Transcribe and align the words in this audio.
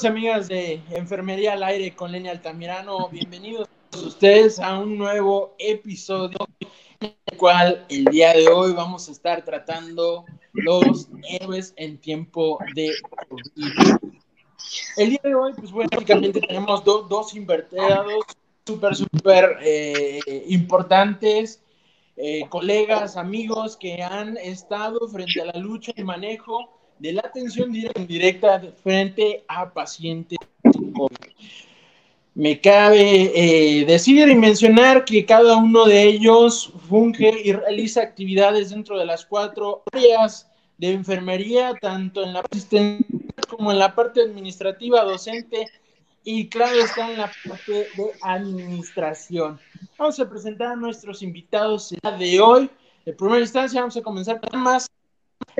Amigos 0.00 0.04
y 0.04 0.06
amigas 0.06 0.48
de 0.48 0.96
Enfermería 0.96 1.52
al 1.52 1.62
Aire 1.62 1.94
con 1.94 2.10
Lenia 2.10 2.30
Altamirano, 2.30 3.08
bienvenidos 3.10 3.68
ustedes 3.92 4.58
a 4.58 4.78
un 4.78 4.96
nuevo 4.96 5.54
episodio 5.58 6.38
en 7.00 7.14
el 7.26 7.36
cual 7.36 7.84
el 7.90 8.04
día 8.06 8.32
de 8.32 8.48
hoy 8.48 8.72
vamos 8.72 9.08
a 9.08 9.12
estar 9.12 9.44
tratando 9.44 10.24
los 10.52 11.08
héroes 11.28 11.74
en 11.76 11.98
tiempo 11.98 12.58
de 12.74 12.92
COVID. 13.28 13.96
El 14.96 15.10
día 15.10 15.20
de 15.22 15.34
hoy, 15.34 15.52
pues 15.54 15.70
bueno, 15.70 15.90
básicamente 15.92 16.40
tenemos 16.40 16.82
dos 16.84 17.34
invertebrados 17.34 18.24
súper, 18.66 18.96
súper 18.96 19.58
eh, 19.62 20.20
importantes, 20.48 21.62
eh, 22.16 22.46
colegas, 22.48 23.18
amigos 23.18 23.76
que 23.76 24.02
han 24.02 24.38
estado 24.38 25.06
frente 25.08 25.42
a 25.42 25.46
la 25.46 25.58
lucha 25.58 25.92
y 25.94 26.04
manejo 26.04 26.79
de 27.00 27.14
la 27.14 27.22
atención 27.22 27.72
directa 27.72 28.62
frente 28.82 29.42
a 29.48 29.72
pacientes 29.72 30.38
COVID. 30.62 31.16
Me 32.34 32.60
cabe 32.60 33.32
eh, 33.34 33.84
decir 33.86 34.28
y 34.28 34.34
mencionar 34.34 35.04
que 35.04 35.24
cada 35.24 35.56
uno 35.56 35.86
de 35.86 36.02
ellos 36.02 36.72
funge 36.88 37.34
y 37.42 37.52
realiza 37.52 38.02
actividades 38.02 38.70
dentro 38.70 38.98
de 38.98 39.06
las 39.06 39.26
cuatro 39.26 39.82
áreas 39.92 40.48
de 40.78 40.92
enfermería, 40.92 41.74
tanto 41.80 42.22
en 42.22 42.34
la 42.34 42.42
asistencia 42.50 43.06
como 43.48 43.72
en 43.72 43.78
la 43.78 43.94
parte 43.94 44.22
administrativa, 44.22 45.02
docente 45.02 45.66
y 46.22 46.48
claro 46.48 46.78
está 46.80 47.10
en 47.10 47.18
la 47.18 47.32
parte 47.48 47.72
de 47.72 48.10
administración. 48.22 49.58
Vamos 49.98 50.20
a 50.20 50.28
presentar 50.28 50.72
a 50.72 50.76
nuestros 50.76 51.22
invitados 51.22 51.94
de 52.18 52.40
hoy. 52.40 52.70
En 53.06 53.16
primera 53.16 53.40
instancia 53.40 53.80
vamos 53.80 53.96
a 53.96 54.02
comenzar 54.02 54.40
con 54.40 54.60
más 54.60 54.86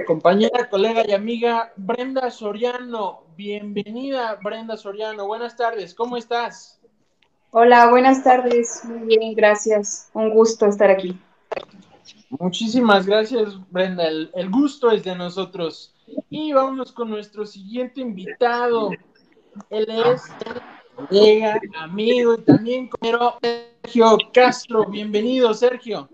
compañera, 0.07 0.69
colega 0.69 1.05
y 1.07 1.13
amiga 1.13 1.73
Brenda 1.77 2.31
Soriano. 2.31 3.23
Bienvenida, 3.37 4.39
Brenda 4.43 4.77
Soriano. 4.77 5.27
Buenas 5.27 5.57
tardes, 5.57 5.95
¿cómo 5.95 6.17
estás? 6.17 6.81
Hola, 7.53 7.91
buenas 7.91 8.23
tardes. 8.23 8.83
Muy 8.85 9.07
bien, 9.07 9.35
gracias. 9.35 10.11
Un 10.13 10.31
gusto 10.31 10.67
estar 10.67 10.91
aquí. 10.91 11.19
Muchísimas 12.31 13.07
gracias, 13.07 13.59
Brenda. 13.71 14.07
El, 14.07 14.51
gusto 14.51 14.91
es 14.91 15.05
de 15.05 15.15
nosotros. 15.15 15.95
Y 16.29 16.53
vámonos 16.53 16.93
con 16.93 17.11
nuestro 17.11 17.47
siguiente 17.47 18.01
invitado. 18.01 18.91
Él 19.69 19.87
es 19.89 20.23
colega, 20.95 21.61
amigo 21.79 22.35
y 22.35 22.43
también 22.43 22.89
compañero 22.89 23.39
Sergio 23.43 24.19
Castro. 24.33 24.87
Bienvenido, 24.87 25.55
Sergio. 25.55 26.09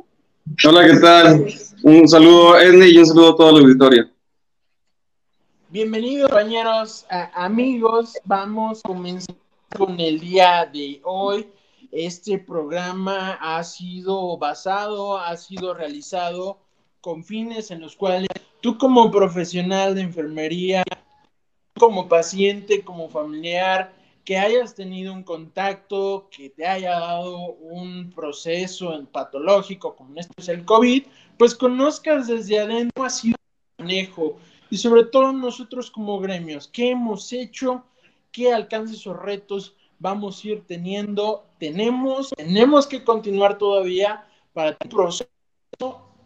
Hola, 0.64 0.86
¿qué 0.86 0.96
tal? 1.00 1.46
Un 1.82 2.08
saludo, 2.08 2.58
Edney, 2.58 2.94
y 2.94 2.98
un 2.98 3.06
saludo 3.06 3.32
a 3.32 3.36
toda 3.36 3.52
la 3.52 3.58
auditoria. 3.58 4.10
Bienvenidos, 5.70 6.30
compañeros, 6.30 7.04
amigos. 7.34 8.14
Vamos 8.24 8.80
a 8.84 8.88
comenzar 8.88 9.34
con 9.76 9.98
el 9.98 10.20
día 10.20 10.70
de 10.72 11.00
hoy. 11.02 11.48
Este 11.90 12.38
programa 12.38 13.38
ha 13.40 13.62
sido 13.64 14.38
basado, 14.38 15.18
ha 15.18 15.36
sido 15.36 15.74
realizado 15.74 16.58
con 17.00 17.24
fines 17.24 17.72
en 17.72 17.80
los 17.80 17.96
cuales 17.96 18.28
tú 18.60 18.78
como 18.78 19.10
profesional 19.10 19.96
de 19.96 20.02
enfermería, 20.02 20.84
como 21.76 22.08
paciente, 22.08 22.82
como 22.82 23.08
familiar, 23.08 23.92
que 24.26 24.36
hayas 24.36 24.74
tenido 24.74 25.12
un 25.14 25.22
contacto, 25.22 26.28
que 26.32 26.50
te 26.50 26.66
haya 26.66 26.98
dado 26.98 27.52
un 27.54 28.10
proceso 28.10 29.06
patológico 29.12 29.94
como 29.94 30.18
este 30.18 30.32
es 30.36 30.48
el 30.48 30.64
COVID, 30.64 31.04
pues 31.38 31.54
conozcas 31.54 32.26
desde 32.26 32.58
adentro 32.58 33.04
ha 33.04 33.08
sido 33.10 33.36
manejo. 33.78 34.36
Y 34.68 34.78
sobre 34.78 35.04
todo 35.04 35.32
nosotros 35.32 35.92
como 35.92 36.18
gremios, 36.18 36.66
qué 36.66 36.90
hemos 36.90 37.32
hecho, 37.32 37.84
qué 38.32 38.52
alcances 38.52 39.06
o 39.06 39.14
retos 39.14 39.76
vamos 40.00 40.42
a 40.42 40.48
ir 40.48 40.66
teniendo, 40.66 41.46
tenemos, 41.60 42.30
tenemos 42.36 42.88
que 42.88 43.04
continuar 43.04 43.58
todavía 43.58 44.26
para 44.52 44.76
un 44.82 44.90
proceso 44.90 45.28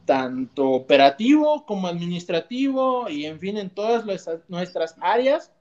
tanto 0.06 0.70
operativo 0.70 1.66
como 1.66 1.86
administrativo 1.86 3.10
y 3.10 3.26
en 3.26 3.38
fin 3.38 3.58
en 3.58 3.68
todas 3.68 4.06
nuestras 4.48 4.96
áreas 5.02 5.52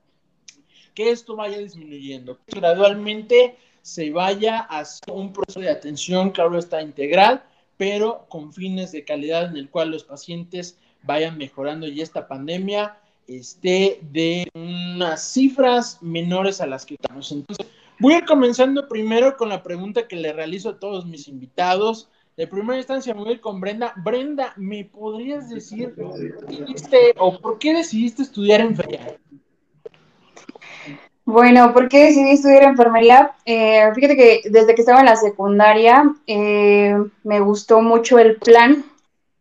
que 0.99 1.11
esto 1.11 1.37
vaya 1.37 1.59
disminuyendo, 1.59 2.37
que 2.45 2.59
gradualmente 2.59 3.55
se 3.81 4.11
vaya 4.11 4.57
hacia 4.59 5.13
un 5.13 5.31
proceso 5.31 5.61
de 5.61 5.69
atención, 5.69 6.31
claro 6.31 6.59
está, 6.59 6.81
integral, 6.81 7.41
pero 7.77 8.25
con 8.27 8.51
fines 8.51 8.91
de 8.91 9.05
calidad 9.05 9.45
en 9.45 9.55
el 9.55 9.69
cual 9.69 9.91
los 9.91 10.03
pacientes 10.03 10.77
vayan 11.03 11.37
mejorando 11.37 11.87
y 11.87 12.01
esta 12.01 12.27
pandemia 12.27 12.97
esté 13.27 14.01
de 14.11 14.49
unas 14.53 15.23
cifras 15.23 16.03
menores 16.03 16.59
a 16.59 16.67
las 16.67 16.85
que 16.85 16.95
estamos. 16.95 17.31
Entonces, 17.31 17.65
voy 17.97 18.15
a 18.15 18.17
ir 18.17 18.25
comenzando 18.25 18.89
primero 18.89 19.37
con 19.37 19.47
la 19.47 19.63
pregunta 19.63 20.05
que 20.05 20.17
le 20.17 20.33
realizo 20.33 20.67
a 20.67 20.79
todos 20.79 21.05
mis 21.05 21.29
invitados. 21.29 22.09
De 22.35 22.45
primera 22.45 22.75
instancia 22.75 23.13
voy 23.13 23.29
a 23.29 23.31
ir 23.31 23.39
con 23.39 23.61
Brenda. 23.61 23.93
Brenda, 24.03 24.53
¿me 24.57 24.83
podrías 24.83 25.49
decir 25.49 25.95
o 27.17 27.39
por 27.39 27.57
qué 27.57 27.73
decidiste 27.73 28.23
estudiar 28.23 28.59
enfermería? 28.59 29.17
Bueno, 31.31 31.73
¿por 31.73 31.89
qué 31.89 32.05
decidí 32.05 32.31
estudiar 32.31 32.63
enfermería? 32.63 33.33
Eh, 33.45 33.87
fíjate 33.93 34.15
que 34.15 34.41
desde 34.49 34.73
que 34.73 34.81
estaba 34.81 35.01
en 35.01 35.05
la 35.05 35.15
secundaria 35.15 36.11
eh, 36.25 36.97
me 37.23 37.39
gustó 37.39 37.81
mucho 37.83 38.17
el 38.17 38.37
plan 38.37 38.83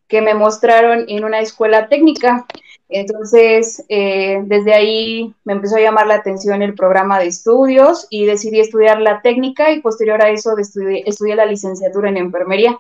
que 0.07 0.21
me 0.21 0.35
mostraron 0.35 1.07
en 1.09 1.25
una 1.25 1.41
escuela 1.41 1.89
técnica. 1.89 2.45
Entonces, 2.91 3.87
eh, 3.89 4.43
desde 4.45 4.75
ahí 4.75 5.35
me 5.45 5.55
empezó 5.55 5.77
a 5.77 5.81
llamar 5.81 6.07
la 6.07 6.17
atención 6.17 6.61
el 6.61 6.75
programa 6.75 7.19
de 7.19 7.29
estudios 7.29 8.07
y 8.11 8.27
decidí 8.27 8.61
estudiar 8.61 9.01
la 9.01 9.23
técnica 9.23 9.73
y 9.73 9.81
posterior 9.81 10.21
a 10.21 10.29
eso 10.29 10.59
estudié, 10.59 11.37
la 11.37 11.47
licenciatura 11.47 12.11
en 12.11 12.19
enfermería. 12.19 12.77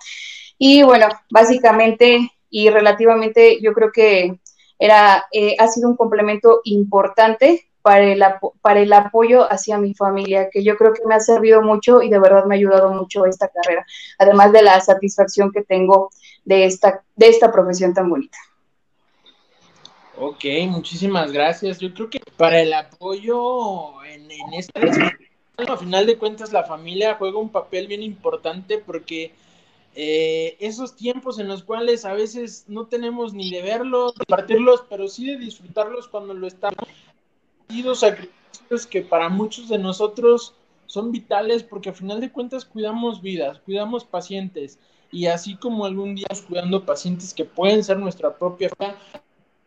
Y 0.58 0.82
bueno, 0.82 1.06
básicamente 1.30 2.30
y 2.50 2.68
relativamente 2.68 3.58
yo 3.62 3.72
creo 3.72 3.90
que 3.90 4.38
era, 4.78 5.24
ha 5.58 5.68
sido 5.68 5.88
un 5.88 5.96
complemento 5.96 6.60
importante 6.64 7.68
para 8.60 8.80
el, 8.80 8.92
apoyo 8.92 9.50
hacia 9.50 9.78
mi 9.78 9.94
familia, 9.94 10.50
que 10.50 10.62
yo 10.62 10.76
creo 10.76 10.92
que 10.92 11.06
me 11.06 11.14
ha 11.14 11.20
servido 11.20 11.62
mucho 11.62 12.02
y 12.02 12.10
de 12.10 12.18
verdad 12.18 12.44
me 12.44 12.54
ha 12.54 12.58
ayudado 12.58 12.92
mucho 12.92 13.24
esta 13.24 13.48
carrera, 13.48 13.86
además 14.18 14.52
de 14.52 14.62
la 14.62 14.78
satisfacción 14.80 15.50
que 15.50 15.62
tengo 15.62 16.10
de 16.44 16.66
esta, 16.66 17.02
de 17.16 17.28
esta 17.28 17.50
profesión 17.50 17.94
tan 17.94 18.10
bonita. 18.10 18.36
Ok, 20.18 20.44
muchísimas 20.66 21.32
gracias. 21.32 21.78
Yo 21.78 21.94
creo 21.94 22.10
que 22.10 22.20
para 22.36 22.60
el 22.60 22.74
apoyo 22.74 24.04
en, 24.04 24.30
en 24.30 24.54
esta 24.54 24.80
al 25.56 25.78
final 25.78 26.06
de 26.06 26.18
cuentas 26.18 26.52
la 26.52 26.64
familia 26.64 27.16
juega 27.18 27.38
un 27.38 27.48
papel 27.50 27.88
bien 27.88 28.02
importante 28.02 28.78
porque 28.78 29.32
eh, 29.94 30.56
esos 30.60 30.94
tiempos 30.94 31.40
en 31.40 31.48
los 31.48 31.64
cuales 31.64 32.04
a 32.04 32.12
veces 32.12 32.64
no 32.68 32.86
tenemos 32.86 33.34
ni 33.34 33.50
de 33.50 33.62
verlos, 33.62 34.14
de 34.14 34.24
partirlos, 34.26 34.84
pero 34.88 35.08
sí 35.08 35.26
de 35.26 35.38
disfrutarlos 35.38 36.06
cuando 36.06 36.34
lo 36.34 36.46
estamos 36.46 36.76
sacrificios 37.94 38.86
que 38.86 39.02
para 39.02 39.28
muchos 39.28 39.68
de 39.68 39.78
nosotros 39.78 40.54
son 40.86 41.12
vitales 41.12 41.62
porque 41.62 41.90
a 41.90 41.94
final 41.94 42.20
de 42.20 42.32
cuentas 42.32 42.64
cuidamos 42.64 43.20
vidas, 43.20 43.60
cuidamos 43.60 44.04
pacientes 44.04 44.78
y 45.10 45.26
así 45.26 45.56
como 45.56 45.84
algún 45.84 46.14
día 46.14 46.26
cuidando 46.46 46.84
pacientes 46.84 47.34
que 47.34 47.44
pueden 47.44 47.84
ser 47.84 47.98
nuestra 47.98 48.36
propia 48.36 48.70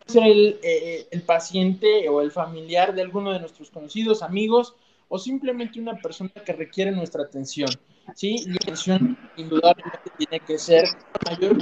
ser 0.08 0.24
el, 0.24 0.60
eh, 0.64 1.08
el, 1.12 1.22
paciente 1.22 2.10
o 2.10 2.22
el 2.22 2.32
familiar 2.32 2.94
de 2.94 3.02
alguno 3.02 3.32
de 3.32 3.40
nuestros 3.40 3.70
conocidos, 3.70 4.24
amigos 4.24 4.76
o 5.08 5.20
simplemente 5.20 5.80
una 5.80 5.96
persona 5.96 6.32
que 6.46 6.54
requiere 6.54 6.92
nuestra 6.92 7.24
atención. 7.24 7.70
¿sí? 8.16 8.44
la 8.48 8.56
atención 8.56 9.18
indudablemente 9.38 10.12
tiene 10.18 10.40
que 10.40 10.58
ser 10.58 10.86
mayor. 11.26 11.58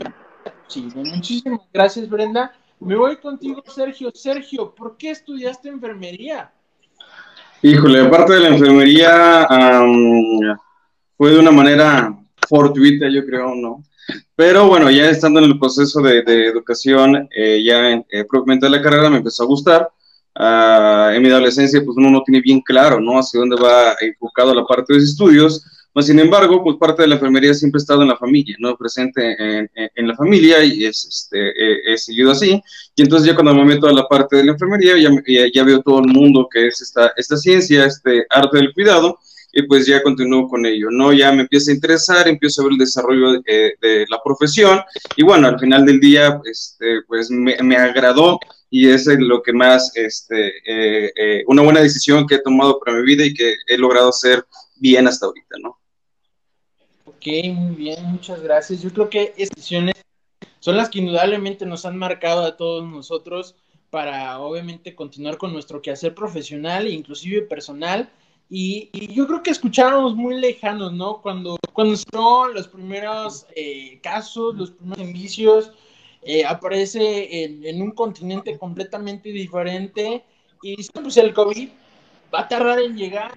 Sí, 0.67 0.87
muchísimas 0.95 1.61
gracias 1.73 2.09
Brenda. 2.09 2.53
Me 2.79 2.95
voy 2.95 3.17
contigo, 3.17 3.61
Sergio. 3.67 4.11
Sergio, 4.13 4.73
¿por 4.73 4.95
qué 4.97 5.11
estudiaste 5.11 5.67
enfermería? 5.69 6.51
Híjole, 7.61 8.01
aparte 8.01 8.33
de 8.33 8.39
la 8.39 8.47
enfermería, 8.49 9.45
fue 11.17 11.31
de 11.31 11.39
una 11.39 11.51
manera 11.51 12.17
fortuita, 12.47 13.07
yo 13.09 13.25
creo, 13.25 13.53
¿no? 13.53 13.83
Pero 14.33 14.67
bueno, 14.67 14.89
ya 14.89 15.09
estando 15.09 15.39
en 15.39 15.45
el 15.47 15.59
proceso 15.59 16.01
de, 16.01 16.19
educación, 16.47 17.27
eh, 17.35 17.61
ya 17.63 17.91
eh, 17.91 18.25
propiamente 18.29 18.69
la 18.69 18.81
carrera 18.81 19.09
me 19.09 19.17
empezó 19.17 19.43
a 19.43 19.47
gustar. 19.47 19.89
Ah, 20.35 21.11
en 21.13 21.21
mi 21.21 21.29
adolescencia, 21.29 21.83
pues 21.83 21.97
uno 21.97 22.09
no 22.09 22.23
tiene 22.23 22.39
bien 22.39 22.61
claro, 22.61 23.01
¿no? 23.01 23.19
Hacia 23.19 23.41
dónde 23.41 23.57
va 23.61 23.95
enfocado 23.99 24.55
la 24.55 24.65
parte 24.65 24.93
de 24.93 24.99
los 24.99 25.09
estudios 25.09 25.65
sin 26.01 26.19
embargo, 26.19 26.63
pues 26.63 26.77
parte 26.77 27.01
de 27.01 27.07
la 27.07 27.15
enfermería 27.15 27.53
siempre 27.53 27.79
ha 27.79 27.81
estado 27.81 28.01
en 28.01 28.09
la 28.09 28.17
familia, 28.17 28.55
¿no? 28.59 28.75
Presente 28.77 29.35
en, 29.37 30.07
la 30.07 30.15
familia 30.15 30.63
y 30.63 30.85
es, 30.85 31.05
este, 31.05 31.93
he, 31.93 31.97
seguido 31.97 32.31
así. 32.31 32.61
Y 32.95 33.01
entonces 33.01 33.27
ya 33.27 33.35
cuando 33.35 33.53
me 33.53 33.65
meto 33.65 33.87
a 33.87 33.93
la 33.93 34.07
parte 34.07 34.37
de 34.37 34.45
la 34.45 34.51
enfermería, 34.51 34.97
ya, 34.97 35.09
ya, 35.53 35.63
veo 35.63 35.81
todo 35.81 35.99
el 35.99 36.07
mundo 36.07 36.47
que 36.51 36.67
es 36.67 36.81
esta, 36.81 37.13
esta 37.15 37.37
ciencia, 37.37 37.85
este 37.85 38.25
arte 38.29 38.57
del 38.57 38.73
cuidado. 38.73 39.19
y 39.51 39.63
pues 39.63 39.87
ya 39.87 40.03
continúo 40.03 40.47
con 40.47 40.65
ello, 40.65 40.89
¿no? 40.91 41.11
Ya 41.11 41.31
me 41.31 41.41
empieza 41.41 41.71
a 41.71 41.73
interesar, 41.73 42.27
empiezo 42.27 42.61
a 42.61 42.65
ver 42.65 42.73
el 42.73 42.79
desarrollo 42.79 43.41
de, 43.41 44.05
la 44.09 44.21
profesión 44.23 44.79
y 45.15 45.23
bueno, 45.23 45.47
al 45.47 45.59
final 45.59 45.85
del 45.85 45.99
día, 45.99 46.39
este, 46.45 47.01
pues 47.07 47.31
me, 47.31 47.57
me 47.63 47.75
agradó 47.75 48.39
y 48.69 48.89
es 48.89 49.07
lo 49.07 49.41
que 49.41 49.53
más, 49.53 49.91
este, 49.95 50.49
eh, 50.65 51.11
eh, 51.15 51.43
una 51.47 51.63
buena 51.63 51.81
decisión 51.81 52.27
que 52.27 52.35
he 52.35 52.41
tomado 52.41 52.79
para 52.79 52.97
mi 52.97 53.03
vida 53.03 53.25
y 53.25 53.33
que 53.33 53.55
he 53.67 53.77
logrado 53.77 54.09
hacer 54.09 54.45
bien 54.75 55.07
hasta 55.07 55.25
ahorita, 55.25 55.57
¿no? 55.61 55.78
Ok, 57.19 57.27
muy 57.53 57.75
bien, 57.75 58.01
muchas 58.05 58.41
gracias. 58.41 58.81
Yo 58.81 58.93
creo 58.93 59.09
que 59.09 59.33
estas 59.35 59.57
decisiones 59.57 59.93
son 60.61 60.77
las 60.77 60.87
que 60.89 60.99
indudablemente 60.99 61.65
nos 61.65 61.85
han 61.85 61.97
marcado 61.97 62.45
a 62.45 62.55
todos 62.55 62.87
nosotros 62.87 63.55
para 63.89 64.39
obviamente 64.39 64.95
continuar 64.95 65.37
con 65.37 65.51
nuestro 65.51 65.81
quehacer 65.81 66.15
profesional 66.15 66.87
e 66.87 66.91
inclusive 66.91 67.41
personal. 67.41 68.09
Y, 68.49 68.89
yo 69.13 69.27
creo 69.27 69.43
que 69.43 69.51
escuchábamos 69.51 70.15
muy 70.15 70.39
lejanos, 70.39 70.93
¿no? 70.93 71.21
Cuando, 71.21 71.57
cuando 71.73 71.97
son 71.97 72.53
los 72.53 72.69
primeros 72.69 73.47
eh, 73.53 73.99
casos, 74.01 74.55
los 74.55 74.71
primeros 74.71 75.05
indicios, 75.05 75.73
eh, 76.21 76.45
aparece 76.45 77.43
en, 77.43 77.81
un 77.81 77.91
continente 77.91 78.57
completamente 78.57 79.27
diferente 79.33 80.23
y 80.63 80.77
pues 80.87 81.17
el 81.17 81.33
COVID 81.33 81.67
va 82.33 82.41
a 82.41 82.47
tardar 82.47 82.79
en 82.79 82.95
llegar, 82.95 83.33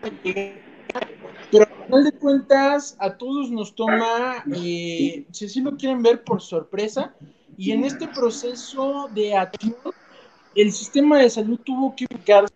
pero 1.52 1.66
al 1.66 1.84
final 1.84 2.04
de 2.04 2.12
cuentas 2.12 2.96
a 2.98 3.18
todos 3.18 3.50
nos 3.50 3.74
toma, 3.74 4.42
eh, 4.54 5.26
si 5.30 5.44
así 5.44 5.60
lo 5.60 5.76
quieren 5.76 6.02
ver, 6.02 6.24
por 6.24 6.40
sorpresa 6.40 7.14
y 7.58 7.72
en 7.72 7.84
este 7.84 8.08
proceso 8.08 9.10
de 9.14 9.36
acción 9.36 9.76
el 10.54 10.72
sistema 10.72 11.18
de 11.18 11.28
salud 11.28 11.60
tuvo 11.62 11.94
que 11.94 12.06
ubicarse 12.10 12.54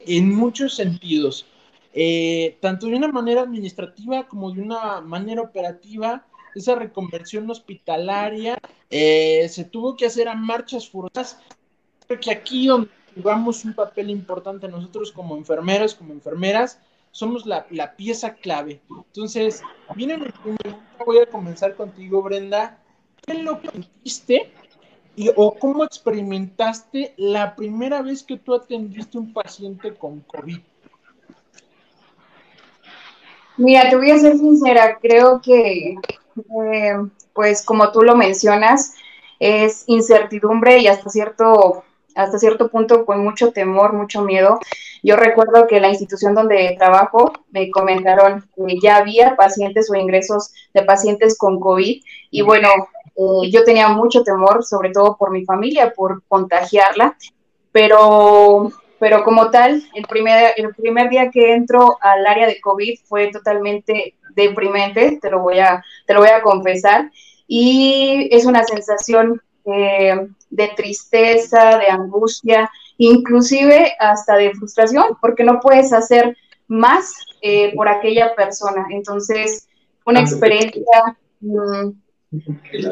en 0.00 0.34
muchos 0.34 0.74
sentidos, 0.74 1.44
eh, 1.92 2.56
tanto 2.60 2.86
de 2.86 2.96
una 2.96 3.08
manera 3.08 3.42
administrativa 3.42 4.26
como 4.26 4.50
de 4.50 4.62
una 4.62 5.02
manera 5.02 5.42
operativa 5.42 6.24
esa 6.54 6.74
reconversión 6.74 7.50
hospitalaria 7.50 8.58
eh, 8.88 9.46
se 9.50 9.64
tuvo 9.64 9.94
que 9.94 10.06
hacer 10.06 10.28
a 10.28 10.34
marchas 10.34 10.88
forzadas. 10.88 11.38
Creo 12.06 12.18
que 12.18 12.30
aquí 12.30 12.66
donde 12.66 12.88
jugamos 13.14 13.64
un 13.66 13.74
papel 13.74 14.08
importante 14.08 14.68
nosotros 14.68 15.12
como 15.12 15.36
enfermeros, 15.36 15.94
como 15.94 16.14
enfermeras, 16.14 16.80
somos 17.10 17.46
la, 17.46 17.66
pieza 17.96 18.34
clave. 18.34 18.80
Entonces, 18.90 19.62
viene 19.94 20.16
mi 20.16 20.28
pregunta, 20.28 20.78
voy 21.04 21.18
a 21.18 21.26
comenzar 21.26 21.74
contigo, 21.74 22.22
Brenda. 22.22 22.78
¿Qué 23.26 23.34
lo 23.34 23.60
sentiste 23.60 24.52
y, 25.16 25.30
o 25.34 25.54
cómo 25.54 25.84
experimentaste 25.84 27.14
la 27.16 27.54
primera 27.56 28.02
vez 28.02 28.22
que 28.22 28.36
tú 28.38 28.54
atendiste 28.54 29.18
un 29.18 29.32
paciente 29.32 29.94
con 29.94 30.20
COVID? 30.20 30.58
Mira, 33.58 33.90
te 33.90 33.96
voy 33.96 34.10
a 34.12 34.18
ser 34.18 34.36
sincera, 34.36 34.98
creo 35.02 35.40
que 35.40 35.96
eh, 36.36 36.94
pues 37.32 37.64
como 37.64 37.90
tú 37.90 38.02
lo 38.02 38.16
mencionas, 38.16 38.94
es 39.40 39.84
incertidumbre 39.88 40.78
y 40.78 40.86
hasta 40.86 41.10
cierto, 41.10 41.84
hasta 42.18 42.38
cierto 42.38 42.68
punto 42.68 43.06
con 43.06 43.22
mucho 43.22 43.52
temor, 43.52 43.92
mucho 43.92 44.22
miedo. 44.22 44.58
Yo 45.04 45.14
recuerdo 45.14 45.68
que 45.68 45.80
la 45.80 45.88
institución 45.88 46.34
donde 46.34 46.74
trabajo 46.76 47.32
me 47.50 47.70
comentaron 47.70 48.44
que 48.56 48.80
ya 48.82 48.96
había 48.96 49.36
pacientes 49.36 49.88
o 49.90 49.94
ingresos 49.94 50.52
de 50.74 50.82
pacientes 50.82 51.38
con 51.38 51.60
COVID 51.60 52.02
y 52.30 52.42
bueno, 52.42 52.68
eh, 53.14 53.50
yo 53.50 53.62
tenía 53.62 53.88
mucho 53.88 54.24
temor, 54.24 54.64
sobre 54.64 54.90
todo 54.90 55.16
por 55.16 55.30
mi 55.30 55.44
familia, 55.44 55.92
por 55.94 56.22
contagiarla, 56.26 57.16
pero 57.72 58.72
pero 58.98 59.22
como 59.22 59.52
tal, 59.52 59.80
el 59.94 60.04
primer, 60.06 60.54
el 60.56 60.74
primer 60.74 61.08
día 61.08 61.30
que 61.30 61.54
entro 61.54 61.98
al 62.00 62.26
área 62.26 62.48
de 62.48 62.60
COVID 62.60 62.98
fue 63.04 63.28
totalmente 63.28 64.16
deprimente, 64.34 65.20
te 65.22 65.30
lo 65.30 65.38
voy 65.38 65.60
a, 65.60 65.84
te 66.04 66.14
lo 66.14 66.20
voy 66.20 66.30
a 66.30 66.42
confesar, 66.42 67.12
y 67.46 68.28
es 68.32 68.44
una 68.44 68.64
sensación 68.64 69.40
eh, 69.72 70.28
de 70.50 70.68
tristeza, 70.76 71.78
de 71.78 71.88
angustia, 71.88 72.70
inclusive 72.96 73.94
hasta 73.98 74.36
de 74.36 74.52
frustración, 74.52 75.16
porque 75.20 75.44
no 75.44 75.60
puedes 75.60 75.92
hacer 75.92 76.36
más 76.66 77.12
eh, 77.42 77.74
por 77.74 77.88
aquella 77.88 78.34
persona. 78.34 78.86
Entonces, 78.90 79.68
una 80.04 80.20
experiencia 80.20 80.82
mm, 81.40 81.90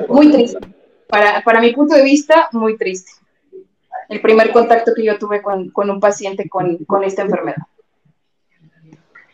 muy 0.08 0.32
triste. 0.32 0.58
Para, 1.08 1.42
para 1.42 1.60
mi 1.60 1.72
punto 1.72 1.94
de 1.94 2.02
vista, 2.02 2.48
muy 2.52 2.76
triste. 2.76 3.12
El 4.08 4.20
primer 4.20 4.52
contacto 4.52 4.92
que 4.94 5.04
yo 5.04 5.18
tuve 5.18 5.42
con, 5.42 5.72
un 5.74 6.00
paciente 6.00 6.48
con, 6.48 6.84
con 6.84 7.04
esta 7.04 7.22
enfermedad. 7.22 7.62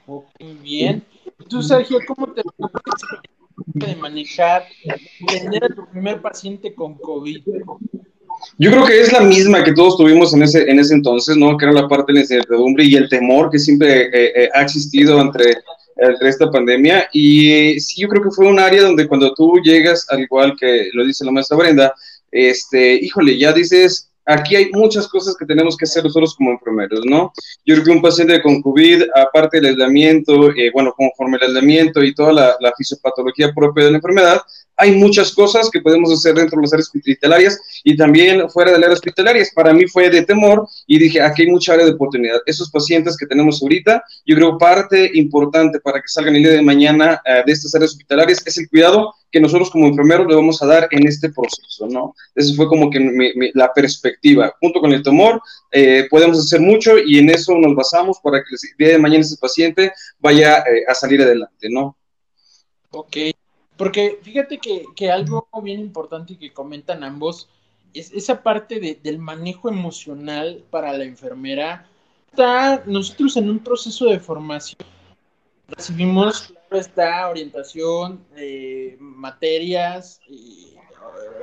Muy 0.07 0.55
bien. 0.63 1.05
Tú, 1.49 1.63
Sergio, 1.63 1.99
¿cómo 2.07 2.33
te 2.33 2.43
de 3.67 3.97
manejar, 3.97 4.67
tener 5.27 5.65
a 5.65 5.69
tu 5.69 5.87
primer 5.91 6.21
paciente 6.21 6.75
con 6.75 6.95
COVID? 6.95 7.43
Yo 8.59 8.71
creo 8.71 8.85
que 8.85 9.01
es 9.01 9.13
la 9.13 9.21
misma 9.21 9.65
que 9.65 9.73
todos 9.73 9.97
tuvimos 9.97 10.35
en 10.35 10.43
ese, 10.43 10.69
en 10.71 10.79
ese 10.79 10.95
entonces, 10.95 11.37
¿no? 11.37 11.57
Que 11.57 11.65
era 11.67 11.75
la 11.75 11.89
parte 11.89 12.13
de 12.13 12.15
la 12.15 12.21
incertidumbre 12.21 12.85
y 12.85 12.97
el 12.97 13.09
temor 13.09 13.51
que 13.51 13.59
siempre 13.59 14.07
eh, 14.07 14.33
eh, 14.35 14.49
ha 14.55 14.63
existido 14.63 15.21
entre, 15.21 15.55
entre, 15.97 16.29
esta 16.29 16.51
pandemia. 16.51 17.09
Y 17.13 17.79
sí, 17.81 18.03
yo 18.03 18.09
creo 18.09 18.23
que 18.23 18.31
fue 18.31 18.49
un 18.49 18.59
área 18.59 18.83
donde 18.83 19.07
cuando 19.07 19.33
tú 19.35 19.61
llegas, 19.63 20.07
al 20.11 20.21
igual 20.21 20.57
que 20.59 20.91
lo 20.93 21.05
dice 21.05 21.25
la 21.25 21.33
maestra 21.33 21.57
Brenda, 21.57 21.95
este, 22.31 22.95
híjole, 22.95 23.39
ya 23.39 23.53
dices, 23.53 24.12
aquí 24.27 24.57
hay 24.57 24.71
muchas 24.73 25.09
cosas 25.09 25.37
que 25.37 25.47
tenemos 25.47 25.77
que 25.77 25.85
hacer 25.85 26.05
nosotros 26.05 26.35
como 26.37 26.53
enfermeros, 26.53 27.05
¿no? 27.05 27.33
Yo 27.65 27.75
creo 27.75 27.85
que 27.85 27.91
un 27.91 28.03
paciente 28.03 28.43
con 28.43 28.63
COVID, 28.63 29.05
aparte 29.15 29.59
del 29.59 29.71
aislamiento, 29.71 30.51
eh, 30.51 30.71
bueno, 30.73 30.93
conforme 30.97 31.39
el 31.39 31.49
aislamiento 31.49 32.03
y 32.03 32.15
toda 32.15 32.33
la, 32.33 32.57
la 32.61 32.73
fisiopatología 32.77 33.53
propia 33.55 33.85
de 33.85 33.91
la 33.93 33.97
enfermedad, 33.97 34.43
hay 34.83 34.97
muchas 34.97 35.31
cosas 35.33 35.71
que 35.71 35.81
podemos 35.81 36.13
hacer 36.13 36.35
dentro 36.35 36.57
de 36.57 36.63
las 36.63 36.73
áreas 36.73 36.89
hospitalarias 36.89 37.61
y 37.85 37.97
también 37.97 38.51
fuera 38.51 38.73
de 38.73 38.79
las 38.79 38.87
áreas 38.87 38.99
hospitalarias. 38.99 39.53
Para 39.55 39.73
mí 39.73 39.87
fue 39.87 40.11
de 40.11 40.23
temor 40.23 40.67
y 40.89 40.99
dije, 40.99 41.23
aquí 41.23 41.43
hay 41.43 41.51
mucha 41.51 41.75
área 41.75 41.87
de 41.87 41.93
oportunidad. 41.93 42.41
Esos 42.47 42.69
pacientes 42.69 43.17
que 43.17 43.27
tenemos 43.27 43.63
ahorita, 43.63 44.03
yo 44.27 44.35
creo 44.35 44.59
parte 44.59 45.09
importante 45.15 45.79
para 45.79 46.01
que 46.01 46.09
salgan 46.09 46.35
el 46.35 46.43
día 46.43 46.53
de 46.55 46.63
mañana 46.63 47.23
eh, 47.25 47.45
de 47.47 47.53
estas 47.53 47.73
áreas 47.77 47.93
hospitalarias 47.93 48.43
es 48.45 48.59
el 48.59 48.69
cuidado 48.69 49.15
que 49.31 49.39
nosotros 49.39 49.71
como 49.71 49.87
enfermeros 49.87 50.27
le 50.27 50.35
vamos 50.35 50.61
a 50.61 50.67
dar 50.67 50.89
en 50.91 51.07
este 51.07 51.31
proceso, 51.31 51.87
¿no? 51.87 52.17
Eso 52.35 52.53
fue 52.57 52.67
como 52.67 52.91
que 52.91 53.53
la 53.55 53.73
perspectiva. 53.73 54.53
Junto 54.61 54.81
con 54.81 54.93
el 54.93 55.05
temor, 55.05 55.41
eh, 55.71 56.09
podemos 56.11 56.41
hacer 56.41 56.61
mucho 56.61 56.99
y 56.99 57.21
en 57.21 57.31
eso 57.31 57.57
nos 57.57 57.77
basamos 57.77 58.19
para 58.21 58.39
que 58.41 58.51
el 58.51 58.77
día 58.77 58.89
de 58.89 58.99
mañana 58.99 59.21
ese 59.21 59.37
paciente 59.37 59.93
vaya 60.19 60.59
eh, 60.59 60.83
a 60.89 60.95
salir 60.95 61.23
adelante, 61.23 61.69
¿no? 61.71 61.97
Ok, 62.91 63.17
porque 63.77 64.19
fíjate 64.23 64.59
que, 64.59 65.11
algo 65.11 65.49
bien 65.63 65.81
importante 65.81 66.37
que 66.37 66.53
comentan 66.53 67.05
ambos 67.05 67.49
es 67.95 68.13
esa 68.13 68.43
parte 68.43 68.99
del 69.03 69.19
manejo 69.19 69.69
emocional 69.69 70.65
para 70.71 70.93
la 70.97 71.05
enfermera. 71.05 71.87
Está 72.31 72.83
nosotros 72.87 73.37
en 73.37 73.51
un 73.51 73.59
proceso 73.59 74.07
de 74.07 74.19
formación. 74.19 74.79
Recibimos, 75.69 76.43
claro, 76.43 76.79
esta 76.79 77.29
orientación, 77.29 78.25
eh, 78.37 78.97
materias 79.01 80.21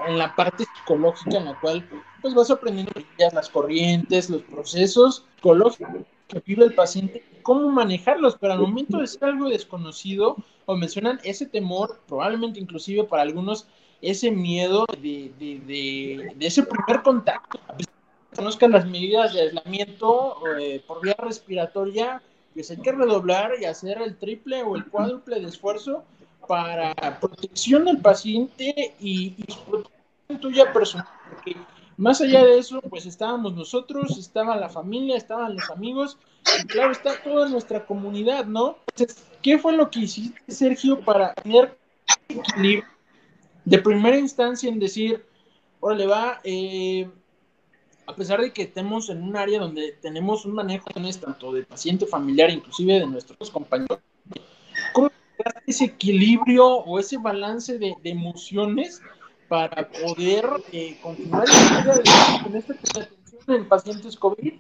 en 0.08 0.18
la 0.18 0.36
parte 0.36 0.66
psicológica 0.76 1.38
en 1.38 1.46
la 1.46 1.60
cual 1.60 1.88
pues 2.22 2.34
vas 2.34 2.50
aprendiendo 2.50 2.92
las 3.34 3.50
corrientes, 3.50 4.30
los 4.30 4.42
procesos 4.44 5.26
psicológicos 5.36 6.06
que 6.30 6.42
vive 6.46 6.64
el 6.64 6.74
paciente, 6.74 7.24
cómo 7.42 7.70
manejarlos, 7.70 8.38
pero 8.40 8.54
al 8.54 8.60
momento 8.60 9.00
de 9.00 9.08
ser 9.08 9.26
algo 9.26 9.50
desconocido, 9.50 10.38
o 10.66 10.76
mencionan 10.78 11.20
ese 11.24 11.48
temor, 11.48 12.00
probablemente 12.08 12.60
inclusive 12.60 13.04
para 13.04 13.24
algunos, 13.24 13.68
ese 14.02 14.32
miedo 14.32 14.86
de, 15.02 15.34
de, 15.40 16.34
de, 16.36 16.48
ese 16.48 16.64
primer 16.64 17.02
contacto, 17.02 17.60
conozcan 18.36 18.72
las 18.72 18.86
medidas 18.86 19.34
de 19.34 19.42
aislamiento 19.42 20.38
eh, 20.60 20.82
por 20.88 21.02
vía 21.02 21.16
respiratoria, 21.18 22.22
pues 22.54 22.70
hay 22.70 22.78
que 22.78 22.92
redoblar 22.92 23.54
y 23.60 23.66
hacer 23.66 24.02
el 24.02 24.16
triple 24.16 24.62
o 24.64 24.76
el 24.76 24.86
cuádruple 24.86 25.40
de 25.40 25.48
esfuerzo 25.48 26.04
para 26.48 26.94
protección 27.20 27.86
del 27.86 27.98
paciente 27.98 28.96
y, 29.00 29.36
y 29.38 29.46
protección 29.68 30.40
tuya 30.40 30.72
personal, 30.72 31.08
porque 31.30 31.56
más 32.00 32.22
allá 32.22 32.46
de 32.46 32.58
eso, 32.58 32.82
pues 32.82 33.06
estábamos 33.06 33.56
nosotros, 33.56 34.18
estaba 34.18 34.56
la 34.56 34.70
familia, 34.70 35.18
estaban 35.18 35.56
los 35.56 35.70
amigos, 35.70 36.18
y 36.64 36.66
claro, 36.66 36.94
está 36.94 37.22
toda 37.22 37.50
nuestra 37.50 37.86
comunidad, 37.86 38.46
¿no? 38.46 38.78
Entonces, 38.96 39.28
¿qué 39.42 39.58
fue 39.58 39.74
lo 39.74 39.92
que 39.92 40.00
hiciste, 40.00 40.40
Sergio, 40.50 41.02
para 41.02 41.34
tener 41.34 41.78
equilibrio 42.30 42.86
de 43.66 43.80
primera 43.80 44.18
instancia 44.18 44.70
en 44.70 44.80
decir, 44.80 45.26
órale, 45.82 46.08
va, 46.08 46.40
eh, 46.46 47.10
a 48.08 48.16
pesar 48.16 48.40
de 48.40 48.54
que 48.54 48.62
estemos 48.62 49.10
en 49.10 49.22
un 49.22 49.36
área 49.36 49.60
donde 49.60 49.92
tenemos 50.02 50.46
un 50.46 50.54
manejo 50.54 50.90
tanto 51.20 51.52
de 51.52 51.64
paciente 51.64 52.06
familiar, 52.06 52.50
inclusive 52.50 52.94
de 52.94 53.08
nuestros 53.08 53.52
compañeros, 53.52 54.00
¿cómo 54.94 55.12
ese 55.68 55.84
equilibrio 55.84 56.66
o 56.66 56.98
ese 56.98 57.18
balance 57.18 57.78
de 57.78 57.98
emociones 58.06 59.02
para 59.50 59.90
poder 59.90 60.46
eh, 60.72 60.98
continuar 61.02 61.46
con 62.44 62.56
esta 62.56 62.74
atención 62.74 63.08
en 63.48 63.68
pacientes 63.68 64.16
COVID? 64.16 64.54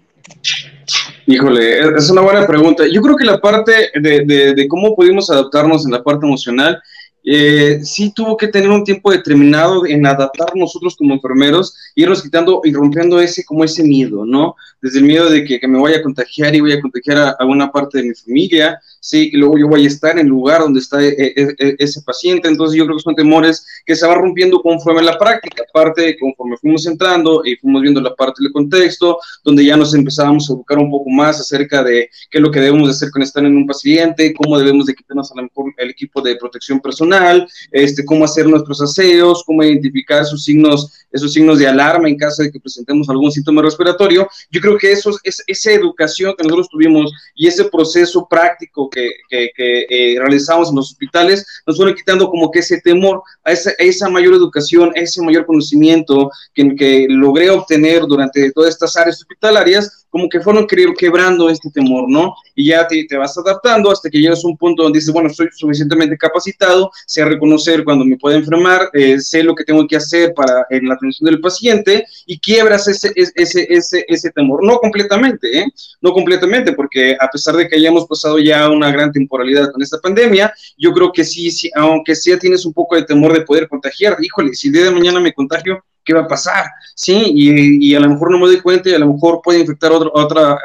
Híjole, 1.27 1.95
es 1.95 2.09
una 2.09 2.21
buena 2.21 2.45
pregunta. 2.45 2.83
Yo 2.91 3.01
creo 3.01 3.15
que 3.15 3.25
la 3.25 3.39
parte 3.39 3.91
de, 3.93 4.53
de 4.55 4.67
cómo 4.67 4.95
pudimos 4.95 5.29
adaptarnos 5.29 5.85
en 5.85 5.91
la 5.91 6.03
parte 6.03 6.25
emocional 6.25 6.81
eh, 7.23 7.81
sí 7.83 8.13
tuvo 8.13 8.37
que 8.37 8.47
tener 8.47 8.69
un 8.69 8.83
tiempo 8.83 9.11
determinado 9.11 9.85
en 9.85 10.05
adaptar 10.05 10.55
nosotros 10.55 10.95
como 10.95 11.13
enfermeros, 11.13 11.75
irnos 11.95 12.23
quitando 12.23 12.61
y 12.63 12.73
rompiendo 12.73 13.19
ese, 13.19 13.43
como 13.43 13.63
ese 13.63 13.83
miedo, 13.83 14.25
¿no? 14.25 14.55
Desde 14.81 14.99
el 14.99 15.05
miedo 15.05 15.29
de 15.29 15.43
que, 15.43 15.59
me 15.67 15.79
vaya 15.79 15.97
a 15.97 16.01
contagiar 16.01 16.55
y 16.55 16.61
voy 16.61 16.71
a 16.71 16.81
contagiar 16.81 17.17
a, 17.17 17.29
alguna 17.39 17.71
parte 17.71 17.99
de 17.99 18.05
mi 18.05 18.15
familia, 18.15 18.79
sí, 18.99 19.29
que 19.29 19.37
luego 19.37 19.57
yo 19.57 19.67
voy 19.67 19.83
a 19.83 19.87
estar 19.87 20.13
en 20.13 20.19
el 20.19 20.27
lugar 20.27 20.61
donde 20.61 20.79
está 20.79 21.03
eh, 21.03 21.15
eh, 21.17 21.75
ese 21.77 22.01
paciente, 22.01 22.47
entonces 22.47 22.77
yo 22.77 22.85
creo 22.85 22.97
que 22.97 23.03
son 23.03 23.15
temores 23.15 23.65
que 23.85 23.95
se 23.95 24.07
van 24.07 24.19
rompiendo 24.19 24.61
conforme 24.61 25.01
la 25.01 25.17
práctica, 25.17 25.63
aparte 25.67 26.17
conforme 26.17 26.57
fuimos 26.57 26.85
entrando 26.87 27.43
y 27.45 27.55
fuimos 27.57 27.81
viendo 27.81 28.01
la 28.01 28.15
parte 28.15 28.41
del 28.41 28.51
contexto, 28.51 29.19
donde 29.43 29.65
ya 29.65 29.75
nos 29.75 29.93
empezábamos 29.93 30.49
a 30.49 30.53
educar 30.53 30.77
un 30.77 30.89
poco 30.89 31.09
más 31.09 31.39
acerca 31.39 31.83
de 31.83 32.09
qué 32.31 32.37
es 32.37 32.41
lo 32.41 32.51
que 32.51 32.61
debemos 32.61 32.87
de 32.87 32.91
hacer 32.91 33.11
con 33.11 33.21
estar 33.21 33.43
en 33.43 33.55
un 33.55 33.67
paciente, 33.67 34.33
cómo 34.33 34.57
debemos 34.57 34.85
de 34.85 34.95
quitarnos 34.95 35.31
a 35.31 35.35
lo 35.35 35.43
mejor 35.43 35.73
el 35.77 35.89
equipo 35.89 36.21
de 36.21 36.35
protección 36.35 36.79
personal, 36.79 37.18
este, 37.71 38.05
cómo 38.05 38.25
hacer 38.25 38.47
nuestros 38.47 38.81
aseos, 38.81 39.43
cómo 39.45 39.63
identificar 39.63 40.21
esos 40.21 40.43
signos, 40.43 40.91
esos 41.11 41.33
signos 41.33 41.59
de 41.59 41.67
alarma 41.67 42.09
en 42.09 42.17
caso 42.17 42.43
de 42.43 42.51
que 42.51 42.59
presentemos 42.59 43.09
algún 43.09 43.31
síntoma 43.31 43.61
respiratorio. 43.61 44.27
Yo 44.51 44.61
creo 44.61 44.77
que 44.77 44.91
eso 44.91 45.11
es, 45.23 45.43
esa 45.47 45.71
educación 45.71 46.35
que 46.37 46.43
nosotros 46.43 46.69
tuvimos 46.69 47.11
y 47.35 47.47
ese 47.47 47.65
proceso 47.65 48.27
práctico 48.29 48.89
que, 48.89 49.09
que, 49.29 49.51
eh, 49.89 50.15
realizamos 50.19 50.69
en 50.69 50.75
los 50.75 50.91
hospitales 50.91 51.45
nos 51.65 51.77
fueron 51.77 51.95
quitando 51.95 52.29
como 52.29 52.51
que 52.51 52.59
ese 52.59 52.79
temor 52.81 53.21
a 53.43 53.51
esa, 53.51 53.71
esa 53.77 54.09
mayor 54.09 54.33
educación, 54.33 54.91
a 54.95 54.99
ese 54.99 55.21
mayor 55.21 55.45
conocimiento 55.45 56.31
que, 56.53 56.75
que 56.75 57.07
logré 57.09 57.49
obtener 57.49 58.03
durante 58.05 58.51
todas 58.51 58.73
estas 58.73 58.95
áreas 58.95 59.17
hospitalarias 59.21 59.99
como 60.09 60.27
que 60.27 60.41
fueron 60.41 60.67
quebrando 60.67 61.49
este 61.49 61.69
temor, 61.69 62.09
¿no? 62.09 62.33
Y 62.55 62.67
ya 62.67 62.87
te, 62.87 63.05
te, 63.05 63.17
vas 63.17 63.37
adaptando 63.37 63.91
hasta 63.91 64.09
que 64.09 64.19
llegas 64.19 64.43
a 64.43 64.47
un 64.47 64.57
punto 64.57 64.83
donde 64.83 64.97
dices, 64.97 65.13
bueno, 65.13 65.29
soy 65.29 65.47
suficientemente 65.51 66.17
capacitado, 66.17 66.91
sé 67.05 67.23
reconocer 67.25 67.83
cuando 67.83 68.05
me 68.05 68.17
puedo 68.17 68.35
enfermar, 68.35 68.89
eh, 68.93 69.19
sé 69.19 69.43
lo 69.43 69.55
que 69.55 69.63
tengo 69.63 69.87
que 69.87 69.95
hacer 69.95 70.33
para 70.33 70.65
en 70.69 70.87
la 70.87 70.97
atención 70.99 71.25
del 71.25 71.41
paciente 71.41 72.05
y 72.25 72.39
quiebras 72.39 72.87
ese, 72.87 73.11
ese, 73.15 73.33
ese, 73.69 74.05
ese 74.07 74.31
temor. 74.31 74.63
No 74.63 74.77
completamente, 74.77 75.59
¿eh? 75.59 75.65
No 76.01 76.13
completamente, 76.13 76.73
porque 76.73 77.17
a 77.19 77.27
pesar 77.27 77.55
de 77.55 77.67
que 77.67 77.77
hayamos 77.77 78.05
pasado 78.05 78.39
ya 78.39 78.69
una 78.69 78.91
gran 78.91 79.11
temporalidad 79.11 79.71
con 79.71 79.81
esta 79.81 79.99
pandemia, 79.99 80.53
yo 80.77 80.91
creo 80.93 81.11
que 81.11 81.23
sí, 81.23 81.49
sí 81.51 81.69
aunque 81.75 82.15
sí 82.15 82.37
tienes 82.37 82.65
un 82.65 82.73
poco 82.73 82.95
de 82.95 83.03
temor 83.03 83.33
de 83.33 83.41
poder 83.41 83.67
contagiar, 83.67 84.17
híjole, 84.21 84.53
si 84.53 84.67
el 84.67 84.73
día 84.73 84.83
de 84.85 84.91
mañana 84.91 85.19
me 85.19 85.33
contagio, 85.33 85.83
qué 86.09 86.15
va 86.15 86.21
a 86.21 86.27
pasar, 86.27 86.65
¿sí? 86.95 87.21
Y, 87.35 87.93
a 87.93 87.99
lo 87.99 88.09
mejor 88.09 88.31
no 88.31 88.39
me 88.39 88.47
doy 88.47 88.61
cuenta 88.61 88.89
y 88.89 88.93
a 88.95 88.99
lo 88.99 89.13
mejor 89.13 89.41
puede 89.43 89.59
infectar 89.59 89.91
otro, 89.91 90.11
otra, 90.15 90.57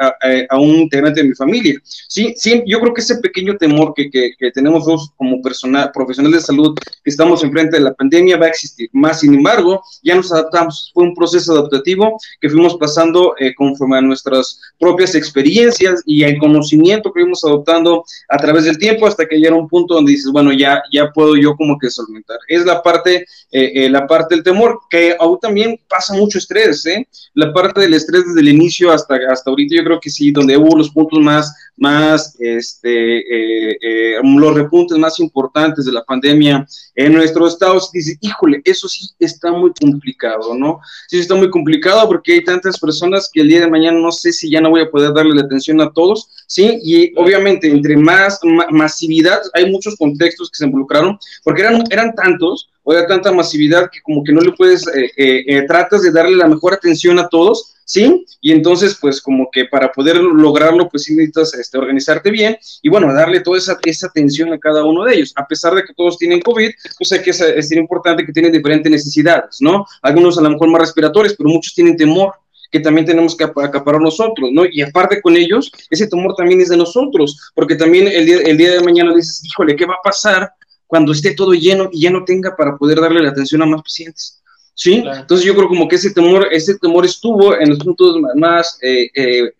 a, 0.49 0.57
un 0.57 0.69
integrante 0.69 1.21
de 1.21 1.29
mi 1.29 1.35
familia, 1.35 1.79
¿sí? 1.83 2.33
Sí, 2.35 2.63
yo 2.65 2.79
creo 2.79 2.95
que 2.95 3.01
ese 3.01 3.17
pequeño 3.17 3.55
temor 3.57 3.93
que, 3.95 4.09
que, 4.09 4.51
tenemos 4.51 4.85
dos 4.85 5.11
como 5.17 5.39
personal, 5.41 5.91
profesionales 5.93 6.41
de 6.41 6.45
salud 6.47 6.75
que 7.03 7.09
estamos 7.11 7.43
enfrente 7.43 7.77
de 7.77 7.83
la 7.83 7.93
pandemia 7.93 8.37
va 8.37 8.47
a 8.47 8.49
existir, 8.49 8.89
más 8.91 9.19
sin 9.19 9.35
embargo, 9.35 9.83
ya 10.01 10.15
nos 10.15 10.31
adaptamos, 10.31 10.89
fue 10.95 11.03
un 11.03 11.13
proceso 11.13 11.53
adaptativo 11.53 12.17
que 12.41 12.49
fuimos 12.49 12.75
pasando 12.77 13.35
eh, 13.37 13.53
conforme 13.53 13.99
a 13.99 14.01
nuestras 14.01 14.59
propias 14.79 15.13
experiencias 15.13 16.01
y 16.07 16.23
el 16.23 16.39
conocimiento 16.39 17.13
que 17.13 17.21
fuimos 17.21 17.43
adoptando 17.43 18.03
a 18.29 18.37
través 18.37 18.63
del 18.63 18.79
tiempo 18.79 19.05
hasta 19.05 19.27
que 19.27 19.37
llega 19.37 19.55
un 19.55 19.69
punto 19.69 19.93
donde 19.93 20.13
dices, 20.13 20.31
bueno, 20.31 20.51
ya, 20.51 20.81
ya 20.91 21.11
puedo 21.11 21.35
yo 21.35 21.55
como 21.55 21.77
que 21.77 21.91
solventar. 21.91 22.39
Es 22.47 22.65
la 22.65 22.81
parte, 22.81 23.25
eh, 23.51 23.71
eh, 23.75 23.89
la 23.89 24.07
parte 24.07 24.33
del 24.33 24.43
temor 24.43 24.79
que 24.89 25.15
aún 25.19 25.34
también 25.37 25.79
pasa 25.87 26.13
mucho 26.13 26.37
estrés, 26.37 26.85
¿eh? 26.85 27.07
La 27.33 27.53
parte 27.53 27.81
del 27.81 27.93
estrés 27.93 28.25
desde 28.25 28.41
el 28.41 28.49
inicio 28.49 28.91
hasta, 28.91 29.17
hasta 29.29 29.49
ahorita, 29.49 29.75
yo 29.75 29.83
creo 29.83 29.99
que 29.99 30.09
sí, 30.09 30.31
donde 30.31 30.57
hubo 30.57 30.77
los 30.77 30.89
puntos 30.89 31.19
más, 31.19 31.53
más, 31.77 32.35
este, 32.39 33.17
eh, 33.17 33.77
eh, 33.81 34.19
los 34.23 34.53
repuntes 34.53 34.97
más 34.97 35.19
importantes 35.19 35.85
de 35.85 35.91
la 35.91 36.03
pandemia 36.03 36.65
en 36.95 37.13
nuestro 37.13 37.47
estado, 37.47 37.79
dice, 37.93 38.17
híjole, 38.21 38.61
eso 38.63 38.87
sí 38.87 39.09
está 39.19 39.51
muy 39.51 39.71
complicado, 39.79 40.55
¿no? 40.55 40.79
Sí 41.07 41.19
está 41.19 41.35
muy 41.35 41.49
complicado 41.49 42.07
porque 42.07 42.33
hay 42.33 42.43
tantas 42.43 42.79
personas 42.79 43.29
que 43.31 43.41
el 43.41 43.49
día 43.49 43.61
de 43.61 43.69
mañana 43.69 43.99
no 43.99 44.11
sé 44.11 44.31
si 44.31 44.49
ya 44.49 44.61
no 44.61 44.69
voy 44.69 44.81
a 44.81 44.89
poder 44.89 45.13
darle 45.13 45.35
la 45.35 45.41
atención 45.41 45.81
a 45.81 45.91
todos, 45.91 46.29
¿sí? 46.47 46.79
Y 46.83 47.13
obviamente 47.17 47.69
entre 47.69 47.97
más 47.97 48.39
masividad, 48.71 49.41
hay 49.53 49.69
muchos 49.71 49.95
contextos 49.97 50.49
que 50.49 50.57
se 50.57 50.65
involucraron, 50.65 51.17
porque 51.43 51.61
eran, 51.61 51.83
eran 51.89 52.13
tantos, 52.15 52.69
o 52.85 52.93
de 52.93 53.03
tanta 53.03 53.31
masividad 53.31 53.89
que 53.91 54.01
como 54.01 54.23
que 54.23 54.31
no 54.31 54.41
le 54.41 54.51
puedes, 54.51 54.87
eh, 54.87 55.11
eh, 55.17 55.43
eh, 55.47 55.61
tratas 55.63 56.03
de 56.03 56.11
darle 56.11 56.37
la 56.37 56.47
mejor 56.47 56.73
atención 56.73 57.17
a 57.17 57.27
todos, 57.27 57.73
¿sí? 57.83 58.25
Y 58.39 58.51
entonces, 58.51 58.95
pues 59.01 59.19
como 59.19 59.49
que 59.51 59.65
para 59.65 59.91
poder 59.91 60.17
lograrlo, 60.17 60.87
pues 60.87 61.03
sí 61.03 61.15
necesitas 61.15 61.55
este, 61.55 61.79
organizarte 61.79 62.29
bien 62.29 62.55
y 62.83 62.89
bueno, 62.89 63.11
darle 63.11 63.39
toda 63.41 63.57
esa, 63.57 63.77
esa 63.83 64.07
atención 64.07 64.53
a 64.53 64.59
cada 64.59 64.85
uno 64.85 65.03
de 65.03 65.15
ellos. 65.15 65.33
A 65.35 65.47
pesar 65.47 65.73
de 65.73 65.83
que 65.83 65.95
todos 65.95 66.19
tienen 66.19 66.41
COVID, 66.41 66.71
pues 66.97 67.11
hay 67.11 67.23
que 67.23 67.31
es, 67.31 67.41
es 67.41 67.71
importante 67.71 68.23
que 68.23 68.31
tienen 68.31 68.51
diferentes 68.51 68.91
necesidades, 68.91 69.57
¿no? 69.61 69.85
Algunos 70.03 70.37
a 70.37 70.41
lo 70.41 70.51
mejor 70.51 70.69
más 70.69 70.81
respiratorios, 70.81 71.35
pero 71.35 71.49
muchos 71.49 71.73
tienen 71.73 71.97
temor 71.97 72.33
que 72.71 72.79
también 72.79 73.05
tenemos 73.05 73.35
que 73.35 73.45
acaparar 73.45 74.01
nosotros, 74.01 74.49
¿no? 74.51 74.63
Y 74.69 74.81
aparte 74.81 75.21
con 75.21 75.35
ellos, 75.37 75.71
ese 75.89 76.07
temor 76.07 76.35
también 76.35 76.61
es 76.61 76.69
de 76.69 76.77
nosotros, 76.77 77.51
porque 77.55 77.75
también 77.75 78.07
el 78.07 78.25
día, 78.25 78.37
el 78.45 78.57
día 78.57 78.73
de 78.73 78.83
mañana 78.83 79.15
dices, 79.15 79.41
híjole, 79.45 79.75
¿qué 79.75 79.85
va 79.85 79.95
a 79.95 80.03
pasar 80.03 80.51
cuando 80.87 81.11
esté 81.11 81.33
todo 81.33 81.53
lleno 81.53 81.89
y 81.91 82.01
ya 82.01 82.11
no 82.11 82.23
tenga 82.23 82.55
para 82.55 82.77
poder 82.77 83.01
darle 83.01 83.21
la 83.21 83.29
atención 83.29 83.61
a 83.61 83.65
más 83.65 83.81
pacientes. 83.81 84.41
¿Sí? 84.77 85.03
Entonces 85.05 85.45
yo 85.45 85.55
creo 85.55 85.69
como 85.69 85.87
que 85.87 85.95
ese 85.95 86.13
temor, 86.13 86.49
ese 86.51 86.77
temor 86.77 87.05
estuvo 87.05 87.57
en 87.57 87.69
los 87.69 87.79
puntos 87.79 88.17
más, 88.35 88.77
eh, 88.81 89.09
eh, 89.15 89.53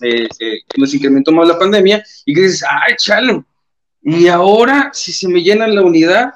eh, 0.00 0.28
que 0.40 0.80
nos 0.80 0.94
incrementó 0.94 1.30
más 1.30 1.46
la 1.46 1.58
pandemia 1.58 2.02
y 2.24 2.34
que 2.34 2.40
dices, 2.40 2.64
ay, 2.66 2.94
chale, 2.96 3.44
y 4.02 4.28
ahora 4.28 4.90
si 4.94 5.12
se 5.12 5.28
me 5.28 5.42
llena 5.42 5.66
la 5.66 5.82
unidad, 5.82 6.32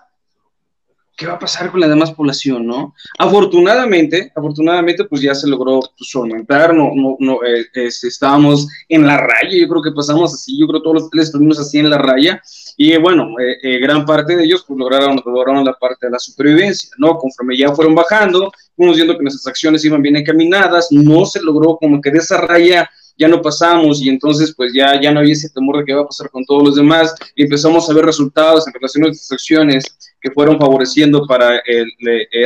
¿qué 1.20 1.26
va 1.26 1.34
a 1.34 1.38
pasar 1.38 1.70
con 1.70 1.80
la 1.80 1.86
demás 1.86 2.12
población, 2.12 2.66
no? 2.66 2.94
Afortunadamente, 3.18 4.32
afortunadamente, 4.34 5.04
pues 5.04 5.20
ya 5.20 5.34
se 5.34 5.46
logró 5.46 5.80
pues, 5.80 6.10
solventar, 6.10 6.74
no, 6.74 6.92
no, 6.94 7.16
no 7.18 7.40
este, 7.42 8.08
estábamos 8.08 8.66
en 8.88 9.06
la 9.06 9.18
raya, 9.18 9.50
yo 9.52 9.68
creo 9.68 9.82
que 9.82 9.92
pasamos 9.92 10.32
así, 10.32 10.58
yo 10.58 10.66
creo 10.66 10.80
que 10.80 10.84
todos 10.84 11.02
los 11.02 11.10
tres 11.10 11.26
estuvimos 11.26 11.58
así 11.58 11.78
en 11.78 11.90
la 11.90 11.98
raya, 11.98 12.40
y 12.78 12.96
bueno, 12.96 13.38
eh, 13.38 13.58
eh, 13.62 13.78
gran 13.80 14.06
parte 14.06 14.34
de 14.34 14.44
ellos 14.44 14.64
pues, 14.66 14.78
lograron, 14.78 15.20
lograron 15.22 15.62
la 15.62 15.74
parte 15.74 16.06
de 16.06 16.12
la 16.12 16.18
supervivencia, 16.18 16.88
¿no? 16.96 17.18
Conforme 17.18 17.54
ya 17.54 17.70
fueron 17.74 17.94
bajando, 17.94 18.50
fuimos 18.74 18.96
viendo 18.96 19.14
que 19.14 19.22
nuestras 19.22 19.46
acciones 19.46 19.84
iban 19.84 20.00
bien 20.00 20.16
encaminadas, 20.16 20.88
no 20.90 21.26
se 21.26 21.42
logró 21.42 21.76
como 21.76 22.00
que 22.00 22.10
de 22.10 22.18
esa 22.18 22.40
raya 22.40 22.88
ya 23.20 23.28
no 23.28 23.42
pasamos 23.42 24.00
y 24.00 24.08
entonces 24.08 24.54
pues 24.56 24.72
ya, 24.74 24.98
ya 24.98 25.12
no 25.12 25.20
había 25.20 25.34
ese 25.34 25.50
temor 25.50 25.78
de 25.78 25.84
qué 25.84 25.94
va 25.94 26.02
a 26.02 26.06
pasar 26.06 26.30
con 26.30 26.42
todos 26.46 26.64
los 26.64 26.74
demás 26.74 27.14
y 27.36 27.42
empezamos 27.42 27.88
a 27.88 27.92
ver 27.92 28.06
resultados 28.06 28.66
en 28.66 28.72
relación 28.72 29.04
a 29.04 29.06
nuestras 29.08 29.32
acciones 29.32 29.84
que 30.22 30.30
fueron 30.30 30.58
favoreciendo 30.58 31.26
para 31.26 31.62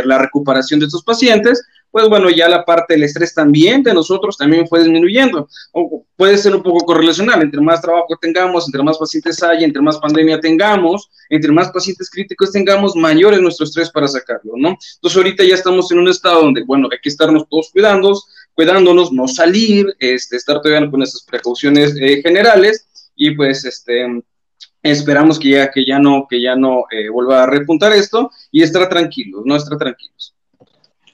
la 0.04 0.18
recuperación 0.18 0.80
de 0.80 0.86
estos 0.86 1.04
pacientes, 1.04 1.64
pues 1.94 2.08
bueno, 2.08 2.28
ya 2.28 2.48
la 2.48 2.64
parte 2.64 2.94
del 2.94 3.04
estrés 3.04 3.32
también 3.34 3.84
de 3.84 3.94
nosotros 3.94 4.36
también 4.36 4.66
fue 4.66 4.80
disminuyendo. 4.80 5.48
O 5.70 6.04
puede 6.16 6.36
ser 6.38 6.56
un 6.56 6.62
poco 6.64 6.84
correlacional, 6.84 7.40
entre 7.40 7.60
más 7.60 7.80
trabajo 7.80 8.18
tengamos, 8.20 8.66
entre 8.66 8.82
más 8.82 8.98
pacientes 8.98 9.40
haya, 9.44 9.64
entre 9.64 9.80
más 9.80 9.98
pandemia 9.98 10.40
tengamos, 10.40 11.08
entre 11.28 11.52
más 11.52 11.70
pacientes 11.70 12.10
críticos 12.10 12.50
tengamos, 12.50 12.96
mayor 12.96 13.34
es 13.34 13.40
nuestro 13.40 13.64
estrés 13.64 13.90
para 13.90 14.08
sacarlo, 14.08 14.54
¿no? 14.56 14.76
Entonces 14.96 15.16
ahorita 15.16 15.44
ya 15.44 15.54
estamos 15.54 15.90
en 15.92 16.00
un 16.00 16.08
estado 16.08 16.42
donde, 16.42 16.64
bueno, 16.64 16.88
hay 16.90 16.98
que 17.00 17.10
estarnos 17.10 17.48
todos 17.48 17.70
cuidando, 17.72 18.20
cuidándonos, 18.54 19.12
no 19.12 19.28
salir, 19.28 19.86
este, 19.98 20.36
estar 20.36 20.60
todavía 20.60 20.90
con 20.90 21.02
esas 21.02 21.22
precauciones 21.22 21.96
eh, 22.00 22.22
generales 22.22 23.10
y 23.16 23.32
pues 23.32 23.64
este 23.64 24.06
esperamos 24.82 25.38
que 25.38 25.50
ya 25.50 25.70
que 25.70 25.84
ya 25.86 25.98
no 25.98 26.26
que 26.28 26.42
ya 26.42 26.56
no 26.56 26.84
eh, 26.90 27.08
vuelva 27.08 27.44
a 27.44 27.46
repuntar 27.46 27.92
esto 27.92 28.30
y 28.50 28.62
estar 28.62 28.88
tranquilos, 28.88 29.42
no 29.44 29.56
estar 29.56 29.78
tranquilos. 29.78 30.34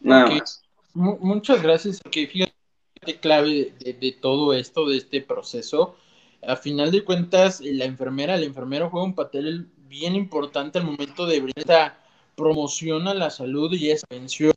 Nada 0.01 0.27
más 0.27 0.61
muchas 0.95 1.63
gracias. 1.63 2.01
Que 2.11 2.27
fíjate 2.27 3.21
clave 3.21 3.75
de, 3.79 4.13
todo 4.21 4.53
esto, 4.53 4.89
de 4.89 4.99
este 4.99 5.21
proceso. 5.21 5.97
A 6.47 6.57
final 6.57 6.91
de 6.91 7.05
cuentas, 7.05 7.61
la 7.61 7.85
enfermera, 7.85 8.37
el 8.37 8.45
enfermero 8.45 8.91
juega 8.91 9.07
un 9.07 9.15
papel 9.15 9.69
bien 9.89 10.15
importante 10.15 10.79
al 10.79 10.85
momento 10.85 11.27
de 11.27 11.41
brindar 11.41 11.59
esta 11.59 11.99
promoción 12.37 13.09
a 13.09 13.15
la 13.15 13.31
salud 13.31 13.73
y 13.75 13.91
esa 13.91 14.07
atención. 14.09 14.53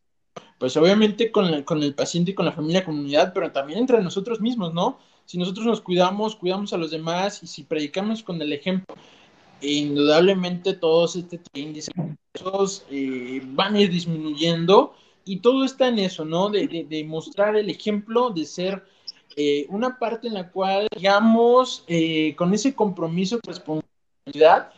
Pues 0.63 0.77
obviamente 0.77 1.29
con, 1.29 1.63
con 1.63 1.83
el 1.83 1.93
paciente 1.93 2.31
y 2.31 2.33
con 2.33 2.45
la 2.45 2.53
familia, 2.53 2.85
comunidad, 2.85 3.33
pero 3.33 3.51
también 3.51 3.79
entre 3.79 4.01
nosotros 4.01 4.39
mismos, 4.39 4.73
¿no? 4.73 4.97
Si 5.25 5.37
nosotros 5.37 5.65
nos 5.65 5.81
cuidamos, 5.81 6.37
cuidamos 6.37 6.71
a 6.71 6.77
los 6.77 6.89
demás 6.89 7.43
y 7.43 7.47
si 7.47 7.63
predicamos 7.63 8.23
con 8.23 8.41
el 8.41 8.53
ejemplo, 8.53 8.95
indudablemente 9.59 10.71
todos 10.71 11.17
este 11.17 11.41
índices 11.53 11.93
eh, 12.89 13.41
van 13.47 13.75
a 13.75 13.81
ir 13.81 13.91
disminuyendo 13.91 14.95
y 15.25 15.41
todo 15.41 15.65
está 15.65 15.89
en 15.89 15.99
eso, 15.99 16.23
¿no? 16.23 16.49
De, 16.49 17.05
mostrar 17.09 17.57
el 17.57 17.69
ejemplo, 17.69 18.29
de 18.29 18.45
ser 18.45 18.85
eh, 19.35 19.65
una 19.67 19.99
parte 19.99 20.29
en 20.29 20.35
la 20.35 20.49
cual, 20.49 20.87
digamos, 20.95 21.83
eh, 21.87 22.35
con 22.37 22.53
ese 22.53 22.73
compromiso, 22.73 23.37
responsabilidad, 23.45 24.71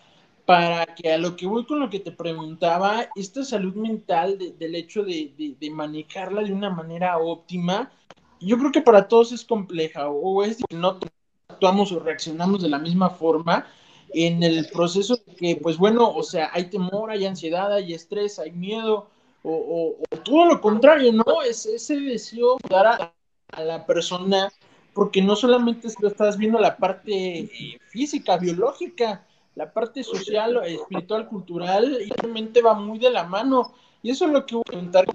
para 0.45 0.85
que 0.85 1.11
a 1.11 1.17
lo 1.17 1.35
que 1.35 1.47
voy 1.47 1.65
con 1.65 1.79
lo 1.79 1.89
que 1.89 1.99
te 1.99 2.11
preguntaba, 2.11 3.09
esta 3.15 3.43
salud 3.43 3.73
mental 3.75 4.37
del 4.37 4.75
hecho 4.75 5.03
de, 5.03 5.57
manejarla 5.71 6.43
de 6.43 6.53
una 6.53 6.69
manera 6.69 7.17
óptima, 7.17 7.91
yo 8.39 8.57
creo 8.57 8.71
que 8.71 8.81
para 8.81 9.07
todos 9.07 9.31
es 9.31 9.43
compleja 9.43 10.07
o 10.07 10.43
es 10.43 10.57
que 10.57 10.75
no 10.75 10.99
actuamos 11.47 11.91
o 11.91 11.99
reaccionamos 11.99 12.61
de 12.61 12.69
la 12.69 12.77
misma 12.77 13.09
forma 13.09 13.65
en 14.13 14.43
el 14.43 14.67
proceso 14.69 15.15
de 15.15 15.35
que, 15.35 15.55
pues 15.55 15.77
bueno, 15.77 16.09
o 16.09 16.21
sea, 16.21 16.51
hay 16.53 16.69
temor, 16.69 17.09
hay 17.09 17.25
ansiedad, 17.25 17.73
hay 17.73 17.93
estrés, 17.93 18.37
hay 18.37 18.51
miedo, 18.51 19.07
o, 19.43 19.95
todo 20.23 20.45
lo 20.45 20.61
contrario, 20.61 21.11
¿no? 21.11 21.41
Es 21.41 21.65
ese 21.65 21.99
deseo 21.99 22.57
de 22.63 22.69
dar 22.69 22.85
a, 22.87 23.63
la 23.63 23.85
persona, 23.85 24.51
porque 24.93 25.21
no 25.21 25.35
solamente 25.35 25.87
estás 25.87 26.37
viendo 26.37 26.59
la 26.59 26.77
parte 26.77 27.39
eh, 27.39 27.79
física, 27.89 28.37
biológica, 28.37 29.25
la 29.55 29.71
parte 29.71 30.03
social, 30.03 30.61
espiritual, 30.65 31.27
cultural, 31.27 31.97
realmente 32.17 32.61
va 32.61 32.73
muy 32.73 32.99
de 32.99 33.09
la 33.09 33.23
mano. 33.23 33.73
Y 34.03 34.11
eso 34.11 34.25
es 34.25 34.31
lo 34.31 34.45
que 34.45 34.55
voy 34.55 34.63
a 34.67 34.71
preguntar, 34.71 35.05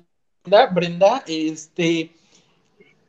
Brenda, 0.74 1.22
este, 1.26 2.12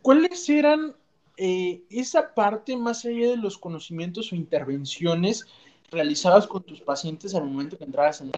¿cuáles 0.01 0.47
eran 0.50 0.93
eh, 1.38 1.81
esa 1.89 2.33
parte 2.33 2.75
más 2.75 3.05
allá 3.05 3.31
de 3.31 3.38
los 3.38 3.57
conocimientos 3.57 4.31
o 4.31 4.35
intervenciones 4.35 5.45
realizadas 5.89 6.47
con 6.47 6.63
tus 6.63 6.81
pacientes 6.81 7.33
al 7.33 7.45
momento 7.45 7.77
que 7.77 7.85
entrabas 7.85 8.21
en 8.21 8.31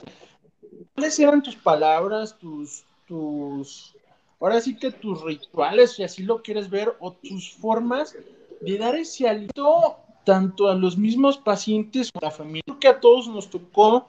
¿Cuáles 0.93 1.19
eran 1.19 1.41
tus 1.41 1.55
palabras, 1.55 2.37
tus, 2.37 2.83
tus, 3.07 3.95
ahora 4.39 4.61
sí 4.61 4.75
que 4.75 4.91
tus 4.91 5.21
rituales, 5.23 5.93
si 5.93 6.03
así 6.03 6.23
lo 6.23 6.41
quieres 6.41 6.69
ver, 6.69 6.95
o 6.99 7.13
tus 7.13 7.51
formas 7.53 8.15
de 8.61 8.77
dar 8.77 8.95
ese 8.95 9.27
alito 9.27 9.97
tanto 10.23 10.69
a 10.69 10.75
los 10.75 10.97
mismos 10.97 11.37
pacientes 11.37 12.11
como 12.11 12.25
a 12.27 12.29
la 12.29 12.35
familia? 12.35 12.63
Creo 12.65 12.79
que 12.79 12.87
a 12.87 12.99
todos 12.99 13.27
nos 13.27 13.49
tocó 13.49 14.07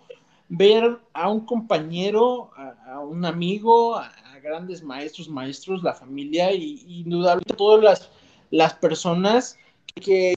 ver 0.49 0.99
a 1.13 1.31
un 1.31 1.41
compañero, 1.41 2.51
a, 2.87 3.01
un 3.01 3.25
amigo, 3.25 3.97
a, 3.97 4.13
grandes 4.43 4.83
maestros, 4.83 5.29
maestros, 5.29 5.83
la 5.83 5.95
familia 5.95 6.53
y, 6.53 7.03
indudablemente 7.07 7.55
todas 7.55 7.83
las, 7.83 8.11
las 8.51 8.75
personas 8.75 9.59
que 9.95 10.35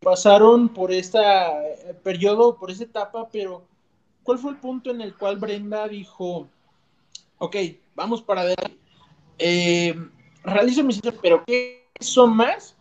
pasaron 0.00 0.68
por 0.68 0.92
este 0.92 1.18
periodo, 2.04 2.56
por 2.56 2.70
esa 2.70 2.84
etapa, 2.84 3.28
pero 3.32 3.64
¿cuál 4.22 4.38
fue 4.38 4.52
el 4.52 4.58
punto 4.58 4.90
en 4.90 5.00
el 5.00 5.14
cual 5.16 5.38
Brenda 5.38 5.88
dijo, 5.88 6.46
ok, 7.38 7.56
vamos 7.96 8.22
para 8.22 8.42
adelante, 8.42 8.78
eh, 9.38 9.94
realizo 10.44 10.84
mis 10.84 11.00
pero 11.20 11.42
¿qué 11.44 11.88
son 12.00 12.36
más 12.36 12.77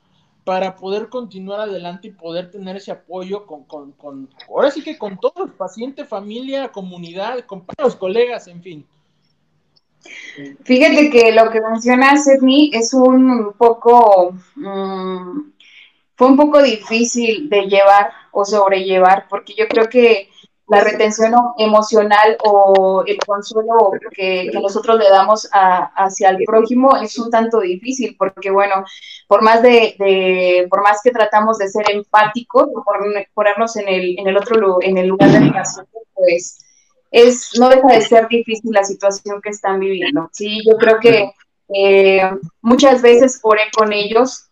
para 0.47 0.77
poder 0.77 1.09
continuar 1.09 1.59
adelante 1.59 2.07
y 2.07 2.11
poder 2.11 2.49
tener 2.49 2.77
ese 2.77 2.89
apoyo 2.89 3.45
con, 3.45 3.65
con, 3.65 3.91
con 3.91 4.29
ahora 4.47 4.71
sí 4.71 4.81
que 4.81 4.97
con 4.97 5.19
todos, 5.19 5.51
paciente, 5.57 6.05
familia, 6.05 6.69
comunidad, 6.69 7.41
compañeros, 7.41 7.97
colegas, 7.97 8.47
en 8.47 8.63
fin? 8.63 8.85
Fíjate 10.63 11.09
que 11.09 11.33
lo 11.33 11.49
que 11.49 11.59
menciona 11.59 12.17
Sidney 12.17 12.71
es 12.73 12.93
un 12.93 13.55
poco, 13.57 14.37
mm, 14.55 15.51
fue 16.15 16.27
un 16.27 16.37
poco 16.37 16.63
difícil 16.63 17.49
de 17.49 17.63
llevar 17.63 18.13
o 18.31 18.45
sobrellevar, 18.45 19.27
porque 19.29 19.53
yo 19.53 19.67
creo 19.67 19.89
que 19.89 20.29
la 20.67 20.81
retención 20.81 21.33
emocional 21.57 22.37
o 22.43 23.03
el 23.05 23.17
consuelo 23.25 23.91
que, 24.11 24.49
nosotros 24.53 24.99
le 24.99 25.09
damos 25.09 25.47
hacia 25.51 26.29
el 26.29 26.43
prójimo 26.45 26.97
es 26.97 27.17
un 27.17 27.29
tanto 27.29 27.61
difícil 27.61 28.15
porque 28.17 28.51
bueno 28.51 28.83
por 29.27 29.41
más 29.41 29.61
de, 29.61 30.67
por 30.69 30.83
más 30.83 31.01
que 31.01 31.11
tratamos 31.11 31.57
de 31.57 31.69
ser 31.69 31.89
empáticos 31.89 32.67
por 32.73 32.97
ponernos 33.33 33.77
en 33.77 33.87
el 33.87 34.19
en 34.19 34.27
el 34.27 34.37
otro 34.37 34.81
en 34.81 34.97
el 34.97 35.07
lugar 35.07 35.29
de 35.29 35.39
la 35.39 35.63
pues 36.13 36.59
es 37.11 37.51
no 37.57 37.69
deja 37.69 37.87
de 37.87 38.01
ser 38.01 38.27
difícil 38.27 38.71
la 38.73 38.83
situación 38.83 39.41
que 39.41 39.49
están 39.49 39.79
viviendo. 39.79 40.29
Sí 40.33 40.59
yo 40.69 40.75
creo 40.77 40.99
que 40.99 41.31
eh, 41.73 42.29
muchas 42.61 43.01
veces 43.01 43.39
oré 43.43 43.63
con 43.75 43.93
ellos 43.93 44.49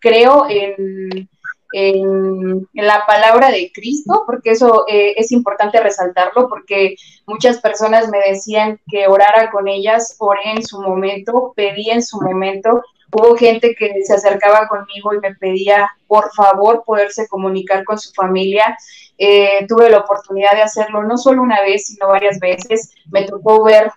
creo 0.00 0.46
en 0.50 1.28
en, 1.72 2.68
la 2.74 3.04
palabra 3.06 3.50
de 3.50 3.70
Cristo, 3.72 4.24
porque 4.26 4.50
eso 4.50 4.84
eh, 4.88 5.14
es 5.16 5.32
importante 5.32 5.80
resaltarlo, 5.80 6.48
porque 6.48 6.96
muchas 7.26 7.60
personas 7.60 8.08
me 8.08 8.18
decían 8.18 8.80
que 8.88 9.06
orara 9.06 9.50
con 9.50 9.68
ellas, 9.68 10.16
oré 10.18 10.52
en 10.56 10.62
su 10.62 10.80
momento, 10.80 11.52
pedí 11.54 11.90
en 11.90 12.02
su 12.02 12.20
momento. 12.20 12.82
Hubo 13.12 13.36
gente 13.36 13.74
que 13.74 14.04
se 14.04 14.14
acercaba 14.14 14.68
conmigo 14.68 15.14
y 15.14 15.20
me 15.20 15.34
pedía, 15.34 15.90
por 16.06 16.32
favor, 16.32 16.84
poderse 16.84 17.26
comunicar 17.28 17.84
con 17.84 17.98
su 17.98 18.12
familia. 18.12 18.76
Eh, 19.18 19.66
tuve 19.68 19.90
la 19.90 19.98
oportunidad 19.98 20.52
de 20.52 20.62
hacerlo 20.62 21.02
no 21.02 21.18
solo 21.18 21.42
una 21.42 21.60
vez, 21.60 21.86
sino 21.86 22.08
varias 22.08 22.38
veces. 22.38 22.92
Me 23.10 23.24
tocó 23.24 23.64
ver 23.64 23.90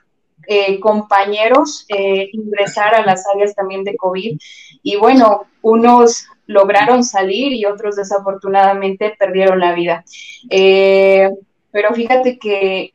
eh, 0.48 0.80
compañeros 0.80 1.86
ingresar 1.88 2.96
a 2.96 3.06
las 3.06 3.26
áreas 3.34 3.56
también 3.56 3.84
de 3.84 3.96
COVID. 3.96 4.38
Y 4.84 4.96
bueno, 4.98 5.46
unos 5.62 6.26
lograron 6.46 7.04
salir 7.04 7.54
y 7.54 7.66
otros 7.66 7.96
desafortunadamente 7.96 9.16
perdieron 9.18 9.60
la 9.60 9.74
vida. 9.74 10.04
Eh, 10.50 11.30
pero 11.72 11.94
fíjate 11.94 12.38
que, 12.38 12.94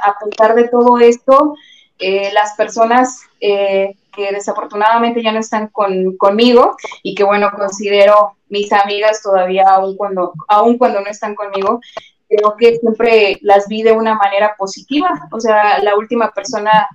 a 0.00 0.14
pesar 0.24 0.54
de 0.54 0.68
todo 0.68 0.98
esto, 0.98 1.54
eh, 1.98 2.30
las 2.32 2.54
personas 2.54 3.20
eh, 3.40 3.94
que 4.14 4.32
desafortunadamente 4.32 5.22
ya 5.22 5.32
no 5.32 5.40
están 5.40 5.68
conmigo 5.68 6.76
y 7.02 7.14
que 7.14 7.24
bueno, 7.24 7.50
considero 7.54 8.36
mis 8.48 8.72
amigas 8.72 9.22
todavía 9.22 9.64
aún 9.68 9.96
cuando, 9.96 10.32
aún 10.48 10.78
cuando 10.78 11.00
no 11.00 11.08
están 11.08 11.34
conmigo, 11.34 11.80
creo 12.28 12.56
que 12.58 12.76
siempre 12.76 13.38
las 13.42 13.68
vi 13.68 13.82
de 13.82 13.92
una 13.92 14.14
manera 14.14 14.54
positiva. 14.58 15.10
O 15.32 15.40
sea, 15.40 15.82
la 15.82 15.96
última 15.96 16.30
persona 16.32 16.88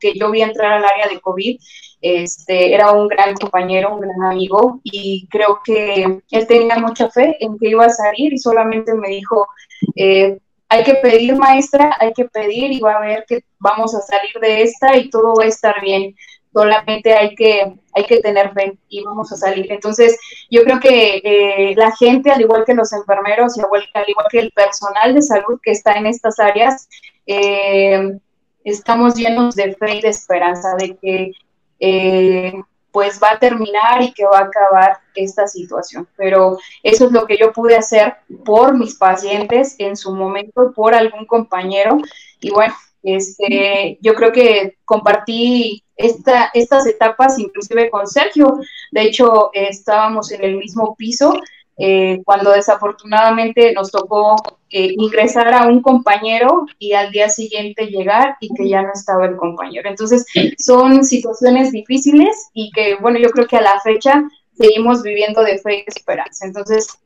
que 0.00 0.14
yo 0.14 0.30
vi 0.30 0.42
entrar 0.42 0.72
al 0.72 0.84
área 0.84 1.08
de 1.08 1.20
COVID 1.20 1.58
este, 2.00 2.74
era 2.74 2.90
un 2.92 3.06
gran 3.08 3.34
compañero, 3.34 3.94
un 3.94 4.00
gran 4.00 4.22
amigo 4.24 4.80
y 4.82 5.26
creo 5.28 5.60
que 5.64 6.20
él 6.30 6.46
tenía 6.46 6.76
mucha 6.76 7.08
fe 7.10 7.36
en 7.40 7.56
que 7.58 7.68
iba 7.68 7.84
a 7.84 7.90
salir 7.90 8.32
y 8.32 8.38
solamente 8.38 8.92
me 8.94 9.08
dijo, 9.08 9.46
eh, 9.94 10.38
hay 10.68 10.84
que 10.84 10.94
pedir 10.94 11.36
maestra, 11.36 11.94
hay 12.00 12.12
que 12.12 12.24
pedir 12.24 12.72
y 12.72 12.80
va 12.80 12.94
a 12.94 13.00
ver 13.00 13.24
que 13.28 13.44
vamos 13.58 13.94
a 13.94 14.00
salir 14.00 14.32
de 14.40 14.62
esta 14.62 14.96
y 14.96 15.10
todo 15.10 15.34
va 15.36 15.44
a 15.44 15.48
estar 15.48 15.80
bien. 15.80 16.14
Solamente 16.52 17.14
hay 17.14 17.34
que, 17.34 17.74
hay 17.94 18.04
que 18.04 18.18
tener 18.18 18.52
fe 18.52 18.76
y 18.88 19.02
vamos 19.02 19.32
a 19.32 19.36
salir. 19.36 19.72
Entonces, 19.72 20.18
yo 20.50 20.62
creo 20.64 20.80
que 20.80 21.20
eh, 21.24 21.74
la 21.76 21.94
gente, 21.96 22.30
al 22.30 22.40
igual 22.40 22.64
que 22.66 22.74
los 22.74 22.92
enfermeros 22.92 23.56
y 23.56 23.60
al 23.60 24.08
igual 24.08 24.26
que 24.30 24.38
el 24.38 24.50
personal 24.52 25.14
de 25.14 25.22
salud 25.22 25.58
que 25.62 25.70
está 25.70 25.94
en 25.94 26.06
estas 26.06 26.38
áreas, 26.38 26.88
eh, 27.26 28.18
estamos 28.64 29.14
llenos 29.14 29.54
de 29.54 29.74
fe 29.74 29.96
y 29.96 30.00
de 30.02 30.08
esperanza 30.08 30.74
de 30.78 30.96
que 30.96 31.32
eh, 31.80 32.52
pues 32.92 33.18
va 33.20 33.32
a 33.32 33.38
terminar 33.38 34.02
y 34.02 34.12
que 34.12 34.24
va 34.26 34.40
a 34.40 34.44
acabar 34.44 34.98
esta 35.14 35.48
situación. 35.48 36.06
Pero 36.16 36.58
eso 36.82 37.06
es 37.06 37.12
lo 37.12 37.26
que 37.26 37.38
yo 37.38 37.52
pude 37.52 37.76
hacer 37.76 38.16
por 38.44 38.76
mis 38.76 38.94
pacientes 38.96 39.74
en 39.78 39.96
su 39.96 40.14
momento, 40.14 40.72
por 40.72 40.94
algún 40.94 41.24
compañero. 41.26 41.98
Y 42.40 42.50
bueno, 42.50 42.74
este, 43.02 43.98
yo 44.00 44.14
creo 44.14 44.30
que 44.30 44.76
compartí 44.84 45.81
esta, 45.96 46.50
estas 46.54 46.86
etapas 46.86 47.38
inclusive 47.38 47.90
con 47.90 48.06
Sergio. 48.06 48.58
De 48.90 49.02
hecho, 49.02 49.50
estábamos 49.52 50.32
en 50.32 50.44
el 50.44 50.56
mismo 50.56 50.94
piso 50.96 51.34
eh, 51.78 52.22
cuando 52.24 52.52
desafortunadamente 52.52 53.72
nos 53.72 53.90
tocó 53.90 54.36
eh, 54.70 54.94
ingresar 54.96 55.52
a 55.52 55.66
un 55.66 55.80
compañero 55.80 56.66
y 56.78 56.92
al 56.92 57.10
día 57.10 57.28
siguiente 57.28 57.86
llegar 57.86 58.36
y 58.40 58.54
que 58.54 58.68
ya 58.68 58.82
no 58.82 58.90
estaba 58.92 59.26
el 59.26 59.36
compañero. 59.36 59.88
Entonces, 59.88 60.26
son 60.58 61.04
situaciones 61.04 61.72
difíciles 61.72 62.50
y 62.52 62.70
que, 62.72 62.96
bueno, 62.96 63.18
yo 63.18 63.30
creo 63.30 63.46
que 63.46 63.56
a 63.56 63.62
la 63.62 63.80
fecha 63.80 64.22
seguimos 64.54 65.02
viviendo 65.02 65.42
de 65.42 65.58
fe 65.58 65.78
y 65.78 65.84
esperanza. 65.86 66.46
Entonces, 66.46 66.98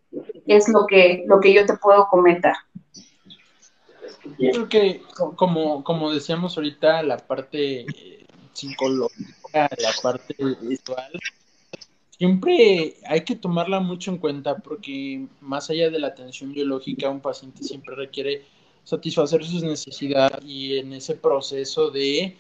es 0.47 0.69
lo 0.69 0.87
que, 0.87 1.25
lo 1.27 1.41
que 1.41 1.53
yo 1.53 1.65
te 1.65 1.77
puedo 1.77 2.09
comentar. 2.09 2.57
Yo 4.39 4.51
creo 4.51 4.69
que, 4.69 5.03
como, 5.37 5.85
como 5.85 6.13
decíamos 6.13 6.57
ahorita, 6.57 7.03
la 7.03 7.17
parte 7.19 7.83
eh, 7.83 8.26
psicológica, 8.57 9.69
la 9.79 9.93
parte 10.03 10.35
visual, 10.63 11.13
Siempre 12.19 12.97
hay 13.07 13.21
que 13.25 13.37
tomarla 13.37 13.79
mucho 13.81 14.11
en 14.11 14.17
cuenta 14.17 14.57
porque 14.57 15.27
más 15.43 15.69
allá 15.69 15.91
de 15.91 15.99
la 15.99 16.09
atención 16.09 16.51
biológica, 16.51 17.11
un 17.11 17.21
paciente 17.21 17.63
siempre 17.63 17.95
requiere 17.95 18.43
satisfacer 18.85 19.45
sus 19.45 19.63
necesidades 19.63 20.43
y 20.43 20.79
en 20.79 20.95
ese 20.95 21.17
proceso 21.17 21.91
de 21.91 22.39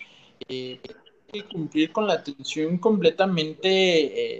eh, 0.48 0.80
cumplir 1.52 1.92
con 1.92 2.06
la 2.06 2.14
atención 2.14 2.78
completamente 2.78 3.68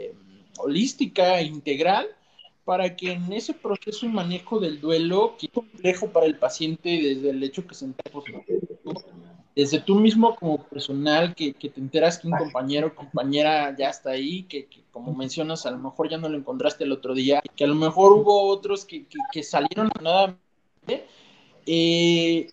eh, 0.06 0.14
holística, 0.56 1.42
integral, 1.42 2.06
para 2.64 2.96
que 2.96 3.12
en 3.12 3.30
ese 3.30 3.52
proceso 3.52 4.06
y 4.06 4.08
manejo 4.08 4.58
del 4.58 4.80
duelo, 4.80 5.36
que 5.38 5.46
es 5.46 5.52
complejo 5.52 6.08
para 6.08 6.24
el 6.24 6.38
paciente 6.38 6.88
desde 6.88 7.30
el 7.30 7.42
hecho 7.42 7.66
que 7.66 7.74
se 7.74 7.84
entere 7.84 8.10
desde 9.56 9.80
tú 9.80 9.94
mismo 9.94 10.36
como 10.36 10.62
personal 10.64 11.34
que, 11.34 11.54
te 11.54 11.80
enteras 11.80 12.18
que 12.18 12.28
un 12.28 12.36
compañero 12.36 12.88
o 12.88 12.94
compañera 12.94 13.74
ya 13.74 13.88
está 13.88 14.10
ahí, 14.10 14.42
que, 14.42 14.68
como 14.92 15.14
mencionas, 15.14 15.64
a 15.64 15.70
lo 15.70 15.78
mejor 15.78 16.10
ya 16.10 16.18
no 16.18 16.28
lo 16.28 16.36
encontraste 16.36 16.84
el 16.84 16.92
otro 16.92 17.14
día, 17.14 17.42
que 17.56 17.64
a 17.64 17.66
lo 17.66 17.74
mejor 17.74 18.12
hubo 18.12 18.48
otros 18.48 18.84
que, 18.84 19.06
salieron 19.42 19.90
nada. 20.02 20.36
Eh, 21.64 22.48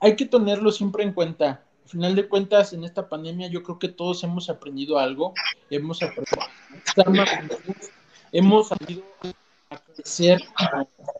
hay 0.00 0.16
que 0.16 0.26
tenerlo 0.26 0.72
siempre 0.72 1.04
en 1.04 1.12
cuenta. 1.12 1.64
Al 1.84 1.88
final 1.88 2.16
de 2.16 2.28
cuentas, 2.28 2.72
en 2.72 2.82
esta 2.82 3.08
pandemia 3.08 3.46
yo 3.46 3.62
creo 3.62 3.78
que 3.78 3.88
todos 3.88 4.24
hemos 4.24 4.50
aprendido 4.50 4.98
algo, 4.98 5.34
hemos 5.70 6.02
aprendido 6.02 6.38
hemos 8.32 8.72
a 8.72 8.76
crecer 9.78 10.40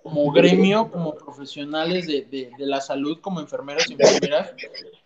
como, 0.03 0.31
gremio, 0.33 0.91
como 0.91 1.15
profesionales 1.15 2.07
de, 2.07 2.51
la 2.59 2.81
salud, 2.81 3.21
como 3.21 3.41
enfermeras 3.41 3.89
y 3.89 3.95
enfermeras. 3.95 4.55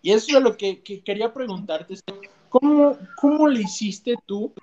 Y 0.01 0.11
eso 0.11 0.37
es 0.37 0.43
lo 0.43 0.57
que, 0.57 0.81
quería 0.81 1.33
preguntarte, 1.33 1.95
¿cómo, 2.49 2.97
¿cómo 3.15 3.47
le 3.47 3.61
hiciste 3.61 4.15
tú 4.25 4.53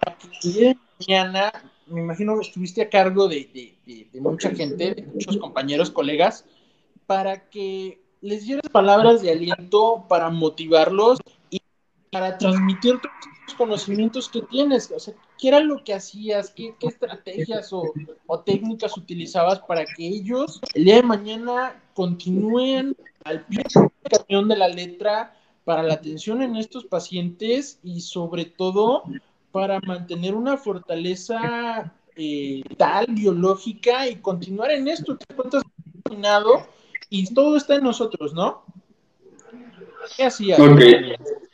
para 0.00 0.16
que 0.40 0.76
mañana, 0.98 1.52
me 1.86 2.00
imagino 2.00 2.34
que 2.38 2.46
estuviste 2.46 2.82
a 2.82 2.90
cargo 2.90 3.28
de, 3.28 3.76
de 3.86 4.20
mucha 4.20 4.50
gente, 4.50 4.94
de 4.94 5.02
muchos 5.02 5.36
compañeros, 5.36 5.90
colegas, 5.90 6.44
para 7.06 7.48
que 7.48 8.00
les 8.20 8.44
dieras 8.44 8.70
palabras 8.70 9.20
de 9.20 9.32
aliento 9.32 10.06
para 10.08 10.30
motivarlos 10.30 11.18
y 11.50 11.60
para 12.10 12.38
transmitir 12.38 12.94
los 12.94 13.02
conocimientos 13.54 14.28
que 14.28 14.42
tienes. 14.42 14.90
O 14.90 14.98
sea, 14.98 15.14
¿qué 15.38 15.48
era 15.48 15.60
lo 15.60 15.82
que 15.84 15.94
hacías? 15.94 16.50
¿Qué, 16.50 16.74
estrategias 16.80 17.72
o, 17.72 17.92
técnicas 18.44 18.96
utilizabas 18.96 19.60
para 19.60 19.84
que 19.84 20.06
ellos 20.06 20.60
el 20.74 20.84
día 20.84 20.96
de 20.96 21.02
mañana 21.02 21.80
continúen 21.94 22.96
al 23.24 23.44
pie 23.46 23.64
del 23.74 23.90
cañón 24.26 24.48
de 24.48 24.56
la 24.56 24.68
letra 24.68 25.36
para 25.64 25.82
la 25.82 25.94
atención 25.94 26.42
en 26.42 26.56
estos 26.56 26.84
pacientes 26.84 27.78
y 27.84 28.00
sobre 28.00 28.46
todo 28.46 29.04
para 29.52 29.80
mantener 29.80 30.34
una 30.34 30.56
fortaleza 30.56 31.92
eh, 32.16 32.62
tal 32.76 33.06
biológica 33.10 34.08
y 34.08 34.16
continuar 34.16 34.70
en 34.70 34.88
esto? 34.88 35.16
¿Te 35.16 35.34
cuentas 35.34 35.62
y 37.10 37.34
todo 37.34 37.56
está 37.56 37.76
en 37.76 37.84
nosotros, 37.84 38.32
¿no? 38.34 38.64
¿Qué 40.16 40.24
hacía? 40.24 40.56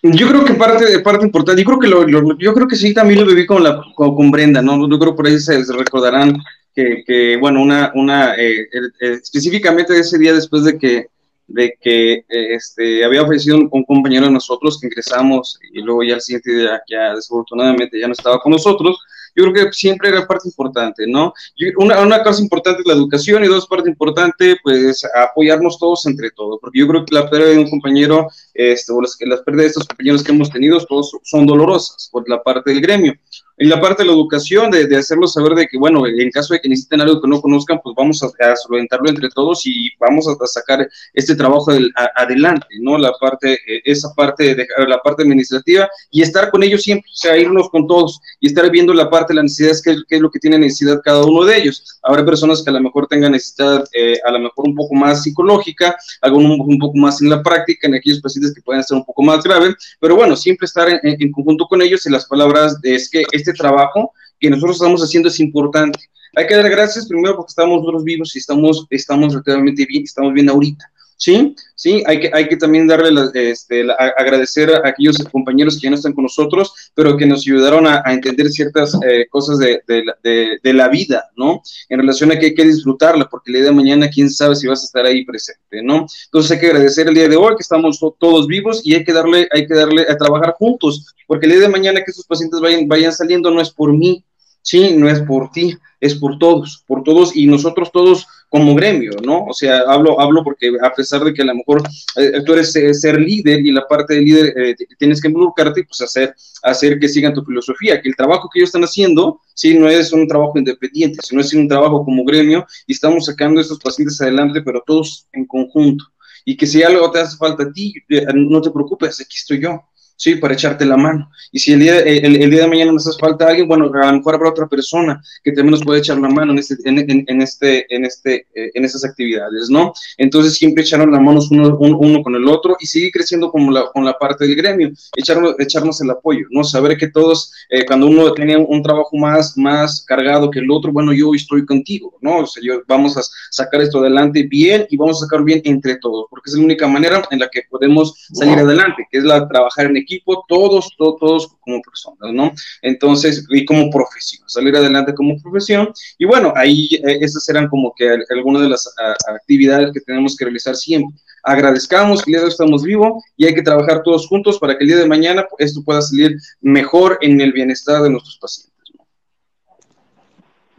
Yo 0.02 0.28
creo 0.28 0.44
que 0.44 0.54
parte, 0.54 1.24
importante, 1.24 1.62
yo 1.62 1.66
creo 1.66 1.78
que 1.78 1.88
lo, 1.88 2.38
yo 2.38 2.54
creo 2.54 2.68
que 2.68 2.76
sí 2.76 2.94
también 2.94 3.20
lo 3.20 3.26
viví 3.26 3.46
con 3.46 3.64
la 3.64 3.82
con, 3.96 4.30
Brenda, 4.30 4.62
¿no? 4.62 4.88
Yo 4.88 4.98
creo 4.98 5.12
que 5.12 5.16
por 5.16 5.26
ahí 5.26 5.38
se, 5.40 5.61
recordarán 5.72 6.38
que, 6.72 7.02
que, 7.04 7.37
bueno, 7.37 7.61
una, 7.61 7.90
una 7.94 8.37
eh, 8.37 8.68
específicamente 9.00 9.98
ese 9.98 10.18
día 10.18 10.32
después 10.32 10.64
de 10.64 10.78
que 10.78 11.06
de 11.48 11.76
que 11.80 12.24
este, 12.28 13.04
había 13.04 13.26
fallecido 13.26 13.56
un, 13.56 13.84
compañero 13.84 14.26
de 14.26 14.32
nosotros 14.32 14.78
que 14.78 14.87
ingresamos 14.87 15.58
y 15.72 15.80
luego 15.80 16.04
ya 16.04 16.14
el 16.14 16.20
siguiente 16.20 16.54
día 16.54 16.82
ya 16.88 17.14
desafortunadamente 17.14 17.98
ya 17.98 18.06
no 18.06 18.12
estaba 18.12 18.38
con 18.38 18.52
nosotros, 18.52 18.98
yo 19.34 19.44
creo 19.44 19.66
que 19.66 19.72
siempre 19.72 20.08
era 20.08 20.26
parte 20.26 20.48
importante, 20.48 21.06
¿no? 21.06 21.32
Una, 21.76 22.00
una 22.00 22.22
cosa 22.22 22.42
importante 22.42 22.80
es 22.80 22.86
la 22.86 22.94
educación 22.94 23.44
y 23.44 23.48
dos 23.48 23.66
parte 23.66 23.88
importante, 23.88 24.56
pues 24.62 25.02
apoyarnos 25.14 25.78
todos 25.78 26.06
entre 26.06 26.30
todos, 26.30 26.58
porque 26.60 26.80
yo 26.80 26.88
creo 26.88 27.04
que 27.04 27.14
la 27.14 27.28
pérdida 27.28 27.50
de 27.50 27.58
un 27.58 27.70
compañero, 27.70 28.28
este, 28.54 28.92
o 28.92 29.00
las, 29.00 29.16
las 29.20 29.40
pérdidas 29.42 29.64
de 29.64 29.68
estos 29.68 29.86
compañeros 29.86 30.22
que 30.22 30.32
hemos 30.32 30.50
tenido, 30.50 30.84
todos 30.86 31.12
son 31.22 31.46
dolorosas 31.46 32.08
por 32.10 32.28
la 32.28 32.42
parte 32.42 32.70
del 32.70 32.80
gremio. 32.80 33.14
En 33.58 33.68
la 33.68 33.80
parte 33.80 34.02
de 34.02 34.08
la 34.08 34.14
educación, 34.14 34.70
de, 34.70 34.86
de 34.86 34.96
hacerlos 34.96 35.32
saber 35.32 35.54
de 35.54 35.66
que, 35.66 35.78
bueno, 35.78 36.06
en 36.06 36.30
caso 36.30 36.54
de 36.54 36.60
que 36.60 36.68
necesiten 36.68 37.00
algo 37.00 37.20
que 37.20 37.28
no 37.28 37.40
conozcan, 37.40 37.80
pues 37.82 37.94
vamos 37.96 38.22
a, 38.22 38.26
a 38.50 38.56
solventarlo 38.56 39.08
entre 39.08 39.28
todos 39.30 39.66
y 39.66 39.90
vamos 39.98 40.26
a, 40.28 40.46
sacar 40.46 40.88
este 41.12 41.34
trabajo 41.34 41.72
adelante, 42.14 42.66
¿no? 42.80 42.96
La 42.96 43.12
parte, 43.20 43.54
eh, 43.54 43.82
esa 43.84 44.14
parte, 44.14 44.54
de, 44.54 44.66
la 44.86 44.98
parte 44.98 45.22
administrativa 45.22 45.88
y 46.10 46.22
estar 46.22 46.50
con 46.50 46.62
ellos 46.62 46.82
siempre, 46.82 47.10
o 47.10 47.16
sea, 47.16 47.36
irnos 47.36 47.68
con 47.70 47.86
todos 47.86 48.20
y 48.40 48.46
estar 48.46 48.70
viendo 48.70 48.94
la 48.94 49.10
parte 49.10 49.32
de 49.32 49.36
la 49.36 49.42
necesidad, 49.42 49.76
qué, 49.84 50.16
es 50.16 50.20
lo 50.20 50.30
que 50.30 50.38
tiene 50.38 50.58
necesidad 50.58 51.00
cada 51.04 51.24
uno 51.24 51.44
de 51.44 51.56
ellos. 51.56 51.98
Habrá 52.02 52.24
personas 52.24 52.62
que 52.62 52.70
a 52.70 52.74
lo 52.74 52.80
mejor 52.80 53.06
tengan 53.08 53.32
necesidad, 53.32 53.84
eh, 53.92 54.18
a 54.24 54.30
lo 54.30 54.38
mejor 54.38 54.68
un 54.68 54.74
poco 54.74 54.94
más 54.94 55.22
psicológica, 55.22 55.96
algo 56.22 56.38
un, 56.38 56.78
poco 56.78 56.96
más 56.96 57.20
en 57.20 57.30
la 57.30 57.42
práctica, 57.42 57.88
en 57.88 57.94
aquellos 57.94 58.20
pacientes 58.20 58.54
que 58.54 58.62
pueden 58.62 58.84
ser 58.84 58.96
un 58.96 59.04
poco 59.04 59.22
más 59.22 59.42
graves, 59.42 59.74
pero 60.00 60.14
bueno, 60.14 60.36
siempre 60.36 60.66
estar 60.66 60.88
en, 60.88 61.00
en 61.02 61.32
conjunto 61.32 61.66
con 61.66 61.82
ellos 61.82 62.06
y 62.06 62.10
las 62.10 62.26
palabras 62.26 62.80
de 62.80 62.94
es 62.94 63.10
que 63.10 63.24
este 63.32 63.47
este 63.48 63.62
trabajo 63.62 64.12
que 64.38 64.50
nosotros 64.50 64.76
estamos 64.76 65.02
haciendo 65.02 65.28
es 65.28 65.40
importante. 65.40 65.98
Hay 66.37 66.46
que 66.46 66.54
dar 66.54 66.68
gracias 66.68 67.08
primero 67.08 67.37
porque 67.37 67.50
estamos 67.50 67.80
nosotros 67.80 68.04
vivos 68.04 68.34
y 68.37 68.38
estamos, 68.38 68.87
estamos 68.90 69.32
relativamente 69.32 69.87
bien, 69.87 70.04
estamos 70.04 70.32
bien 70.32 70.48
ahorita. 70.48 70.84
¿Sí? 71.18 71.54
Sí, 71.74 72.02
hay 72.07 72.20
que, 72.20 72.31
hay 72.33 72.48
que 72.48 72.57
también 72.57 72.87
darle, 72.87 73.11
este, 73.35 73.87
agradecer 74.16 74.70
a 74.74 74.88
aquellos 74.88 75.18
compañeros 75.31 75.74
que 75.74 75.83
ya 75.83 75.90
no 75.90 75.96
están 75.96 76.14
con 76.14 76.24
nosotros, 76.24 76.72
pero 76.94 77.16
que 77.16 77.26
nos 77.26 77.40
ayudaron 77.40 77.87
a, 77.87 78.02
entender 78.07 78.48
ciertas 78.48 78.96
eh, 79.07 79.26
cosas 79.28 79.59
de, 79.59 79.83
de, 79.87 80.59
de, 80.62 80.72
la 80.72 80.88
vida, 80.88 81.28
¿no? 81.37 81.62
En 81.88 81.98
relación 82.00 82.33
a 82.33 82.38
que 82.38 82.46
hay 82.46 82.54
que 82.54 82.64
disfrutarla, 82.64 83.28
porque 83.28 83.50
el 83.50 83.59
día 83.59 83.64
de 83.66 83.72
mañana, 83.72 84.09
quién 84.09 84.31
sabe 84.31 84.57
si 84.57 84.66
vas 84.66 84.83
a 84.83 84.87
estar 84.87 85.04
ahí 85.04 85.24
presente, 85.24 85.83
¿no? 85.83 86.07
Entonces 86.24 86.52
hay 86.52 86.61
que 86.61 86.66
agradecer 86.66 87.09
el 87.09 87.14
día 87.14 87.28
de 87.28 87.37
hoy 87.37 87.54
que 87.57 87.62
estamos 87.62 88.00
todos 88.18 88.46
vivos 88.46 88.81
y 88.85 88.94
hay 88.94 89.04
que 89.04 89.12
darle, 89.12 89.48
hay 89.52 89.66
que 89.66 89.74
darle 89.74 90.07
a 90.09 90.16
trabajar 90.16 90.54
juntos, 90.59 91.14
porque 91.26 91.46
el 91.46 91.52
día 91.52 91.61
de 91.62 91.68
mañana 91.68 92.00
que 92.00 92.11
estos 92.11 92.26
pacientes 92.26 92.61
vayan, 92.61 92.88
vayan 92.88 93.12
saliendo 93.12 93.50
no 93.50 93.61
es 93.61 93.70
por 93.70 93.92
mí, 93.92 94.24
sí, 94.62 94.94
no 94.96 95.09
es 95.09 95.20
por 95.20 95.50
ti, 95.50 95.76
es 96.00 96.14
por 96.14 96.38
todos, 96.38 96.85
por 96.87 97.02
todos 97.02 97.35
y 97.35 97.46
nosotros 97.46 97.90
todos 97.92 98.26
como 98.48 98.74
gremio, 98.74 99.12
¿no? 99.22 99.44
O 99.44 99.52
sea, 99.52 99.80
hablo, 99.80 100.18
hablo 100.20 100.42
porque 100.42 100.72
a 100.82 100.92
pesar 100.94 101.22
de 101.22 101.34
que 101.34 101.42
a 101.42 101.44
lo 101.44 101.54
mejor 101.54 101.82
eh, 102.16 102.42
tú 102.44 102.54
eres 102.54 102.74
eh, 102.76 102.94
ser 102.94 103.20
líder 103.20 103.61
y 103.64 103.72
la 103.72 103.87
parte 103.87 104.14
de 104.14 104.20
líder 104.22 104.54
eh, 104.56 104.76
tienes 104.98 105.20
que 105.20 105.28
involucrarte, 105.28 105.84
pues 105.84 106.00
hacer, 106.00 106.34
hacer 106.62 106.98
que 106.98 107.08
sigan 107.08 107.34
tu 107.34 107.44
filosofía, 107.44 108.00
que 108.00 108.08
el 108.08 108.16
trabajo 108.16 108.48
que 108.50 108.61
ellos 108.61 108.68
están 108.68 108.84
haciendo, 108.84 109.40
sí, 109.54 109.78
no 109.78 109.88
es 109.88 110.12
un 110.12 110.26
trabajo 110.26 110.58
independiente, 110.58 111.18
sino 111.22 111.40
es 111.42 111.52
un 111.52 111.68
trabajo 111.68 112.04
como 112.04 112.24
gremio 112.24 112.66
y 112.87 112.92
estamos 112.92 113.26
sacando 113.26 113.61
estos 113.61 113.78
pacientes 113.80 114.20
adelante, 114.20 114.62
pero 114.62 114.82
todos 114.87 115.26
en 115.32 115.46
conjunto. 115.46 116.04
Y 116.44 116.56
que 116.56 116.66
si 116.66 116.82
algo 116.82 117.11
te 117.11 117.20
hace 117.20 117.37
falta 117.37 117.64
a 117.64 117.72
ti, 117.72 117.92
no 118.34 118.62
te 118.62 118.70
preocupes, 118.70 119.20
aquí 119.20 119.37
estoy 119.37 119.61
yo. 119.61 119.82
¿Sí? 120.18 120.35
Para 120.35 120.54
echarte 120.54 120.85
la 120.85 120.96
mano. 120.96 121.31
Y 121.52 121.59
si 121.61 121.72
el 121.72 121.81
día, 121.81 122.00
el, 122.00 122.50
día 122.50 122.62
de 122.62 122.66
mañana 122.66 122.92
nos 122.92 123.07
hace 123.07 123.18
falta 123.18 123.46
alguien, 123.46 123.66
bueno, 123.66 123.90
a 123.94 124.11
lo 124.11 124.18
mejor 124.18 124.35
habrá 124.35 124.50
otra 124.50 124.66
persona 124.66 125.22
que 125.42 125.52
también 125.52 125.70
nos 125.70 125.85
puede 125.85 126.00
echar 126.00 126.18
la 126.18 126.28
mano 126.28 126.52
en, 126.52 126.59
este, 126.59 126.76
en, 126.85 126.98
en, 126.98 127.40
este, 127.40 127.94
en, 127.94 128.04
este, 128.04 128.46
eh, 128.54 128.70
en 128.74 128.85
esas 128.85 129.04
actividades, 129.04 129.70
¿no? 129.70 129.92
Entonces 130.18 130.54
siempre 130.54 130.83
echaron 130.83 131.11
la 131.12 131.20
mano 131.20 131.40
uno, 131.50 131.76
uno, 131.78 132.22
con 132.22 132.35
el 132.35 132.46
otro 132.48 132.76
y 132.81 132.87
seguir 132.87 133.12
creciendo 133.12 133.50
como 133.50 133.70
la, 133.70 133.87
con 133.92 134.04
la 134.04 134.18
parte 134.18 134.46
del 134.46 134.57
gremio, 134.57 134.90
echarnos, 135.16 135.54
echarnos 135.59 136.00
el 136.00 136.11
apoyo, 136.11 136.46
¿no? 136.50 136.64
Saber 136.64 136.98
que 136.98 137.09
todos, 137.09 137.52
eh, 137.70 137.87
cuando 137.87 138.09
uno 138.09 138.33
tiene 138.35 138.57
un 138.57 138.83
trabajo 138.83 139.16
más, 139.16 139.57
más 139.57 140.04
cargado 140.04 140.50
que 140.50 140.59
el 140.59 140.70
otro, 140.70 140.92
bueno, 140.92 141.12
yo 141.12 141.33
estoy 141.33 141.64
contigo, 141.64 142.18
¿no? 142.20 142.38
O 142.38 142.46
sea, 142.46 142.62
yo, 142.62 142.83
vamos 142.88 143.16
a 143.16 143.22
sacar 143.50 143.81
esto 143.81 144.00
adelante 144.00 144.42
bien 144.42 144.87
y 144.90 144.96
vamos 144.96 145.22
a 145.22 145.26
sacar 145.26 145.44
bien 145.44 145.62
entre 145.64 145.96
todos, 145.96 146.26
porque 146.28 146.50
es 146.50 146.57
la 146.57 146.64
única 146.64 146.88
manera 146.88 147.22
en 147.31 147.38
la 147.38 147.48
que 147.48 147.62
podemos 147.70 148.26
salir 148.33 148.59
adelante, 148.59 149.07
que 149.11 149.18
es 149.18 149.24
la 149.24 149.46
trabajar 149.46 149.87
en 149.87 149.96
equipo 149.96 150.07
equipo, 150.08 150.44
todos, 150.48 150.88
todos, 150.96 151.48
como 151.60 151.80
personas, 151.82 152.32
¿no? 152.32 152.52
Entonces, 152.82 153.44
y 153.50 153.64
como 153.64 153.90
profesión, 153.90 154.48
salir 154.48 154.74
adelante 154.74 155.14
como 155.14 155.40
profesión. 155.40 155.92
Y 156.18 156.24
bueno, 156.24 156.52
ahí 156.56 156.88
eh, 156.92 157.18
esas 157.20 157.48
eran 157.48 157.68
como 157.68 157.92
que 157.94 158.16
algunas 158.30 158.62
de 158.62 158.70
las 158.70 158.92
actividades 159.28 159.92
que 159.92 160.00
tenemos 160.00 160.36
que 160.36 160.44
realizar 160.46 160.74
siempre. 160.74 161.20
Agradezcamos 161.42 162.22
que 162.22 162.30
el 162.30 162.32
día 162.32 162.40
de 162.40 162.44
hoy 162.46 162.50
estamos 162.50 162.82
vivos 162.82 163.22
y 163.36 163.46
hay 163.46 163.54
que 163.54 163.62
trabajar 163.62 164.02
todos 164.02 164.26
juntos 164.26 164.58
para 164.58 164.76
que 164.76 164.84
el 164.84 164.88
día 164.88 164.98
de 164.98 165.06
mañana 165.06 165.46
esto 165.58 165.82
pueda 165.84 166.02
salir 166.02 166.36
mejor 166.60 167.18
en 167.20 167.40
el 167.40 167.52
bienestar 167.52 168.02
de 168.02 168.10
nuestros 168.10 168.38
pacientes. 168.38 168.74
¿no? 168.94 169.04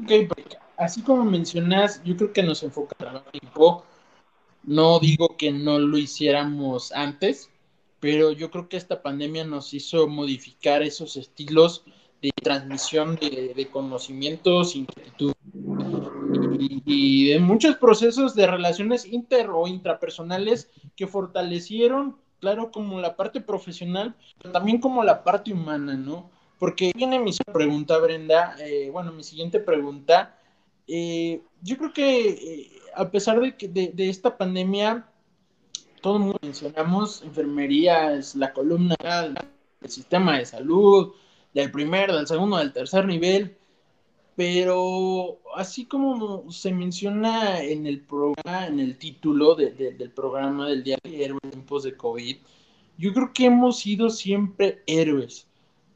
Ok, 0.03 0.33
pues, 0.33 0.57
así 0.77 1.01
como 1.01 1.23
mencionas, 1.25 2.01
yo 2.03 2.17
creo 2.17 2.33
que 2.33 2.43
nos 2.43 2.63
enfoca 2.63 2.95
tiempo. 3.31 3.85
No 4.63 4.99
digo 4.99 5.37
que 5.37 5.51
no 5.51 5.79
lo 5.79 5.97
hiciéramos 5.97 6.91
antes, 6.91 7.48
pero 7.99 8.31
yo 8.31 8.49
creo 8.49 8.69
que 8.69 8.77
esta 8.77 9.01
pandemia 9.01 9.43
nos 9.45 9.73
hizo 9.73 10.07
modificar 10.07 10.81
esos 10.83 11.17
estilos 11.17 11.83
de 12.21 12.31
transmisión 12.31 13.15
de, 13.15 13.67
conocimientos, 13.71 14.75
inquietud 14.75 15.33
y, 16.85 17.29
de 17.29 17.39
muchos 17.39 17.77
procesos 17.77 18.35
de 18.35 18.47
relaciones 18.47 19.05
inter 19.05 19.49
o 19.49 19.67
intrapersonales 19.67 20.69
que 20.95 21.07
fortalecieron, 21.07 22.17
claro, 22.39 22.71
como 22.71 22.99
la 22.99 23.15
parte 23.15 23.41
profesional, 23.41 24.15
pero 24.38 24.51
también 24.51 24.79
como 24.79 25.03
la 25.03 25.23
parte 25.23 25.53
humana, 25.53 25.95
¿no? 25.95 26.29
Porque 26.57 26.91
viene 26.93 27.19
mi 27.19 27.31
pregunta, 27.53 27.97
Brenda, 27.99 28.55
eh, 28.59 28.89
bueno, 28.91 29.13
mi 29.13 29.23
siguiente 29.23 29.62
pregunta, 29.62 30.38
eh, 30.88 31.41
yo 31.62 31.77
creo 31.77 31.93
que 31.93 32.29
eh, 32.29 32.71
a 32.95 33.09
pesar 33.12 33.39
de, 33.39 33.55
que 33.55 33.69
de 33.69 34.09
esta 34.09 34.38
pandemia, 34.38 35.07
todo 36.01 36.17
el 36.17 36.23
mundo 36.23 36.39
mencionamos, 36.41 37.21
enfermería 37.23 38.13
es 38.13 38.35
la 38.35 38.53
columna 38.53 38.95
del 39.01 39.35
sistema 39.89 40.38
de 40.38 40.45
salud, 40.45 41.13
del 41.53 41.71
primer, 41.71 42.12
del 42.12 42.27
segundo, 42.27 42.57
del 42.57 42.73
tercer 42.73 43.05
nivel, 43.05 43.57
pero 44.35 45.39
así 45.55 45.85
como 45.85 46.49
se 46.51 46.71
menciona 46.71 47.62
en 47.62 47.85
el 47.85 48.01
programa, 48.01 48.67
en 48.67 48.79
el 48.79 48.97
título 48.97 49.55
del 49.55 50.12
programa 50.12 50.69
del 50.69 50.83
día 50.83 50.97
de 51.03 51.25
héroes 51.25 51.41
en 51.43 51.51
tiempos 51.51 51.83
de 51.83 51.97
COVID, 51.97 52.38
yo 52.97 53.13
creo 53.13 53.31
que 53.33 53.45
hemos 53.45 53.79
sido 53.79 54.09
siempre 54.09 54.83
héroes. 54.85 55.47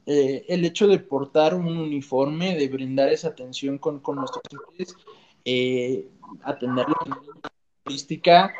Eh, 0.06 0.46
el 0.50 0.66
hecho 0.66 0.88
de 0.88 1.00
portar 1.00 1.54
un 1.54 1.78
uniforme, 1.78 2.58
de 2.58 2.68
brindar 2.68 3.10
esa 3.10 3.30
atención 3.30 3.78
con, 3.78 4.02
nuestros 4.16 4.44
clientes, 4.44 4.96
eh, 5.46 6.10
atender 6.44 6.86
la 6.90 7.22
turística, 7.84 8.54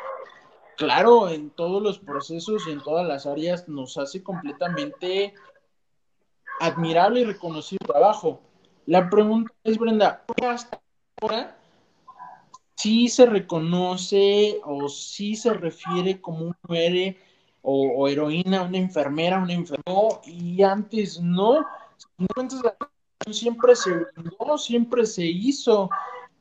claro, 0.76 1.28
en 1.28 1.50
todos 1.50 1.82
los 1.82 1.98
procesos 1.98 2.66
y 2.66 2.72
en 2.72 2.82
todas 2.82 3.06
las 3.06 3.26
áreas 3.26 3.68
nos 3.68 3.96
hace 3.98 4.22
completamente 4.22 5.34
admirable 6.60 7.20
y 7.20 7.24
reconocido 7.24 7.86
trabajo. 7.86 8.40
La 8.86 9.08
pregunta 9.08 9.52
es, 9.64 9.78
Brenda, 9.78 10.24
hasta 10.46 10.80
ahora 11.20 11.56
sí 12.76 13.08
se 13.08 13.26
reconoce 13.26 14.60
o 14.64 14.88
sí 14.88 15.36
se 15.36 15.54
refiere 15.54 16.20
como 16.20 16.46
un 16.46 16.56
muere 16.68 17.18
o, 17.62 18.08
heroína, 18.08 18.62
una 18.62 18.76
enfermera, 18.76 19.38
una 19.38 19.54
enfermera, 19.54 20.20
y 20.26 20.62
antes 20.62 21.18
no? 21.18 21.66
La 22.18 22.76
siempre 23.32 23.74
se 23.74 23.90
brindó, 23.90 24.58
siempre 24.58 25.06
se 25.06 25.24
hizo. 25.24 25.88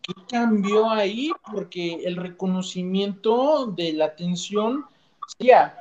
¿Qué 0.03 0.13
cambió 0.29 0.89
ahí? 0.89 1.31
Porque 1.51 2.03
el 2.03 2.17
reconocimiento 2.17 3.67
de 3.67 3.93
la 3.93 4.05
atención 4.05 4.85
ya, 5.39 5.77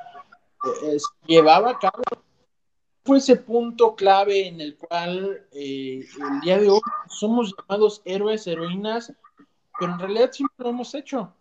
eh, 0.83 0.97
llevaba 1.27 1.71
a 1.71 1.79
cabo 1.79 2.03
fue 3.05 3.17
ese 3.17 3.35
punto 3.35 3.95
clave 3.95 4.47
en 4.47 4.61
el 4.61 4.77
cual 4.77 5.45
eh, 5.51 6.05
el 6.05 6.41
día 6.41 6.57
de 6.57 6.69
hoy 6.69 6.79
somos 7.09 7.53
llamados 7.57 8.01
héroes, 8.05 8.47
heroínas, 8.47 9.11
pero 9.77 9.91
en 9.91 9.99
realidad 9.99 10.31
siempre 10.31 10.55
lo 10.59 10.69
hemos 10.69 10.95
hecho. 10.95 11.33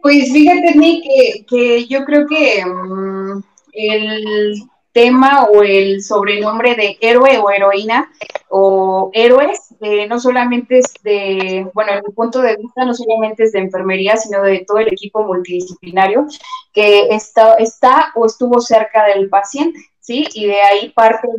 Pues 0.00 0.32
fíjate, 0.32 0.74
Nick, 0.76 1.04
que, 1.04 1.46
que 1.46 1.86
yo 1.86 2.04
creo 2.06 2.26
que 2.26 2.64
mm, 2.64 3.42
el 3.72 4.70
tema 4.98 5.44
o 5.44 5.62
el 5.62 6.02
sobrenombre 6.02 6.74
de 6.74 6.98
héroe 7.00 7.38
o 7.38 7.48
heroína 7.50 8.10
o 8.48 9.10
héroes, 9.12 9.60
eh, 9.80 10.08
no 10.08 10.18
solamente 10.18 10.78
es 10.78 10.92
de, 11.04 11.70
bueno, 11.72 11.92
en 11.92 12.02
mi 12.04 12.12
punto 12.12 12.40
de 12.42 12.56
vista, 12.56 12.84
no 12.84 12.92
solamente 12.92 13.44
es 13.44 13.52
de 13.52 13.60
enfermería, 13.60 14.16
sino 14.16 14.42
de 14.42 14.64
todo 14.66 14.78
el 14.78 14.88
equipo 14.88 15.22
multidisciplinario 15.22 16.26
que 16.72 17.14
está, 17.14 17.54
está 17.54 18.10
o 18.16 18.26
estuvo 18.26 18.60
cerca 18.60 19.04
del 19.04 19.28
paciente, 19.28 19.78
¿sí? 20.00 20.26
Y 20.34 20.46
de 20.46 20.60
ahí 20.62 20.88
parten 20.88 21.30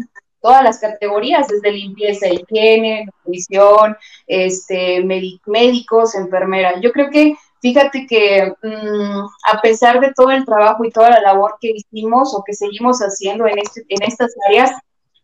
todas 0.41 0.63
las 0.63 0.79
categorías, 0.79 1.49
desde 1.49 1.73
limpieza, 1.73 2.29
higiene, 2.29 3.07
nutrición, 3.25 3.97
este, 4.25 5.03
médicos, 5.03 6.15
enfermeras. 6.15 6.75
Yo 6.81 6.93
creo 6.93 7.09
que 7.09 7.35
Fíjate 7.61 8.05
que 8.07 8.53
mm, 8.63 9.27
a 9.51 9.61
pesar 9.61 9.99
de 9.99 10.13
todo 10.13 10.31
el 10.31 10.45
trabajo 10.45 10.85
y 10.85 10.91
toda 10.91 11.09
la 11.09 11.21
labor 11.21 11.57
que 11.59 11.71
hicimos 11.75 12.33
o 12.33 12.43
que 12.43 12.53
seguimos 12.53 12.99
haciendo 12.99 13.45
en, 13.47 13.59
este, 13.59 13.85
en 13.89 14.03
estas 14.03 14.33
áreas, 14.47 14.71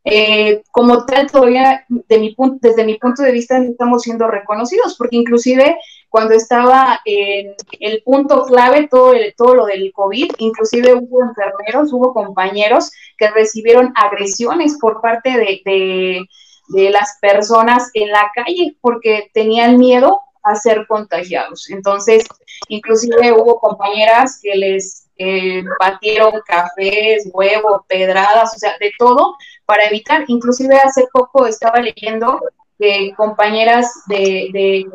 eh, 0.03 0.61
como 0.71 1.05
tal 1.05 1.31
todavía 1.31 1.83
de 1.89 2.19
mi 2.19 2.35
desde 2.61 2.85
mi 2.85 2.99
punto 2.99 3.23
de 3.23 3.31
vista 3.31 3.57
no 3.57 3.71
estamos 3.71 4.03
siendo 4.03 4.27
reconocidos, 4.27 4.95
porque 4.97 5.15
inclusive 5.15 5.77
cuando 6.09 6.35
estaba 6.35 7.01
en 7.05 7.55
el 7.79 8.03
punto 8.03 8.45
clave, 8.45 8.87
todo, 8.89 9.13
el, 9.13 9.33
todo 9.35 9.55
lo 9.55 9.65
del 9.65 9.91
COVID, 9.93 10.31
inclusive 10.37 10.93
hubo 10.93 11.23
enfermeros, 11.23 11.91
hubo 11.91 12.13
compañeros 12.13 12.91
que 13.17 13.29
recibieron 13.31 13.93
agresiones 13.95 14.77
por 14.79 15.01
parte 15.01 15.31
de, 15.31 16.27
de 16.67 16.89
las 16.89 17.17
personas 17.21 17.89
en 17.93 18.09
la 18.09 18.29
calle 18.35 18.77
porque 18.81 19.31
tenían 19.33 19.77
miedo 19.77 20.21
a 20.45 20.55
ser 20.55 20.85
contagiados. 20.87 21.69
Entonces, 21.69 22.23
inclusive 22.69 23.33
hubo 23.33 23.59
compañeras 23.59 24.39
que 24.41 24.55
les 24.55 25.05
eh, 25.17 25.63
batieron 25.79 26.33
cafés, 26.45 27.29
huevos, 27.33 27.81
pedradas, 27.87 28.53
o 28.53 28.59
sea, 28.59 28.77
de 28.79 28.91
todo 28.97 29.35
para 29.65 29.85
evitar. 29.85 30.25
Inclusive 30.27 30.75
hace 30.75 31.07
poco 31.11 31.47
estaba 31.47 31.79
leyendo 31.79 32.41
que 32.77 33.13
compañeras 33.15 33.87
de, 34.07 34.85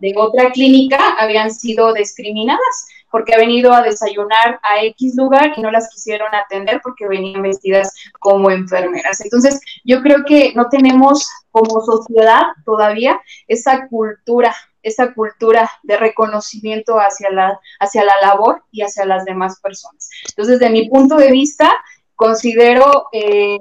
de, 0.00 0.14
otra 0.16 0.50
clínica 0.52 1.16
habían 1.18 1.50
sido 1.52 1.92
discriminadas 1.92 2.86
porque 3.10 3.34
ha 3.34 3.38
venido 3.38 3.72
a 3.72 3.82
desayunar 3.82 4.60
a 4.62 4.82
X 4.84 5.16
lugar 5.16 5.52
y 5.56 5.60
no 5.60 5.70
las 5.70 5.88
quisieron 5.90 6.34
atender 6.34 6.80
porque 6.82 7.08
venían 7.08 7.42
vestidas 7.42 7.94
como 8.20 8.50
enfermeras. 8.50 9.20
Entonces, 9.20 9.60
yo 9.84 10.02
creo 10.02 10.24
que 10.26 10.52
no 10.54 10.68
tenemos 10.68 11.28
como 11.50 11.80
sociedad 11.80 12.42
todavía 12.64 13.20
esa 13.48 13.88
cultura 13.88 14.54
esa 14.82 15.14
cultura 15.14 15.70
de 15.82 15.96
reconocimiento 15.96 16.98
hacia 16.98 17.30
la, 17.30 17.60
hacia 17.80 18.04
la 18.04 18.14
labor 18.22 18.62
y 18.70 18.82
hacia 18.82 19.04
las 19.04 19.24
demás 19.24 19.60
personas. 19.60 20.08
Entonces, 20.28 20.58
desde 20.58 20.72
mi 20.72 20.88
punto 20.88 21.16
de 21.16 21.30
vista, 21.30 21.70
considero 22.14 23.08
eh, 23.12 23.58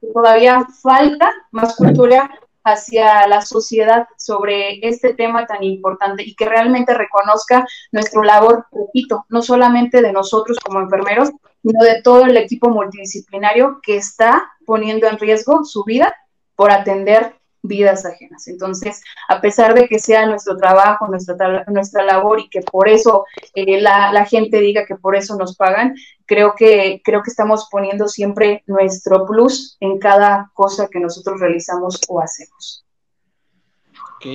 que 0.00 0.06
todavía 0.12 0.66
falta 0.82 1.32
más 1.50 1.76
cultura 1.76 2.30
hacia 2.64 3.26
la 3.28 3.42
sociedad 3.42 4.08
sobre 4.16 4.86
este 4.86 5.12
tema 5.12 5.46
tan 5.46 5.62
importante 5.62 6.22
y 6.22 6.34
que 6.34 6.46
realmente 6.46 6.94
reconozca 6.94 7.66
nuestro 7.92 8.22
labor, 8.22 8.66
repito, 8.72 9.26
no 9.28 9.42
solamente 9.42 10.00
de 10.00 10.12
nosotros 10.12 10.58
como 10.58 10.80
enfermeros, 10.80 11.30
sino 11.62 11.84
de 11.84 12.00
todo 12.02 12.24
el 12.24 12.36
equipo 12.38 12.70
multidisciplinario 12.70 13.80
que 13.82 13.96
está 13.96 14.50
poniendo 14.64 15.06
en 15.06 15.18
riesgo 15.18 15.64
su 15.64 15.84
vida 15.84 16.14
por 16.56 16.70
atender 16.70 17.34
vidas 17.64 18.04
ajenas. 18.04 18.46
Entonces, 18.46 19.02
a 19.28 19.40
pesar 19.40 19.74
de 19.74 19.88
que 19.88 19.98
sea 19.98 20.26
nuestro 20.26 20.56
trabajo, 20.56 21.08
nuestra, 21.08 21.64
nuestra 21.68 22.04
labor 22.04 22.40
y 22.40 22.48
que 22.48 22.60
por 22.60 22.88
eso 22.88 23.24
eh, 23.54 23.80
la, 23.80 24.24
gente 24.26 24.60
diga 24.60 24.86
que 24.86 24.96
por 24.96 25.16
eso 25.16 25.36
nos 25.36 25.56
pagan, 25.56 25.94
creo 26.26 26.54
que, 26.54 27.00
creo 27.04 27.22
que 27.22 27.30
estamos 27.30 27.68
poniendo 27.70 28.06
siempre 28.06 28.62
nuestro 28.66 29.26
plus 29.26 29.76
en 29.80 29.98
cada 29.98 30.50
cosa 30.54 30.88
que 30.88 31.00
nosotros 31.00 31.40
realizamos 31.40 32.00
o 32.08 32.20
hacemos. 32.20 32.84
Ok, 34.16 34.26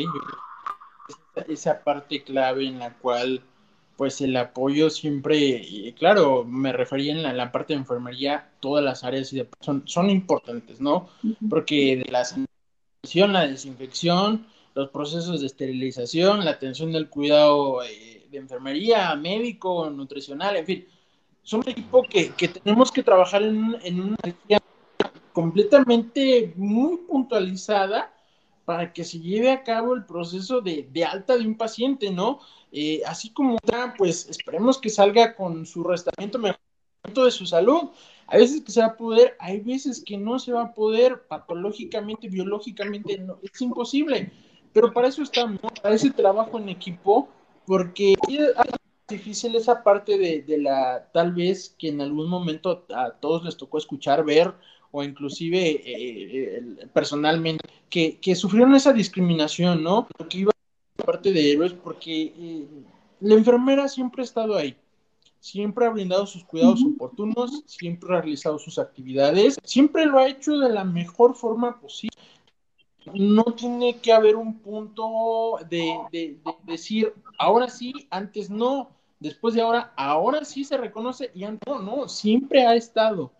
esa 1.47 1.79
parte 1.79 2.23
clave 2.23 2.67
en 2.67 2.79
la 2.79 2.93
cual 2.93 3.41
pues 3.95 4.21
el 4.21 4.35
apoyo 4.37 4.89
siempre, 4.89 5.93
claro, 5.97 6.45
me 6.45 6.71
refería 6.71 7.11
en 7.11 7.37
la, 7.37 7.51
parte 7.51 7.73
de 7.73 7.79
enfermería, 7.79 8.49
todas 8.61 8.83
las 8.83 9.03
áreas 9.03 9.35
son, 9.59 9.83
son 9.85 10.09
importantes, 10.09 10.79
¿no? 10.79 11.09
Porque 11.49 11.97
de 11.97 12.09
las 12.09 12.33
la 13.03 13.47
desinfección, 13.47 14.45
los 14.75 14.89
procesos 14.89 15.39
de 15.39 15.47
esterilización, 15.47 16.43
la 16.43 16.51
atención 16.51 16.91
del 16.91 17.09
cuidado 17.09 17.81
eh, 17.83 18.27
de 18.29 18.37
enfermería, 18.37 19.15
médico, 19.15 19.89
nutricional, 19.89 20.57
en 20.57 20.65
fin. 20.65 20.87
Son 21.43 21.61
un 21.61 21.69
equipo 21.69 22.03
que, 22.03 22.31
tenemos 22.47 22.91
que 22.91 23.01
trabajar 23.01 23.41
en, 23.43 23.75
en 23.83 24.01
una 24.01 24.17
área 24.21 24.59
completamente 25.33 26.53
muy 26.57 26.97
puntualizada 27.07 28.13
para 28.65 28.93
que 28.93 29.03
se 29.03 29.19
lleve 29.19 29.51
a 29.51 29.63
cabo 29.63 29.95
el 29.95 30.05
proceso 30.05 30.61
de, 30.61 30.87
alta 31.03 31.35
de 31.35 31.47
un 31.47 31.57
paciente, 31.57 32.11
¿no? 32.11 32.39
Eh, 32.71 33.01
así 33.07 33.31
como, 33.31 33.57
pues 33.97 34.29
esperemos 34.29 34.77
que 34.77 34.89
salga 34.89 35.35
con 35.35 35.65
su 35.65 35.83
restauramiento 35.83 36.37
mejor 36.37 36.59
de 37.15 37.31
su 37.31 37.47
salud, 37.47 37.89
hay 38.31 38.39
veces 38.41 38.61
que 38.61 38.71
se 38.71 38.81
va 38.81 38.87
a 38.87 38.97
poder, 38.97 39.35
hay 39.39 39.59
veces 39.59 40.03
que 40.05 40.17
no 40.17 40.37
se 40.39 40.51
va 40.51 40.63
a 40.63 40.73
poder, 40.73 41.23
patológicamente, 41.27 42.29
biológicamente, 42.29 43.17
no, 43.17 43.39
es 43.41 43.61
imposible. 43.61 44.31
Pero 44.71 44.93
para 44.93 45.07
eso 45.07 45.23
estamos, 45.23 45.59
para 45.81 45.95
ese 45.95 46.11
trabajo 46.11 46.59
en 46.59 46.69
equipo, 46.69 47.27
porque 47.65 48.13
es 48.27 48.53
difícil 49.07 49.55
esa 49.55 49.83
parte 49.83 50.17
de, 50.17 50.57
la, 50.59 51.09
tal 51.11 51.33
vez 51.33 51.75
que 51.79 51.89
en 51.89 52.01
algún 52.01 52.29
momento 52.29 52.85
a 52.93 53.11
todos 53.11 53.43
les 53.43 53.57
tocó 53.57 53.79
escuchar, 53.79 54.23
ver, 54.23 54.53
o 54.91 55.03
inclusive 55.03 55.69
eh, 55.69 55.81
eh, 55.85 56.87
personalmente, 56.93 57.67
que, 57.89 58.35
sufrieron 58.35 58.75
esa 58.75 58.93
discriminación, 58.93 59.83
¿no? 59.83 60.07
Porque 60.15 60.39
iba 60.39 60.51
a 60.51 61.03
parte 61.03 61.31
de 61.31 61.51
héroes, 61.51 61.73
porque 61.73 62.33
eh, 62.37 62.67
la 63.21 63.33
enfermera 63.33 63.87
siempre 63.87 64.21
ha 64.21 64.25
estado 64.25 64.55
ahí 64.55 64.77
siempre 65.39 65.85
ha 65.85 65.89
brindado 65.89 66.25
sus 66.25 66.43
cuidados 66.43 66.83
oportunos, 66.83 67.63
siempre 67.65 68.15
ha 68.15 68.21
realizado 68.21 68.59
sus 68.59 68.77
actividades, 68.77 69.57
siempre 69.63 70.05
lo 70.05 70.19
ha 70.19 70.27
hecho 70.27 70.57
de 70.57 70.69
la 70.69 70.83
mejor 70.83 71.35
forma 71.35 71.79
posible. 71.79 72.17
No 73.13 73.43
tiene 73.43 73.97
que 73.97 74.11
haber 74.11 74.35
un 74.35 74.59
punto 74.59 75.59
de, 75.69 76.37
decir, 76.63 77.13
ahora 77.37 77.69
sí, 77.69 78.07
antes 78.09 78.49
no, 78.49 78.91
después 79.19 79.55
de 79.55 79.61
ahora, 79.61 79.93
ahora 79.95 80.45
sí 80.45 80.63
se 80.63 80.77
reconoce 80.77 81.31
y 81.33 81.43
antes 81.43 81.67
no, 81.67 81.79
no, 81.79 82.09
siempre 82.09 82.65
ha 82.65 82.75
estado. 82.75 83.31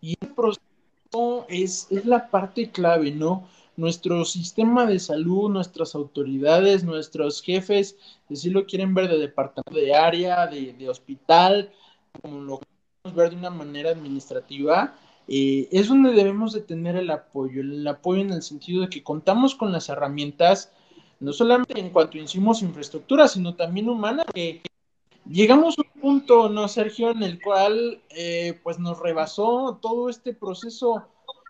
Y 0.00 0.14
el 0.20 0.28
proceso 0.28 1.46
es, 1.48 1.88
es 1.90 2.06
la 2.06 2.30
parte 2.30 2.70
clave, 2.70 3.10
¿no? 3.10 3.46
Nuestro 3.76 4.24
sistema 4.24 4.86
de 4.86 4.98
salud, 4.98 5.50
nuestras 5.50 5.94
autoridades, 5.94 6.84
nuestros 6.84 7.42
jefes, 7.42 7.96
si 8.30 8.50
lo 8.50 8.66
quieren 8.66 8.94
ver 8.94 9.08
de 9.08 9.18
departamento 9.18 9.74
de 9.74 9.94
área, 9.94 10.46
de, 10.46 10.88
hospital, 10.88 11.72
como 12.20 12.40
lo 12.40 12.60
queremos 12.60 13.16
ver 13.16 13.30
de 13.30 13.36
una 13.36 13.50
manera 13.50 13.90
administrativa, 13.90 14.94
eh, 15.28 15.68
es 15.70 15.88
donde 15.88 16.12
debemos 16.12 16.52
de 16.52 16.60
tener 16.60 16.96
el 16.96 17.10
apoyo, 17.10 17.60
el 17.60 17.86
apoyo 17.86 18.20
en 18.20 18.32
el 18.32 18.42
sentido 18.42 18.82
de 18.82 18.88
que 18.88 19.02
contamos 19.02 19.54
con 19.54 19.72
las 19.72 19.88
herramientas, 19.88 20.72
no 21.20 21.32
solamente 21.32 21.78
en 21.78 21.90
cuanto 21.90 22.18
e 22.18 22.20
infraestructura, 22.20 23.28
sino 23.28 23.54
también 23.54 23.88
humanas, 23.88 24.26
que 24.34 24.60
llegamos 25.26 25.78
a 25.78 25.82
un 25.82 26.00
punto, 26.00 26.48
¿no, 26.48 26.66
Sergio?, 26.68 27.10
en 27.10 27.22
el 27.22 27.40
cual 27.40 28.02
eh, 28.10 28.58
pues 28.62 28.78
nos 28.78 28.98
rebasó 28.98 29.78
todo 29.80 30.08
este 30.08 30.34
proceso 30.34 31.04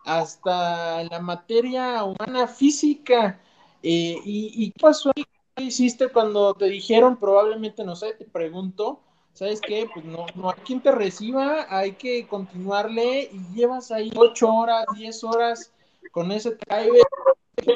hasta 0.05 1.05
la 1.05 1.21
materia 1.21 2.05
humana 2.05 2.47
física. 2.47 3.41
Eh, 3.83 4.21
y, 4.25 4.71
qué 4.71 4.81
pasó? 4.81 5.11
¿qué 5.55 5.65
hiciste 5.65 6.09
cuando 6.09 6.55
te 6.55 6.67
dijeron? 6.67 7.17
Probablemente, 7.17 7.85
no 7.85 7.97
sé, 7.97 8.15
te 8.15 8.25
pregunto, 8.25 9.01
¿sabes 9.33 9.61
qué? 9.61 9.89
Pues 9.93 10.05
no, 10.05 10.27
no 10.35 10.51
hay 10.51 10.57
quien 10.65 10.81
te 10.81 10.93
reciba, 10.93 11.67
hay 11.69 11.93
que 11.93 12.27
continuarle 12.27 13.31
y 13.33 13.55
llevas 13.55 13.91
ahí 13.91 14.11
ocho 14.17 14.49
horas, 14.49 14.85
diez 14.97 15.23
horas 15.25 15.73
con 16.11 16.31
ese 16.33 16.57
driver 16.57 17.03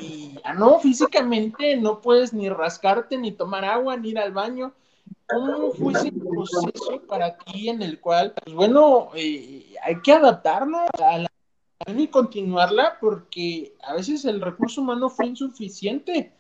y 0.01 0.39
ya 0.43 0.55
no, 0.55 0.79
físicamente 0.79 1.77
no 1.77 2.01
puedes 2.01 2.33
ni 2.33 2.49
rascarte, 2.49 3.19
ni 3.19 3.33
tomar 3.33 3.65
agua, 3.65 3.97
ni 3.97 4.11
ir 4.11 4.19
al 4.19 4.33
baño. 4.33 4.73
¿Cómo 5.29 5.73
fue 5.73 5.93
ese 5.93 6.13
proceso 6.13 7.03
para 7.09 7.37
ti 7.37 7.69
en 7.69 7.83
el 7.83 8.01
cual, 8.01 8.33
pues 8.33 8.55
bueno, 8.55 9.11
eh, 9.15 9.75
hay 9.83 10.01
que 10.01 10.13
adaptarnos 10.13 10.89
a 11.03 11.19
la 11.19 11.29
y 11.97 12.09
continuarla 12.09 12.99
porque 13.01 13.75
a 13.83 13.95
veces 13.95 14.25
el 14.25 14.41
recurso 14.41 14.81
humano 14.81 15.11
fue 15.11 15.27
insuficiente? 15.27 16.33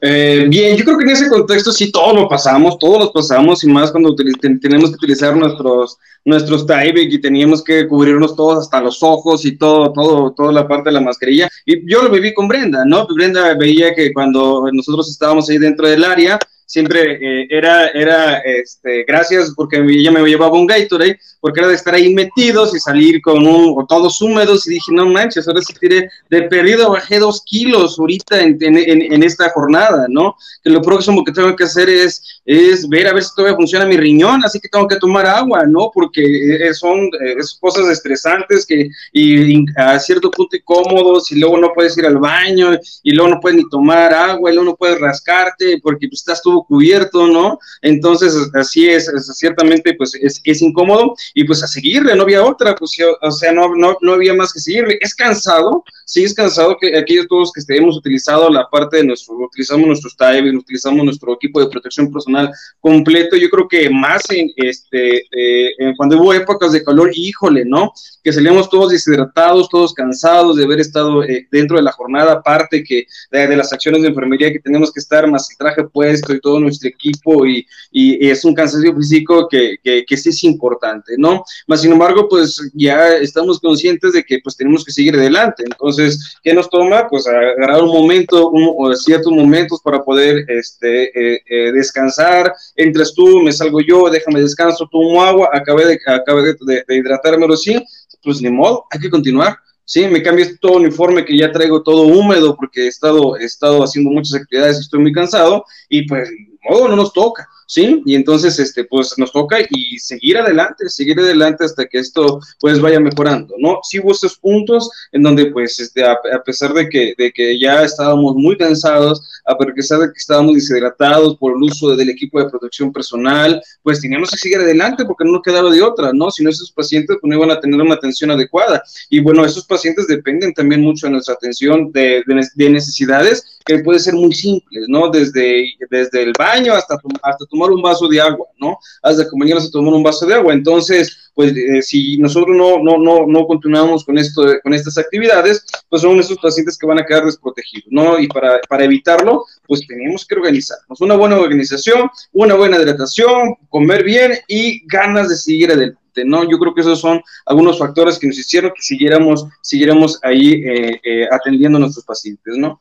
Eh, 0.00 0.46
bien, 0.48 0.76
yo 0.76 0.84
creo 0.84 0.96
que 0.96 1.04
en 1.04 1.10
ese 1.10 1.28
contexto 1.28 1.70
sí 1.70 1.92
todos 1.92 2.14
lo 2.14 2.28
pasamos, 2.28 2.78
todos 2.78 2.98
los 2.98 3.10
pasamos 3.10 3.62
y 3.62 3.68
más 3.68 3.90
cuando 3.90 4.14
tenemos 4.14 4.90
que 4.90 4.96
utilizar 4.96 5.36
nuestros 5.36 5.98
nuestros 6.24 6.66
Tyvek 6.66 7.12
y 7.12 7.20
teníamos 7.20 7.62
que 7.62 7.86
cubrirnos 7.88 8.36
todos 8.36 8.58
hasta 8.58 8.80
los 8.80 9.02
ojos 9.02 9.44
y 9.44 9.56
todo, 9.56 9.92
todo, 9.92 10.32
toda 10.32 10.52
la 10.52 10.68
parte 10.68 10.90
de 10.90 10.94
la 10.94 11.00
mascarilla. 11.00 11.48
Y 11.64 11.90
yo 11.90 12.02
lo 12.02 12.10
viví 12.10 12.34
con 12.34 12.48
Brenda, 12.48 12.84
¿no? 12.84 13.06
Brenda 13.06 13.54
veía 13.54 13.94
que 13.94 14.12
cuando 14.12 14.68
nosotros 14.72 15.08
estábamos 15.10 15.48
ahí 15.48 15.58
dentro 15.58 15.88
del 15.88 16.04
área, 16.04 16.38
siempre 16.70 17.18
eh, 17.20 17.48
era, 17.50 17.88
era 17.88 18.38
este, 18.38 19.02
gracias 19.02 19.52
porque 19.56 19.78
ella 19.78 20.12
me 20.12 20.22
llevaba 20.22 20.56
un 20.56 20.68
Gatorade, 20.68 21.18
porque 21.40 21.58
era 21.58 21.68
de 21.68 21.74
estar 21.74 21.94
ahí 21.94 22.14
metidos 22.14 22.76
y 22.76 22.78
salir 22.78 23.20
con 23.22 23.42
todos 23.88 24.20
húmedos, 24.20 24.68
y 24.68 24.74
dije, 24.74 24.92
no 24.92 25.06
manches, 25.06 25.48
ahora 25.48 25.62
sí 25.62 25.74
tiré 25.80 26.08
de 26.28 26.42
perdido, 26.42 26.92
bajé 26.92 27.18
dos 27.18 27.42
kilos 27.44 27.98
ahorita 27.98 28.40
en, 28.40 28.56
en, 28.60 29.22
esta 29.24 29.50
jornada, 29.50 30.06
¿no? 30.08 30.36
Que 30.62 30.70
lo 30.70 30.80
próximo 30.80 31.24
que 31.24 31.32
tengo 31.32 31.56
que 31.56 31.64
hacer 31.64 31.88
es, 31.88 32.40
es 32.44 32.88
ver 32.88 33.08
a 33.08 33.14
ver 33.14 33.24
si 33.24 33.34
todavía 33.34 33.56
funciona 33.56 33.84
mi 33.84 33.96
riñón, 33.96 34.44
así 34.44 34.60
que 34.60 34.68
tengo 34.68 34.86
que 34.86 34.96
tomar 34.96 35.26
agua, 35.26 35.64
¿no? 35.66 35.90
Porque 35.92 36.22
eh, 36.22 36.72
son 36.72 36.98
eh, 37.06 37.36
cosas 37.58 37.88
estresantes 37.88 38.64
que, 38.64 38.88
y, 39.12 39.64
a 39.76 39.98
cierto 39.98 40.30
punto 40.30 40.56
incómodos, 40.56 41.32
y 41.32 41.40
luego 41.40 41.58
no 41.58 41.72
puedes 41.74 41.98
ir 41.98 42.06
al 42.06 42.18
baño, 42.18 42.78
y 43.02 43.10
luego 43.12 43.30
no 43.34 43.40
puedes 43.40 43.58
ni 43.58 43.68
tomar 43.68 44.14
agua, 44.14 44.50
y 44.50 44.54
luego 44.54 44.70
no 44.70 44.76
puedes 44.76 45.00
rascarte, 45.00 45.80
porque 45.82 46.06
pues, 46.06 46.20
estás 46.20 46.40
tú 46.42 46.59
cubierto, 46.64 47.26
¿no? 47.26 47.58
Entonces, 47.82 48.34
así 48.54 48.88
es, 48.88 49.10
ciertamente, 49.34 49.94
pues 49.94 50.14
es, 50.14 50.40
es, 50.44 50.62
incómodo 50.62 51.14
y 51.34 51.44
pues 51.44 51.62
a 51.62 51.66
seguirle, 51.66 52.14
no 52.14 52.22
había 52.22 52.44
otra, 52.44 52.74
pues, 52.74 52.96
o 53.20 53.30
sea, 53.30 53.52
no, 53.52 53.74
no, 53.74 53.96
no 54.00 54.12
había 54.12 54.34
más 54.34 54.52
que 54.52 54.60
seguirle. 54.60 54.98
Es 55.00 55.14
cansado, 55.14 55.84
sí 56.04 56.24
es 56.24 56.34
cansado 56.34 56.76
que 56.80 56.96
aquellos 56.96 57.28
todos 57.28 57.52
que 57.52 57.76
hemos 57.76 57.96
utilizado 57.96 58.50
la 58.50 58.68
parte 58.68 58.98
de 58.98 59.04
nuestro, 59.04 59.36
utilizamos 59.36 59.86
nuestros 59.86 60.16
diving, 60.16 60.56
utilizamos 60.56 61.04
nuestro 61.04 61.34
equipo 61.34 61.60
de 61.60 61.70
protección 61.70 62.12
personal 62.12 62.50
completo, 62.80 63.36
yo 63.36 63.48
creo 63.48 63.68
que 63.68 63.88
más 63.90 64.22
en, 64.30 64.50
este, 64.56 65.24
eh, 65.30 65.94
cuando 65.96 66.20
hubo 66.20 66.34
épocas 66.34 66.72
de 66.72 66.82
calor, 66.82 67.10
híjole, 67.14 67.64
¿no? 67.64 67.92
Que 68.22 68.32
salíamos 68.32 68.68
todos 68.68 68.90
deshidratados, 68.90 69.68
todos 69.68 69.94
cansados 69.94 70.56
de 70.56 70.64
haber 70.64 70.80
estado 70.80 71.22
eh, 71.24 71.46
dentro 71.50 71.76
de 71.76 71.82
la 71.82 71.92
jornada, 71.92 72.32
aparte 72.32 72.82
que 72.82 73.06
de, 73.30 73.46
de, 73.46 73.56
las 73.56 73.72
acciones 73.72 74.02
de 74.02 74.08
enfermería 74.08 74.52
que 74.52 74.60
tenemos 74.60 74.92
que 74.92 75.00
estar, 75.00 75.26
más 75.30 75.50
el 75.50 75.56
traje 75.56 75.84
puesto 75.84 76.34
y 76.34 76.40
todo 76.40 76.49
nuestro 76.58 76.88
equipo 76.88 77.46
y, 77.46 77.66
y 77.92 78.28
es 78.28 78.44
un 78.44 78.54
cansancio 78.54 78.94
físico 78.96 79.46
que, 79.48 79.76
que, 79.82 80.04
que, 80.04 80.16
sí 80.16 80.30
es 80.30 80.42
importante, 80.44 81.14
¿no? 81.18 81.44
Más 81.66 81.82
sin 81.82 81.92
embargo, 81.92 82.28
pues 82.28 82.60
ya 82.74 83.14
estamos 83.16 83.60
conscientes 83.60 84.12
de 84.12 84.24
que 84.24 84.38
pues 84.42 84.56
tenemos 84.56 84.84
que 84.84 84.92
seguir 84.92 85.14
adelante, 85.14 85.62
entonces 85.64 86.38
¿qué 86.42 86.54
nos 86.54 86.68
toma? 86.70 87.06
Pues 87.08 87.26
agarrar 87.26 87.82
un 87.82 87.90
momento, 87.90 88.50
un, 88.50 88.96
ciertos 88.96 89.32
momentos 89.32 89.80
para 89.82 90.02
poder 90.02 90.44
este, 90.48 91.34
eh, 91.34 91.42
eh, 91.48 91.72
descansar. 91.72 92.52
Entras 92.76 93.12
tú, 93.14 93.42
me 93.42 93.52
salgo 93.52 93.80
yo, 93.80 94.08
déjame 94.10 94.40
descanso, 94.40 94.88
tomo 94.90 95.22
agua, 95.22 95.50
acabé 95.52 95.86
de, 95.86 96.00
acabé 96.06 96.54
de, 96.60 96.84
de, 96.86 96.96
hidratarme, 96.96 97.46
sí, 97.56 97.76
pues 98.22 98.40
ni 98.40 98.50
modo, 98.50 98.86
hay 98.90 99.00
que 99.00 99.10
continuar. 99.10 99.56
Sí, 99.90 100.06
me 100.06 100.22
cambié 100.22 100.56
todo 100.58 100.76
uniforme 100.76 101.24
que 101.24 101.36
ya 101.36 101.50
traigo 101.50 101.82
todo 101.82 102.02
húmedo 102.02 102.54
porque 102.54 102.82
he 102.82 102.86
estado, 102.86 103.36
he 103.36 103.44
estado 103.44 103.82
haciendo 103.82 104.12
muchas 104.12 104.40
actividades 104.40 104.78
estoy 104.78 105.00
muy 105.00 105.12
cansado 105.12 105.64
y 105.88 106.06
pues, 106.06 106.30
modo, 106.62 106.88
no 106.88 106.96
nos 106.96 107.12
toca. 107.12 107.48
¿sí? 107.70 108.02
Y 108.04 108.16
entonces, 108.16 108.58
este, 108.58 108.82
pues 108.84 109.14
nos 109.16 109.32
toca 109.32 109.58
y 109.70 109.96
seguir 110.00 110.38
adelante, 110.38 110.88
seguir 110.88 111.20
adelante 111.20 111.64
hasta 111.64 111.86
que 111.86 111.98
esto, 111.98 112.40
pues, 112.58 112.80
vaya 112.80 112.98
mejorando, 112.98 113.54
¿no? 113.58 113.78
Sí 113.84 114.00
hubo 114.00 114.10
estos 114.10 114.36
puntos 114.36 114.90
en 115.12 115.22
donde, 115.22 115.46
pues, 115.52 115.78
este, 115.78 116.04
a, 116.04 116.18
pesar 116.44 116.74
de 116.74 116.88
que, 116.88 117.14
de 117.16 117.30
que 117.30 117.60
ya 117.60 117.84
estábamos 117.84 118.34
muy 118.34 118.56
cansados, 118.56 119.22
a 119.46 119.56
pesar 119.56 120.00
de 120.00 120.06
que 120.06 120.18
estábamos 120.18 120.54
deshidratados 120.54 121.36
por 121.36 121.52
el 121.52 121.62
uso 121.62 121.94
del 121.94 122.10
equipo 122.10 122.40
de 122.40 122.50
protección 122.50 122.92
personal, 122.92 123.62
pues 123.84 124.00
teníamos 124.00 124.30
que 124.30 124.36
seguir 124.36 124.58
adelante 124.58 125.04
porque 125.04 125.24
no 125.24 125.32
nos 125.32 125.42
quedaba 125.42 125.70
de 125.70 125.80
otra, 125.80 126.12
¿no? 126.12 126.28
Si 126.32 126.42
no, 126.42 126.50
esos 126.50 126.72
pacientes 126.72 127.18
pues, 127.20 127.30
no 127.30 127.36
iban 127.36 127.56
a 127.56 127.60
tener 127.60 127.80
una 127.80 127.94
atención 127.94 128.32
adecuada. 128.32 128.82
Y 129.10 129.20
bueno, 129.20 129.44
esos 129.44 129.64
pacientes 129.64 130.08
dependen 130.08 130.52
también 130.54 130.80
mucho 130.80 131.06
de 131.06 131.12
nuestra 131.12 131.34
atención 131.34 131.92
de, 131.92 132.24
de 132.56 132.70
necesidades 132.70 133.60
que 133.64 133.78
puede 133.78 134.00
ser 134.00 134.14
muy 134.14 134.32
simples, 134.32 134.86
¿no? 134.88 135.10
Desde, 135.10 135.72
desde 135.90 136.22
el 136.22 136.32
baño 136.50 136.74
hasta, 136.74 136.98
hasta 137.22 137.46
tomar 137.46 137.70
un 137.70 137.82
vaso 137.82 138.08
de 138.08 138.20
agua, 138.20 138.46
¿no? 138.58 138.78
Hasta 139.02 139.22
acompañarlos 139.22 139.68
a 139.68 139.70
tomar 139.70 139.94
un 139.94 140.02
vaso 140.02 140.26
de 140.26 140.34
agua. 140.34 140.52
Entonces, 140.52 141.30
pues 141.34 141.56
eh, 141.56 141.82
si 141.82 142.16
nosotros 142.18 142.56
no, 142.56 142.82
no, 142.82 142.98
no, 142.98 143.26
no 143.26 143.46
continuamos 143.46 144.04
con, 144.04 144.18
esto, 144.18 144.42
con 144.62 144.74
estas 144.74 144.98
actividades, 144.98 145.64
pues 145.88 146.02
son 146.02 146.18
esos 146.18 146.38
pacientes 146.38 146.76
que 146.76 146.86
van 146.86 146.98
a 146.98 147.06
quedar 147.06 147.24
desprotegidos, 147.24 147.88
¿no? 147.90 148.18
Y 148.18 148.26
para, 148.28 148.60
para 148.68 148.84
evitarlo, 148.84 149.44
pues 149.66 149.86
tenemos 149.86 150.26
que 150.26 150.34
organizarnos. 150.34 151.00
Una 151.00 151.16
buena 151.16 151.38
organización, 151.38 152.10
una 152.32 152.54
buena 152.54 152.78
hidratación, 152.78 153.56
comer 153.68 154.04
bien 154.04 154.32
y 154.48 154.86
ganas 154.86 155.28
de 155.28 155.36
seguir 155.36 155.70
adelante. 155.72 156.00
¿no? 156.24 156.48
Yo 156.48 156.58
creo 156.58 156.74
que 156.74 156.80
esos 156.80 157.00
son 157.00 157.22
algunos 157.46 157.78
factores 157.78 158.18
que 158.18 158.26
nos 158.26 158.38
hicieron 158.38 158.72
que 158.74 158.82
siguiéramos, 158.82 159.46
siguiéramos 159.62 160.18
ahí 160.22 160.54
eh, 160.54 161.00
eh, 161.04 161.28
atendiendo 161.30 161.78
a 161.78 161.80
nuestros 161.80 162.04
pacientes, 162.04 162.56
¿no? 162.56 162.80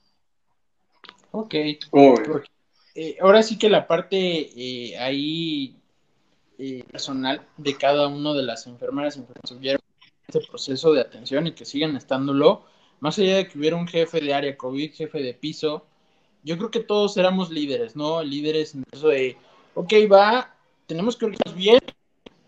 Ok. 1.32 1.55
Eh, 2.95 3.17
ahora 3.21 3.43
sí 3.43 3.58
que 3.58 3.69
la 3.69 3.88
parte 3.88 4.17
eh, 4.17 4.97
ahí 4.97 5.75
eh, 6.58 6.84
personal 6.91 7.45
de 7.58 7.78
cada 7.78 8.08
uno 8.08 8.34
de 8.34 8.43
las 8.43 8.67
enfermeras 8.67 9.15
y 9.15 9.19
enfermeras 9.21 9.82
este 10.28 10.47
proceso 10.47 10.93
de 10.93 11.02
atención 11.02 11.47
y 11.47 11.54
que 11.54 11.65
sigan 11.65 11.95
estándolo, 11.95 12.65
más 12.99 13.17
allá 13.17 13.38
de 13.38 13.47
que 13.47 13.58
hubiera 13.58 13.75
un 13.75 13.88
jefe 13.88 14.19
de 14.21 14.34
área 14.34 14.58
COVID, 14.58 14.93
jefe 14.93 15.21
de 15.21 15.34
piso, 15.34 15.86
yo 16.43 16.58
creo 16.58 16.71
que 16.71 16.82
todos 16.82 17.17
éramos 17.17 17.49
líderes, 17.49 17.95
¿no? 17.95 18.21
Líderes 18.23 18.75
en 18.75 18.84
eso 18.91 19.08
de, 19.10 19.38
ok, 19.73 19.93
va, 20.12 20.56
tenemos 20.86 21.17
que 21.17 21.25
organizarnos 21.25 21.56
bien 21.56 21.80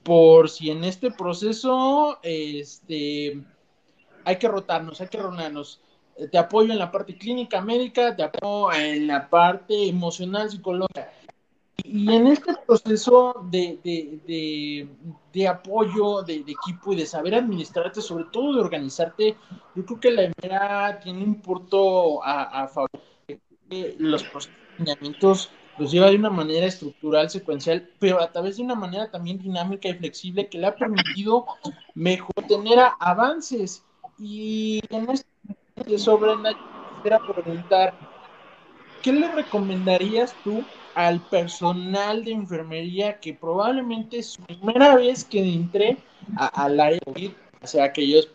por 0.04 0.50
si 0.50 0.70
en 0.72 0.84
este 0.84 1.12
proceso 1.12 2.20
este, 2.24 3.42
hay 4.26 4.36
que 4.38 4.48
rotarnos, 4.48 5.02
hay 5.02 5.08
que 5.08 5.18
ronarnos 5.18 5.82
te 6.32 6.38
apoyo 6.38 6.72
en 6.72 6.80
la 6.80 6.92
parte 6.92 7.18
clínica 7.18 7.62
médica, 7.62 8.16
te 8.16 8.24
apoyo 8.24 8.72
en 8.74 9.08
la 9.08 9.30
parte 9.30 9.88
emocional, 9.88 10.50
psicológica. 10.50 11.12
Y 11.84 12.14
en 12.14 12.28
este 12.28 12.54
proceso 12.66 13.48
de, 13.50 13.80
de, 13.84 14.88
de, 15.34 15.48
apoyo 15.48 16.22
de, 16.22 16.36
equipo 16.36 16.94
y 16.94 16.98
de 16.98 17.06
saber 17.06 17.36
administrarte, 17.36 18.02
sobre 18.02 18.26
todo 18.26 18.54
de 18.54 18.62
organizarte, 18.62 19.36
yo 19.76 19.86
creo 19.86 20.00
que 20.00 20.12
la 20.12 20.24
enfermera 20.24 21.00
tiene 21.00 21.24
un 21.24 21.42
punto 21.42 22.24
a, 22.24 22.64
a 22.64 22.68
favor. 22.68 22.90
Los 23.98 24.24
procedimientos 24.24 25.50
los 25.78 25.92
lleva 25.92 26.10
de 26.10 26.18
una 26.18 26.30
manera 26.30 26.66
estructural, 26.66 27.30
secuencial, 27.30 27.90
pero 28.00 28.22
a 28.22 28.32
través 28.32 28.58
de 28.58 28.64
una 28.64 28.76
manera 28.76 29.10
también 29.10 29.40
dinámica 29.40 29.90
y 29.90 29.94
flexible 29.94 30.50
que 30.50 30.60
le 30.60 30.68
ha 30.68 30.76
permitido 30.76 31.46
mejor 31.96 32.46
tener 32.48 32.80
avances. 33.00 33.84
Y 34.20 34.82
en 34.90 35.10
este 35.10 35.31
sobre 35.98 36.32
quisiera 36.96 37.20
preguntar, 37.20 37.94
¿qué 39.02 39.12
le 39.12 39.32
recomendarías 39.32 40.36
tú 40.44 40.64
al 40.96 41.20
personal 41.22 42.24
de 42.24 42.32
enfermería 42.32 43.20
que 43.20 43.34
probablemente 43.34 44.20
es 44.20 44.32
su 44.32 44.42
primera 44.44 44.96
vez 44.96 45.24
que 45.24 45.42
entre 45.42 45.98
al 46.38 46.80
área 46.80 47.00
o 47.64 47.68
sea, 47.68 47.86
aquellos 47.86 48.30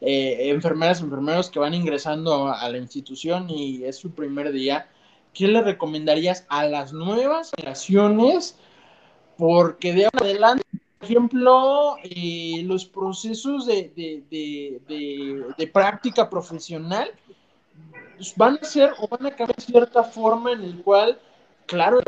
eh, 0.00 0.50
enfermeras, 0.50 1.00
enfermeros 1.00 1.50
que 1.50 1.58
van 1.58 1.74
ingresando 1.74 2.48
a, 2.48 2.68
la 2.68 2.78
institución 2.78 3.48
y 3.48 3.84
es 3.84 3.96
su 3.96 4.10
primer 4.10 4.52
día, 4.52 4.88
¿qué 5.32 5.46
le 5.46 5.62
recomendarías 5.62 6.44
a 6.48 6.66
las 6.66 6.92
nuevas 6.92 7.52
generaciones? 7.56 8.58
Porque 9.38 9.92
de 9.92 10.08
adelante 10.12 10.64
ejemplo, 11.02 11.96
eh, 12.04 12.62
los 12.64 12.84
procesos 12.84 13.66
de, 13.66 14.80
práctica 15.72 16.28
profesional 16.28 17.10
van 18.36 18.58
a 18.60 18.64
ser 18.64 18.92
o 18.98 19.08
van 19.08 19.26
a 19.26 19.30
cambiar 19.30 19.60
cierta 19.60 20.04
forma 20.04 20.52
en 20.52 20.62
el 20.62 20.82
cual, 20.82 21.18
claro, 21.66 22.00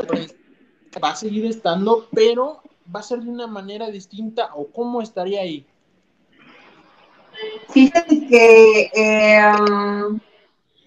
va 1.03 1.09
a 1.09 1.15
seguir 1.15 1.45
estando, 1.45 2.07
pero 2.13 2.61
va 2.93 3.01
a 3.01 3.03
ser 3.03 3.19
de 3.19 3.29
una 3.29 3.47
manera 3.47 3.89
distinta 3.89 4.51
o 4.55 4.67
cómo 4.67 5.01
estaría 5.01 5.41
ahí. 5.41 5.65
Fíjate 7.69 8.27
que 8.27 8.91
eh, 8.95 9.41
um, 9.59 10.19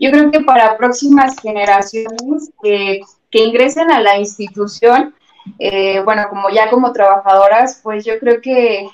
Yo 0.00 0.10
creo 0.10 0.30
que 0.30 0.40
para 0.40 0.78
próximas 0.78 1.36
generaciones 1.42 2.50
que 2.60 3.02
ingresen 3.32 3.90
a 3.90 4.00
la 4.00 4.18
institución, 4.18 5.14
eh, 5.58 6.00
bueno, 6.04 6.26
como 6.28 6.50
ya 6.50 6.70
como 6.70 6.92
trabajadoras, 6.92 7.80
pues 7.82 8.04
yo 8.04 8.18
creo 8.18 8.40
que 8.40 8.88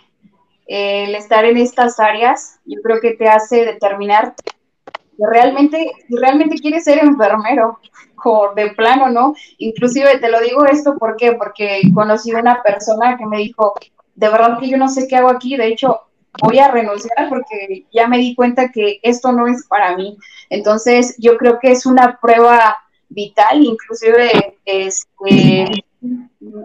eh, 0.67 1.05
el 1.05 1.15
estar 1.15 1.45
en 1.45 1.57
estas 1.57 2.01
áreas, 2.01 2.59
yo 2.65 2.81
creo 2.83 3.01
que 3.01 3.13
te 3.13 3.29
hace 3.29 3.65
determinar 3.65 4.35
que 4.37 5.25
realmente, 5.31 5.93
si 6.09 6.17
realmente 6.17 6.57
quieres 6.57 6.85
ser 6.85 6.99
enfermero, 6.99 7.79
de 8.57 8.71
plano, 8.71 9.11
¿no? 9.11 9.35
Inclusive 9.59 10.19
te 10.19 10.31
lo 10.31 10.41
digo 10.41 10.65
esto, 10.65 10.97
¿por 10.99 11.17
qué? 11.17 11.33
Porque 11.33 11.83
conocí 11.95 12.33
una 12.33 12.63
persona 12.63 13.17
que 13.17 13.27
me 13.27 13.39
dijo, 13.39 13.75
de 14.15 14.29
verdad 14.29 14.59
que 14.59 14.69
yo 14.69 14.79
no 14.79 14.89
sé 14.89 15.07
qué 15.07 15.17
hago 15.17 15.31
aquí, 15.31 15.57
de 15.57 15.69
hecho, 15.69 16.01
voy 16.43 16.59
a 16.59 16.71
renunciar 16.71 17.29
porque 17.29 17.87
ya 17.93 18.09
me 18.09 18.19
di 18.19 18.35
cuenta 18.35 18.71
que 18.71 18.99
esto 19.03 19.33
no 19.33 19.47
es 19.47 19.67
para 19.67 19.97
mí. 19.97 20.17
Entonces, 20.51 21.17
yo 21.19 21.37
creo 21.37 21.59
que 21.59 21.73
es 21.73 21.87
una 21.87 22.19
prueba 22.21 22.77
vital, 23.09 23.63
inclusive 23.63 24.59
este, 24.65 25.85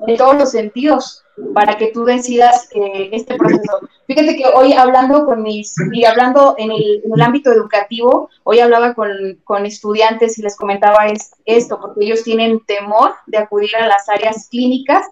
en 0.08 0.18
todos 0.18 0.36
los 0.36 0.52
sentidos, 0.52 1.24
para 1.54 1.78
que 1.78 1.88
tú 1.88 2.04
decidas 2.04 2.70
eh, 2.74 3.10
este 3.14 3.36
proceso. 3.36 3.80
Fíjate 4.08 4.36
que 4.36 4.46
hoy 4.46 4.74
hablando 4.74 5.26
con 5.26 5.42
mis, 5.42 5.74
y 5.94 6.06
hablando 6.06 6.56
en 6.58 6.72
el, 6.72 7.22
ámbito 7.22 7.52
educativo, 7.52 8.30
hoy 8.44 8.60
hablaba 8.60 8.94
con, 8.94 9.10
con, 9.44 9.66
estudiantes 9.66 10.38
y 10.38 10.42
les 10.42 10.56
comentaba 10.56 11.08
es, 11.08 11.32
esto, 11.46 11.80
porque 11.80 12.06
ellos 12.06 12.24
tienen 12.24 12.60
temor 12.66 13.14
de 13.28 13.38
acudir 13.38 13.76
a 13.76 13.88
las 13.88 14.10
áreas 14.10 14.48
clínicas 14.50 15.06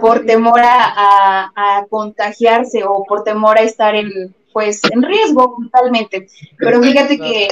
por 0.00 0.26
temor 0.26 0.60
a, 0.62 1.52
a, 1.54 1.86
contagiarse 1.88 2.84
o 2.84 3.04
por 3.04 3.22
temor 3.22 3.56
a 3.58 3.62
estar 3.62 3.94
en, 3.94 4.34
pues, 4.52 4.80
en 4.90 5.02
riesgo 5.02 5.56
totalmente. 5.62 6.26
Pero 6.58 6.82
fíjate 6.82 7.18
que, 7.18 7.48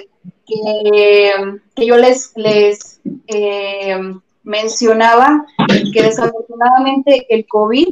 que, 0.47 1.87
yo 1.87 1.97
les, 1.97 2.33
les 2.37 3.01
eh, 3.29 3.97
mencionaba 4.45 5.45
que 5.93 6.03
desafortunadamente 6.03 7.27
el 7.29 7.47
COVID 7.47 7.89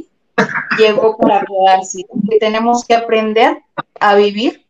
llegó 0.77 1.17
para 1.17 1.45
quedarse, 1.45 2.05
que 2.29 2.37
tenemos 2.37 2.85
que 2.85 2.95
aprender 2.95 3.61
a 3.99 4.15
vivir 4.15 4.65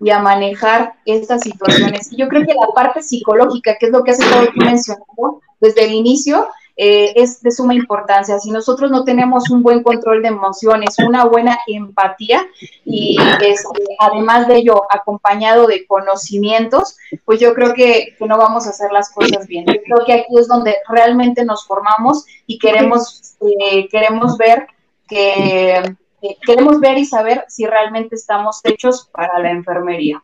y 0.00 0.10
a 0.10 0.18
manejar 0.18 0.94
estas 1.04 1.42
situaciones. 1.42 2.12
Y 2.12 2.16
yo 2.16 2.28
creo 2.28 2.46
que 2.46 2.54
la 2.54 2.68
parte 2.74 3.02
psicológica, 3.02 3.76
que 3.78 3.86
es 3.86 3.92
lo 3.92 4.02
que 4.02 4.12
has 4.12 4.20
estado 4.20 4.48
mencionando 4.56 5.40
desde 5.60 5.84
el 5.84 5.92
inicio, 5.92 6.48
eh, 6.76 7.12
es 7.16 7.42
de 7.42 7.50
suma 7.50 7.74
importancia. 7.74 8.38
Si 8.38 8.50
nosotros 8.50 8.90
no 8.90 9.04
tenemos 9.04 9.50
un 9.50 9.62
buen 9.62 9.82
control 9.82 10.22
de 10.22 10.28
emociones, 10.28 10.96
una 10.98 11.24
buena 11.24 11.58
empatía 11.66 12.46
y 12.84 13.16
este, 13.42 13.66
además 13.98 14.48
de 14.48 14.56
ello 14.56 14.82
acompañado 14.90 15.66
de 15.66 15.86
conocimientos, 15.86 16.96
pues 17.24 17.40
yo 17.40 17.52
creo 17.54 17.74
que, 17.74 18.16
no 18.20 18.38
vamos 18.38 18.66
a 18.66 18.70
hacer 18.70 18.90
las 18.92 19.10
cosas 19.10 19.46
bien. 19.46 19.66
Yo 19.66 19.82
creo 19.84 20.04
que 20.06 20.12
aquí 20.12 20.38
es 20.38 20.48
donde 20.48 20.76
realmente 20.88 21.44
nos 21.44 21.66
formamos 21.66 22.24
y 22.46 22.58
queremos, 22.58 23.36
eh, 23.40 23.88
queremos 23.88 24.38
ver 24.38 24.66
que 25.08 25.96
queremos 26.46 26.80
ver 26.80 26.98
y 26.98 27.04
saber 27.04 27.44
si 27.48 27.66
realmente 27.66 28.14
estamos 28.14 28.60
hechos 28.64 29.08
para 29.12 29.38
la 29.40 29.50
enfermería. 29.50 30.22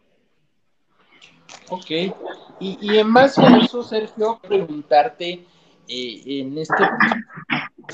Ok, 1.70 1.90
y, 1.90 2.78
y 2.80 2.98
en 2.98 3.12
base 3.12 3.42
a 3.42 3.58
eso, 3.58 3.82
Sergio, 3.82 4.38
preguntarte, 4.40 5.44
eh, 5.88 6.22
en 6.26 6.58
este 6.58 6.74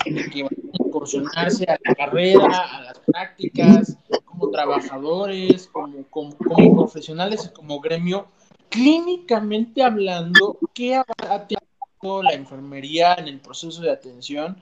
que 0.04 0.42
van 0.42 0.52
a 0.52 0.84
incursionarse 0.84 1.64
a 1.64 1.78
la 1.84 1.94
carrera, 1.94 2.46
a 2.46 2.82
las 2.82 2.98
prácticas, 3.00 3.96
como 4.24 4.50
trabajadores, 4.50 5.68
como, 5.68 6.04
como, 6.10 6.36
profesionales, 6.76 7.50
como 7.54 7.80
gremio, 7.80 8.26
clínicamente 8.68 9.82
hablando, 9.82 10.58
¿qué 10.74 10.96
ha 10.96 11.46
tenido 11.46 12.22
la 12.22 12.32
enfermería 12.32 13.14
en 13.14 13.28
el 13.28 13.40
proceso 13.40 13.80
de 13.82 13.92
atención 13.92 14.56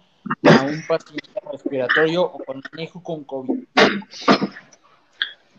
a 0.45 0.63
un 0.65 0.83
paciente 0.87 1.31
respiratorio 1.51 2.25
o 2.25 2.39
con 2.45 2.63
manejo 2.71 3.03
con 3.03 3.25
COVID? 3.25 3.65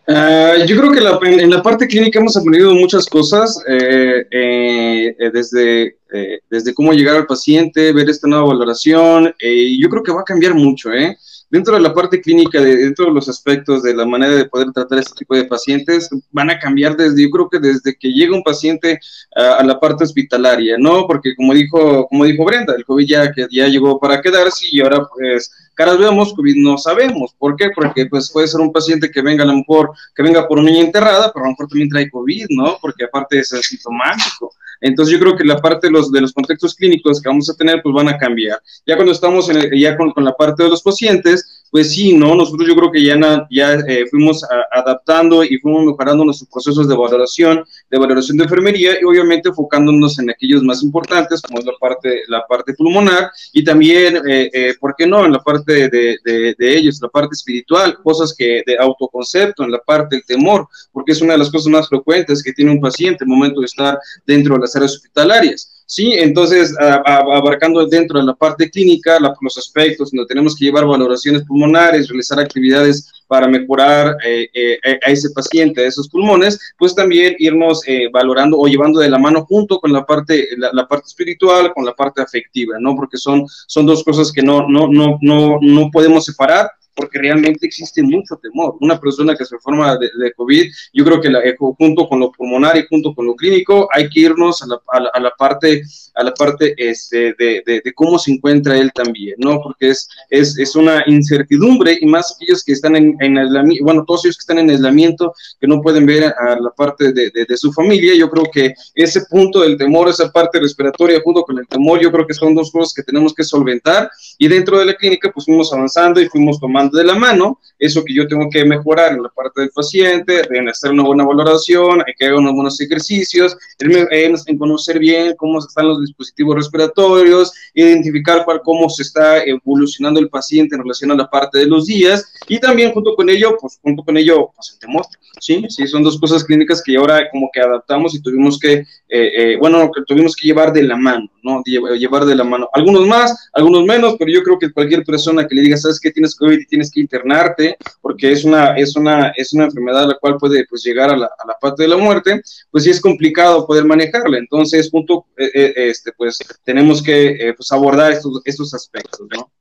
Ah, 0.06 0.56
yo 0.68 0.76
creo 0.78 0.92
que 0.92 1.00
en 1.42 1.50
la 1.50 1.64
parte 1.64 1.88
clínica 1.88 2.20
hemos 2.20 2.36
aprendido 2.36 2.74
muchas 2.74 3.06
cosas, 3.06 3.64
eh, 3.70 4.26
eh, 4.32 5.32
desde, 5.32 5.96
eh, 6.14 6.40
desde 6.50 6.74
cómo 6.74 6.92
llegar 6.92 7.16
al 7.16 7.26
paciente, 7.26 7.94
ver 7.94 8.10
esta 8.10 8.28
nueva 8.28 8.48
valoración, 8.48 9.34
y 9.40 9.82
yo 9.82 9.90
creo 9.90 10.04
que 10.04 10.12
va 10.12 10.22
a 10.22 10.26
cambiar 10.26 10.56
mucho, 10.56 10.92
¿eh? 10.92 11.18
Dentro 11.54 11.76
de 11.76 11.82
la 11.82 11.94
parte 11.94 12.20
clínica, 12.20 12.60
de, 12.60 12.78
dentro 12.78 13.06
de 13.06 13.12
los 13.12 13.30
aspectos 13.30 13.84
de 13.84 13.94
la 13.94 14.08
manera 14.08 14.34
de 14.34 14.46
poder 14.46 14.72
tratar 14.72 14.98
este 14.98 15.14
tipo 15.20 15.36
de 15.36 15.46
pacientes, 15.46 16.10
van 16.32 16.50
a 16.50 16.58
cambiar 16.58 16.98
desde, 16.98 17.22
yo 17.22 17.30
creo 17.30 17.48
que 17.48 17.60
desde 17.60 17.96
que 17.96 18.12
llega 18.12 18.36
un 18.36 18.42
paciente 18.42 19.00
a, 19.36 19.64
la 19.64 19.80
parte 19.80 20.04
hospitalaria, 20.04 20.78
¿no? 20.80 21.06
Porque 21.06 21.36
como 21.36 21.54
dijo, 21.54 22.08
como 22.08 22.26
dijo 22.26 22.44
Brenda, 22.44 22.74
el 22.76 22.84
COVID 22.84 23.06
ya, 23.06 23.32
ya 23.52 23.68
llegó 23.68 24.00
para 24.00 24.20
quedarse 24.20 24.66
y 24.72 24.82
ahora 24.82 25.06
pues 25.16 25.52
caras 25.76 26.00
vemos, 26.00 26.34
COVID 26.34 26.56
no 26.56 26.80
sabemos. 26.80 27.36
¿Por 27.38 27.56
qué? 27.56 27.70
Porque 27.70 28.08
pues 28.08 28.32
puede 28.32 28.48
ser 28.48 28.60
un 28.60 28.74
paciente 28.74 29.12
que 29.12 29.22
venga 29.22 29.44
a 29.44 29.48
lo 29.48 29.56
mejor, 29.56 29.92
que 30.16 30.24
venga 30.24 30.48
por 30.48 30.58
una 30.58 30.72
niña 30.72 30.86
enterrada, 30.86 31.32
pero 31.32 31.46
a 31.46 31.50
lo 31.50 31.52
mejor 31.52 31.68
también 31.68 31.90
trae 31.90 32.10
COVID, 32.10 32.48
¿no? 32.50 32.80
Porque 32.82 33.04
aparte 33.04 33.38
es 33.38 33.54
asintomático. 33.54 34.56
Entonces 34.84 35.14
yo 35.14 35.20
creo 35.20 35.36
que 35.38 35.46
la 35.46 35.60
parte 35.60 35.88
de 35.88 35.94
los, 35.94 36.12
de 36.12 36.22
los 36.22 36.34
contextos 36.34 36.76
clínicos 36.76 37.22
que 37.22 37.30
vamos 37.30 37.50
a 37.50 37.56
tener 37.56 37.82
pues 37.82 37.96
van 37.96 38.10
a 38.10 38.18
cambiar. 38.18 38.62
Ya 38.86 38.96
cuando 38.96 39.14
estamos 39.14 39.50
en 39.50 39.72
ya 39.80 39.98
con, 39.98 40.12
con, 40.12 40.26
la 40.26 40.34
parte 40.34 40.64
de 40.64 40.70
los 40.70 40.84
pacientes, 40.84 41.63
pues 41.74 41.92
sí, 41.92 42.14
¿no? 42.14 42.36
Nosotros 42.36 42.70
yo 42.70 42.76
creo 42.76 42.92
que 42.92 43.04
ya, 43.04 43.48
ya 43.50 43.74
eh, 43.74 44.06
fuimos 44.12 44.46
adaptando 44.72 45.44
y 45.44 45.58
fuimos 45.58 45.86
mejorando 45.86 46.24
nuestros 46.24 46.48
procesos 46.48 46.88
de 46.88 46.96
valoración, 46.96 47.66
de 47.90 47.98
valoración 47.98 48.38
de 48.38 48.44
enfermería 48.44 48.92
y 49.02 49.04
obviamente 49.04 49.50
enfocándonos 49.50 50.20
en 50.20 50.30
aquellos 50.30 50.62
más 50.62 50.84
importantes 50.84 51.42
como 51.42 51.58
es 51.58 51.66
la 51.66 51.74
parte, 51.80 52.22
la 52.28 52.46
parte 52.46 52.76
pulmonar 52.76 53.32
y 53.54 53.64
también, 53.64 54.18
eh, 54.18 54.52
eh, 54.54 54.76
¿por 54.80 54.94
qué 54.96 55.08
no? 55.08 55.26
En 55.26 55.32
la 55.32 55.40
parte 55.40 55.90
de, 55.90 56.20
de, 56.24 56.56
de, 56.56 56.78
ellos, 56.78 57.00
la 57.02 57.10
parte 57.10 57.34
espiritual, 57.34 57.98
cosas 58.04 58.36
que 58.38 58.62
de 58.68 58.78
autoconcepto, 58.78 59.64
en 59.64 59.72
la 59.72 59.80
parte 59.80 60.18
del 60.18 60.26
temor, 60.26 60.68
porque 60.92 61.14
es 61.14 61.22
una 61.24 61.34
de 61.34 61.40
las 61.40 61.50
cosas 61.50 61.72
más 61.72 61.90
frecuentes 61.90 62.44
que 62.44 62.54
tiene 62.54 62.70
un 62.70 62.82
paciente 62.82 63.24
en 63.24 63.32
el 63.32 63.36
momento 63.36 63.62
de 63.62 63.66
estar 63.66 63.98
dentro 64.28 64.54
de 64.54 64.62
las 64.62 64.76
áreas 64.76 64.94
hospitalarias. 64.94 65.83
Sí, 65.96 66.12
entonces 66.14 66.74
abarcando 66.80 67.86
dentro 67.86 68.18
de 68.18 68.26
la 68.26 68.34
parte 68.34 68.68
clínica 68.68 69.20
los 69.20 69.58
aspectos 69.60 70.10
donde 70.10 70.26
tenemos 70.26 70.56
que 70.56 70.66
llevar 70.66 70.88
valoraciones 70.88 71.44
pulmonares, 71.44 72.08
realizar 72.08 72.40
actividades 72.40 73.12
para 73.28 73.48
mejorar 73.48 74.18
eh, 74.26 74.50
eh, 74.56 74.80
a 75.06 75.12
ese 75.12 75.30
paciente, 75.30 75.82
a 75.82 75.88
esos 75.88 76.10
pulmones, 76.10 76.60
pues 76.80 76.96
también 76.96 77.36
irnos 77.38 77.88
eh, 77.88 78.10
valorando 78.12 78.58
o 78.58 78.66
llevando 78.66 79.02
de 79.02 79.10
la 79.12 79.20
mano 79.20 79.46
junto 79.46 79.80
con 79.80 79.94
la 79.94 80.04
parte, 80.04 80.48
la, 80.58 80.88
parte 80.88 81.06
espiritual, 81.06 81.72
con 81.76 81.86
la 81.86 81.94
parte 81.94 82.24
afectiva, 82.24 82.78
¿no? 82.80 82.96
Porque 82.96 83.18
son, 83.18 83.46
son 83.68 83.86
dos 83.86 84.04
cosas 84.04 84.32
que 84.32 84.42
no, 84.42 84.68
no, 84.68 84.88
no, 84.88 85.20
no, 85.22 85.60
no 85.62 85.92
podemos 85.92 86.26
separar 86.26 86.72
porque 86.96 87.20
realmente 87.20 87.66
existe 87.66 88.02
mucho 88.04 88.38
temor. 88.38 88.76
Una 88.80 89.00
persona 89.00 89.36
que 89.36 89.46
se 89.46 89.58
forma 89.60 89.98
de, 89.98 90.34
COVID, 90.36 90.72
yo 90.94 91.06
creo 91.06 91.22
que 91.22 91.30
la, 91.30 91.40
eh, 91.40 91.56
junto 91.58 92.08
con 92.08 92.20
lo 92.20 92.32
pulmonar 92.32 92.78
y 92.78 92.86
junto 92.88 93.14
con 93.14 93.26
lo 93.26 93.36
clínico, 93.36 93.88
hay 93.92 94.10
que 94.10 94.22
irnos 94.22 94.62
a 94.64 94.68
la, 94.68 94.82
a 95.14 95.20
la, 95.20 95.32
parte, 95.32 95.84
a 96.16 96.24
la 96.24 96.34
parte 96.34 96.74
este, 96.78 97.34
de, 97.34 97.64
de, 97.66 97.94
cómo 97.94 98.18
se 98.18 98.32
encuentra 98.32 98.78
él 98.78 98.92
también, 98.94 99.36
¿no? 99.38 99.60
Porque 99.62 99.90
es, 99.90 100.08
es, 100.30 100.58
es 100.58 100.76
una 100.76 101.04
incertidumbre 101.08 101.98
y 102.00 102.06
más 102.06 102.36
aquellos 102.36 102.64
que 102.64 102.74
están 102.74 102.96
en, 102.96 103.16
en 103.20 103.38
aislamiento, 103.38 103.84
bueno, 103.84 104.04
todos 104.06 104.26
ellos 104.26 104.38
que 104.38 104.42
están 104.42 104.60
en 104.60 104.70
aislamiento, 104.70 105.34
que 105.60 105.68
no 105.68 105.82
pueden 105.82 106.06
ver 106.06 106.26
a 106.26 106.60
la 106.60 106.72
parte 106.72 107.12
de, 107.14 107.32
de, 107.32 107.58
su 107.58 107.72
familia, 107.72 108.16
yo 108.16 108.30
creo 108.30 108.46
que 108.52 108.74
ese 108.96 109.22
punto 109.30 109.62
del 109.62 109.78
temor, 109.78 110.10
esa 110.10 110.32
parte 110.32 110.60
respiratoria 110.60 111.22
junto 111.24 111.44
con 111.44 111.58
el 111.60 111.68
temor, 111.68 112.00
yo 112.02 112.12
creo 112.12 112.26
que 112.26 112.34
son 112.34 112.56
dos 112.56 112.72
cosas 112.72 112.94
que 112.94 113.04
tenemos 113.04 113.34
que 113.34 113.44
solventar 113.44 114.10
y 114.38 114.48
dentro 114.48 114.80
de 114.80 114.86
la 114.86 114.96
clínica 114.96 115.32
pues 115.32 115.46
fuimos 115.46 115.72
avanzando 115.72 116.20
y 116.20 116.28
fuimos 116.28 116.60
tomando 116.60 116.83
de 116.92 117.04
la 117.04 117.16
mano 117.16 117.60
eso 117.84 118.04
que 118.04 118.14
yo 118.14 118.28
tengo 118.28 118.50
que 118.50 118.64
mejorar 118.64 119.14
en 119.14 119.24
la 119.24 119.30
parte 119.30 119.62
del 119.62 119.70
paciente, 119.72 120.42
en 120.52 120.70
hacer 120.70 120.92
una 120.92 121.04
buena 121.04 121.26
valoración, 121.26 122.02
hay 122.06 122.14
que 122.18 122.26
hacer 122.26 122.36
unos 122.36 122.54
buenos 122.54 122.80
ejercicios, 122.80 123.58
en, 123.80 124.58
conocer 124.58 125.00
bien 125.00 125.36
cómo 125.38 125.60
están 125.60 125.88
los 125.88 126.00
dispositivos 126.00 126.56
respiratorios, 126.56 127.52
identificar 127.74 128.46
cuál, 128.46 128.62
cómo 128.64 128.90
se 128.90 129.04
está 129.04 129.44
evolucionando 129.44 130.20
el 130.20 130.30
paciente 130.30 130.76
en 130.76 130.84
relación 130.84 131.12
a 131.12 131.16
la 131.16 131.30
parte 131.30 131.60
de 131.60 131.68
los 131.68 131.86
días 131.86 132.34
y 132.48 132.60
también 132.60 132.94
junto 132.94 133.16
con 133.16 133.30
ello, 133.30 133.58
pues 133.60 133.80
junto 133.82 134.04
con 134.04 134.16
ello, 134.16 134.52
el 134.74 134.80
temor, 134.80 135.06
¿sí? 135.40 135.66
Sí, 135.68 135.86
son 135.88 136.04
dos 136.04 136.18
cosas 136.20 136.44
clínicas 136.44 136.82
que 136.82 136.96
ahora 136.96 137.30
como 137.32 137.50
que 137.52 137.60
adaptamos 137.60 138.16
y 138.16 138.22
tuvimos 138.22 138.58
que, 138.60 138.74
eh, 138.74 138.86
eh, 139.10 139.58
bueno, 139.60 139.92
que 139.92 140.04
tuvimos 140.08 140.36
que 140.36 140.48
llevar 140.48 140.72
de 140.72 140.84
la 140.84 140.96
mano, 140.96 141.30
¿no? 141.42 141.62
Llevar 141.66 142.26
de 142.26 142.36
la 142.36 142.46
mano. 142.46 142.70
Algunos 142.74 143.06
más, 143.08 143.50
algunos 143.52 143.84
menos, 143.84 144.16
pero 144.18 144.32
yo 144.32 144.42
creo 144.42 144.58
que 144.58 144.72
cualquier 144.72 145.04
persona 145.04 145.46
que 145.46 145.56
le 145.56 145.64
diga, 145.64 145.76
¿sabes 145.76 146.00
qué? 146.00 146.12
Tienes 146.12 146.36
COVID 146.36 146.66
tienes 146.74 146.90
que 146.90 147.02
internarte, 147.02 147.78
porque 148.02 148.32
es 148.32 148.44
una, 148.44 148.76
es 148.76 148.96
una, 148.96 149.30
es 149.36 149.54
una 149.54 149.66
enfermedad 149.66 150.08
la 150.08 150.18
cual 150.20 150.38
puede 150.38 150.66
pues, 150.68 150.82
llegar 150.84 151.12
a 151.12 151.16
la, 151.16 151.28
a 151.28 151.48
la 151.48 151.54
parte 151.62 151.84
de 151.84 151.90
la 151.90 151.98
muerte, 151.98 152.42
pues 152.72 152.84
sí 152.84 152.90
es 152.90 153.00
complicado 153.00 153.68
poder 153.68 153.86
manejarla. 153.86 154.40
Entonces, 154.40 154.90
punto, 154.90 155.28
eh, 155.38 155.74
este, 155.76 156.12
pues 156.18 156.40
tenemos 156.64 157.04
que 157.04 157.54
pues, 157.56 157.72
abordar 157.72 158.12
estos, 158.12 158.42
estos 158.44 158.74
aspectos, 158.74 159.28
¿no? 159.36 159.52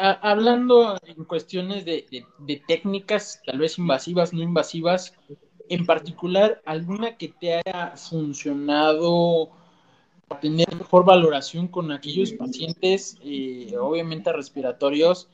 hablando 0.00 0.96
en 1.04 1.24
cuestiones 1.24 1.84
de, 1.84 2.06
técnicas, 2.66 3.42
tal 3.44 3.58
vez 3.58 3.76
invasivas, 3.76 4.32
no 4.32 4.42
invasivas, 4.42 5.12
en 5.68 5.84
particular, 5.84 6.62
alguna 6.64 7.18
que 7.18 7.28
te 7.28 7.54
haya 7.54 7.94
funcionado 7.96 9.50
para 10.26 10.40
tener 10.40 10.74
mejor 10.74 11.04
valoración 11.04 11.68
con 11.68 11.92
aquellos 11.92 12.32
pacientes, 12.32 13.18
eh, 13.22 13.74
obviamente 13.78 14.32
respiratorios, 14.32 15.28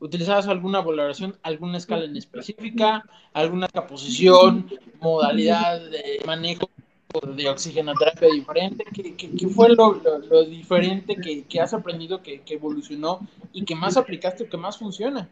¿Utilizabas 0.00 0.48
alguna 0.48 0.80
valoración, 0.80 1.36
alguna 1.42 1.76
escala 1.76 2.06
en 2.06 2.16
específica, 2.16 3.04
alguna 3.34 3.68
caposición, 3.68 4.66
modalidad 4.98 5.78
de 5.90 6.20
manejo 6.26 6.70
de 7.36 7.48
oxigenoterapia 7.50 8.28
diferente? 8.32 8.84
¿Qué, 8.94 9.48
fue 9.48 9.68
lo, 9.68 10.00
diferente 10.46 11.16
que, 11.46 11.60
has 11.60 11.74
aprendido, 11.74 12.22
que, 12.22 12.42
evolucionó 12.48 13.20
y 13.52 13.62
que 13.66 13.74
más 13.74 13.98
aplicaste 13.98 14.44
o 14.44 14.48
que 14.48 14.56
más 14.56 14.78
funciona? 14.78 15.28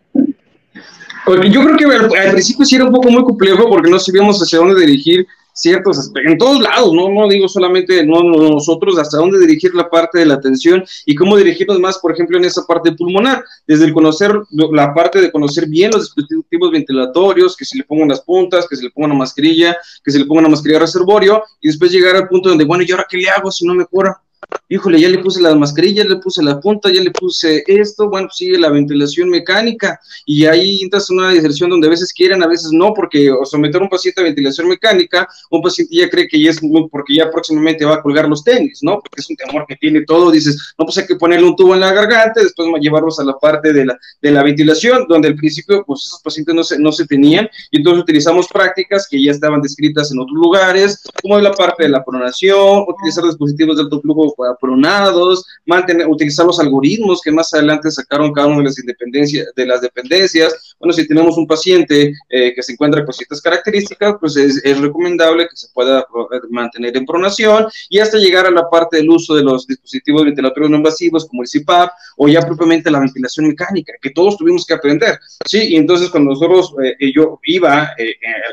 Porque 1.25 1.51
yo 1.51 1.63
creo 1.63 1.77
que 1.79 2.19
al, 2.19 2.33
principio 2.33 2.67
sí 2.67 2.77
era 2.77 2.85
un 2.85 2.93
poco 2.93 3.11
muy 3.11 3.25
complejo 3.25 3.71
porque 3.71 3.91
no 3.91 3.99
sabíamos 3.99 4.39
hacia 4.39 4.59
dónde 4.59 4.79
dirigir 4.81 5.27
ciertos 5.61 6.11
en 6.15 6.39
todos 6.39 6.61
lados, 6.61 6.93
no, 6.93 7.09
no 7.09 7.29
digo 7.29 7.49
solamente 7.49 8.05
no, 8.07 8.23
nosotros, 8.23 8.99
hasta 8.99 9.19
dónde 9.19 9.39
dirigir 9.41 9.75
la 9.75 9.91
parte 9.91 10.19
de 10.19 10.27
la 10.27 10.35
atención 10.35 10.85
y 11.05 11.15
cómo 11.15 11.37
dirigirnos 11.37 11.81
más, 11.81 11.99
por 11.99 12.13
ejemplo, 12.13 12.39
en 12.39 12.45
esa 12.45 12.65
parte 12.67 12.93
pulmonar, 12.93 13.45
desde 13.67 13.85
el 13.85 13.93
conocer 13.93 14.33
la 14.51 14.95
parte 14.95 15.21
de 15.21 15.33
conocer 15.33 15.69
bien 15.69 15.91
los 15.91 16.03
dispositivos 16.03 16.71
ventilatorios, 16.71 17.57
que 17.57 17.65
se 17.65 17.77
le 17.77 17.85
pongan 17.85 18.09
las 18.09 18.21
puntas, 18.21 18.67
que 18.69 18.77
se 18.77 18.85
le 18.85 18.91
ponga 18.91 19.07
una 19.07 19.17
mascarilla, 19.17 19.77
que 20.05 20.11
se 20.11 20.19
le 20.19 20.27
ponga 20.27 20.41
una 20.41 20.51
mascarilla 20.51 20.81
reservorio, 20.81 21.43
y 21.61 21.69
después 21.69 21.91
llegar 21.91 22.17
al 22.17 22.29
punto 22.29 22.49
donde, 22.49 22.65
bueno, 22.65 22.85
¿y 22.87 22.93
ahora 22.93 23.07
qué 23.09 23.17
le 23.17 23.29
hago 23.29 23.51
si 23.51 23.67
no 23.67 23.75
me 23.75 23.85
cura? 23.87 24.21
Híjole, 24.69 25.01
ya 25.01 25.09
le 25.09 25.19
puse 25.19 25.41
las 25.41 25.57
mascarillas, 25.57 26.07
le 26.07 26.17
puse 26.17 26.43
la 26.43 26.61
punta, 26.61 26.93
ya 26.93 27.03
le 27.03 27.11
puse 27.11 27.65
esto, 27.67 28.09
bueno, 28.09 28.29
sigue 28.31 28.59
la 28.59 28.69
ventilación 28.69 29.31
mecánica 29.31 29.99
y 30.27 30.45
ahí 30.45 30.83
entras 30.83 31.11
en 31.11 31.19
una 31.19 31.31
diserción 31.31 31.71
donde 31.71 31.87
a 31.87 31.91
veces 31.91 32.13
quieren, 32.13 32.43
a 32.43 32.47
veces 32.47 32.71
no, 32.73 32.93
porque 32.93 33.33
someter 33.45 33.81
a 33.81 33.85
un 33.85 33.91
paciente 33.91 34.21
a 34.21 34.25
ventilación 34.25 34.69
mecánica, 34.69 35.29
un 35.51 35.63
paciente 35.63 35.97
ya 35.97 36.11
cree 36.11 36.29
que 36.29 36.41
ya 36.41 36.51
es 36.51 36.61
porque 36.91 37.15
ya 37.15 37.31
próximamente 37.31 37.85
va 37.85 37.95
a 37.95 38.03
colgar 38.03 38.29
los 38.29 38.45
tenis, 38.45 38.81
¿no? 38.83 39.01
Porque 39.01 39.21
es 39.21 39.31
un 39.31 39.37
temor 39.37 39.65
que 39.67 39.77
tiene 39.77 40.03
todo, 40.03 40.31
dices, 40.31 40.75
no, 40.79 40.85
pues 40.85 40.99
hay 40.99 41.07
que 41.07 41.17
ponerle 41.17 41.47
un 41.47 41.57
tubo 41.57 41.75
en 41.75 41.81
la 41.81 41.93
garganta, 41.93 42.43
después 42.43 42.69
llevarlos 42.81 43.19
a 43.19 43.25
la 43.25 43.39
parte 43.39 43.73
de 43.73 43.87
la, 43.87 43.99
de 44.21 44.31
la 44.31 44.43
ventilación, 44.43 45.07
donde 45.09 45.29
al 45.29 45.37
principio, 45.37 45.85
pues 45.87 46.05
esos 46.05 46.21
pacientes 46.21 46.55
no 46.55 46.63
se, 46.63 46.79
no 46.79 46.93
se 46.93 47.07
tenían, 47.07 47.49
y 47.71 47.79
entonces 47.79 48.03
utilizamos 48.03 48.47
prácticas 48.49 49.07
que 49.11 49.23
ya 49.23 49.31
estaban 49.31 49.63
descritas 49.63 50.13
en 50.13 50.19
otros 50.19 50.37
lugares, 50.37 51.03
como 51.23 51.39
la 51.39 51.53
parte 51.53 51.85
de 51.85 51.89
la 51.89 52.05
pronación, 52.05 52.85
utilizar 52.87 53.25
dispositivos 53.25 53.77
de 53.77 53.83
alto 53.83 54.01
flujo 54.01 54.35
para 54.37 54.58
pronados, 54.61 55.45
mantener, 55.67 56.07
utilizar 56.07 56.47
los 56.47 56.61
algoritmos 56.61 57.21
que 57.23 57.31
más 57.31 57.53
adelante 57.53 57.91
sacaron 57.91 58.33
cada 58.33 58.49
una 58.49 58.59
de 58.59 58.65
las, 58.65 58.79
independencias, 58.79 59.49
de 59.55 59.67
las 59.67 59.81
dependencias. 59.81 60.75
Bueno, 60.79 60.93
si 60.93 61.07
tenemos 61.07 61.37
un 61.37 61.47
paciente 61.47 62.13
eh, 62.29 62.55
que 62.55 62.63
se 62.63 62.73
encuentra 62.73 63.05
con 63.05 63.13
ciertas 63.13 63.41
características, 63.41 64.17
pues 64.21 64.37
es, 64.37 64.63
recomendable 64.79 65.49
que 65.49 65.57
se 65.57 65.69
pueda 65.73 66.01
eh, 66.01 66.39
mantener 66.51 66.97
en 66.97 67.05
pronación 67.05 67.67
y 67.89 67.99
hasta 67.99 68.19
llegar 68.19 68.47
a 68.47 68.51
la 68.51 68.69
parte 68.71 68.99
del 68.99 69.11
uso 69.11 69.35
de 69.35 69.43
los 69.43 69.67
dispositivos 69.67 70.25
ventilatorios 70.25 70.71
no 70.71 70.77
invasivos 70.77 71.27
como 71.27 71.43
el 71.43 71.49
CPAP 71.49 71.91
o 72.17 72.29
ya 72.29 72.41
propiamente 72.41 72.91
la 72.91 73.01
ventilación 73.01 73.49
mecánica, 73.49 73.93
que 74.01 74.11
todos 74.11 74.37
tuvimos 74.37 74.65
que 74.65 74.75
aprender. 74.75 75.19
Sí, 75.47 75.69
y 75.69 75.77
entonces 75.77 76.11
cuando 76.11 76.31
nosotros, 76.31 76.75
eh, 76.83 77.13
yo 77.13 77.41
iba 77.45 77.91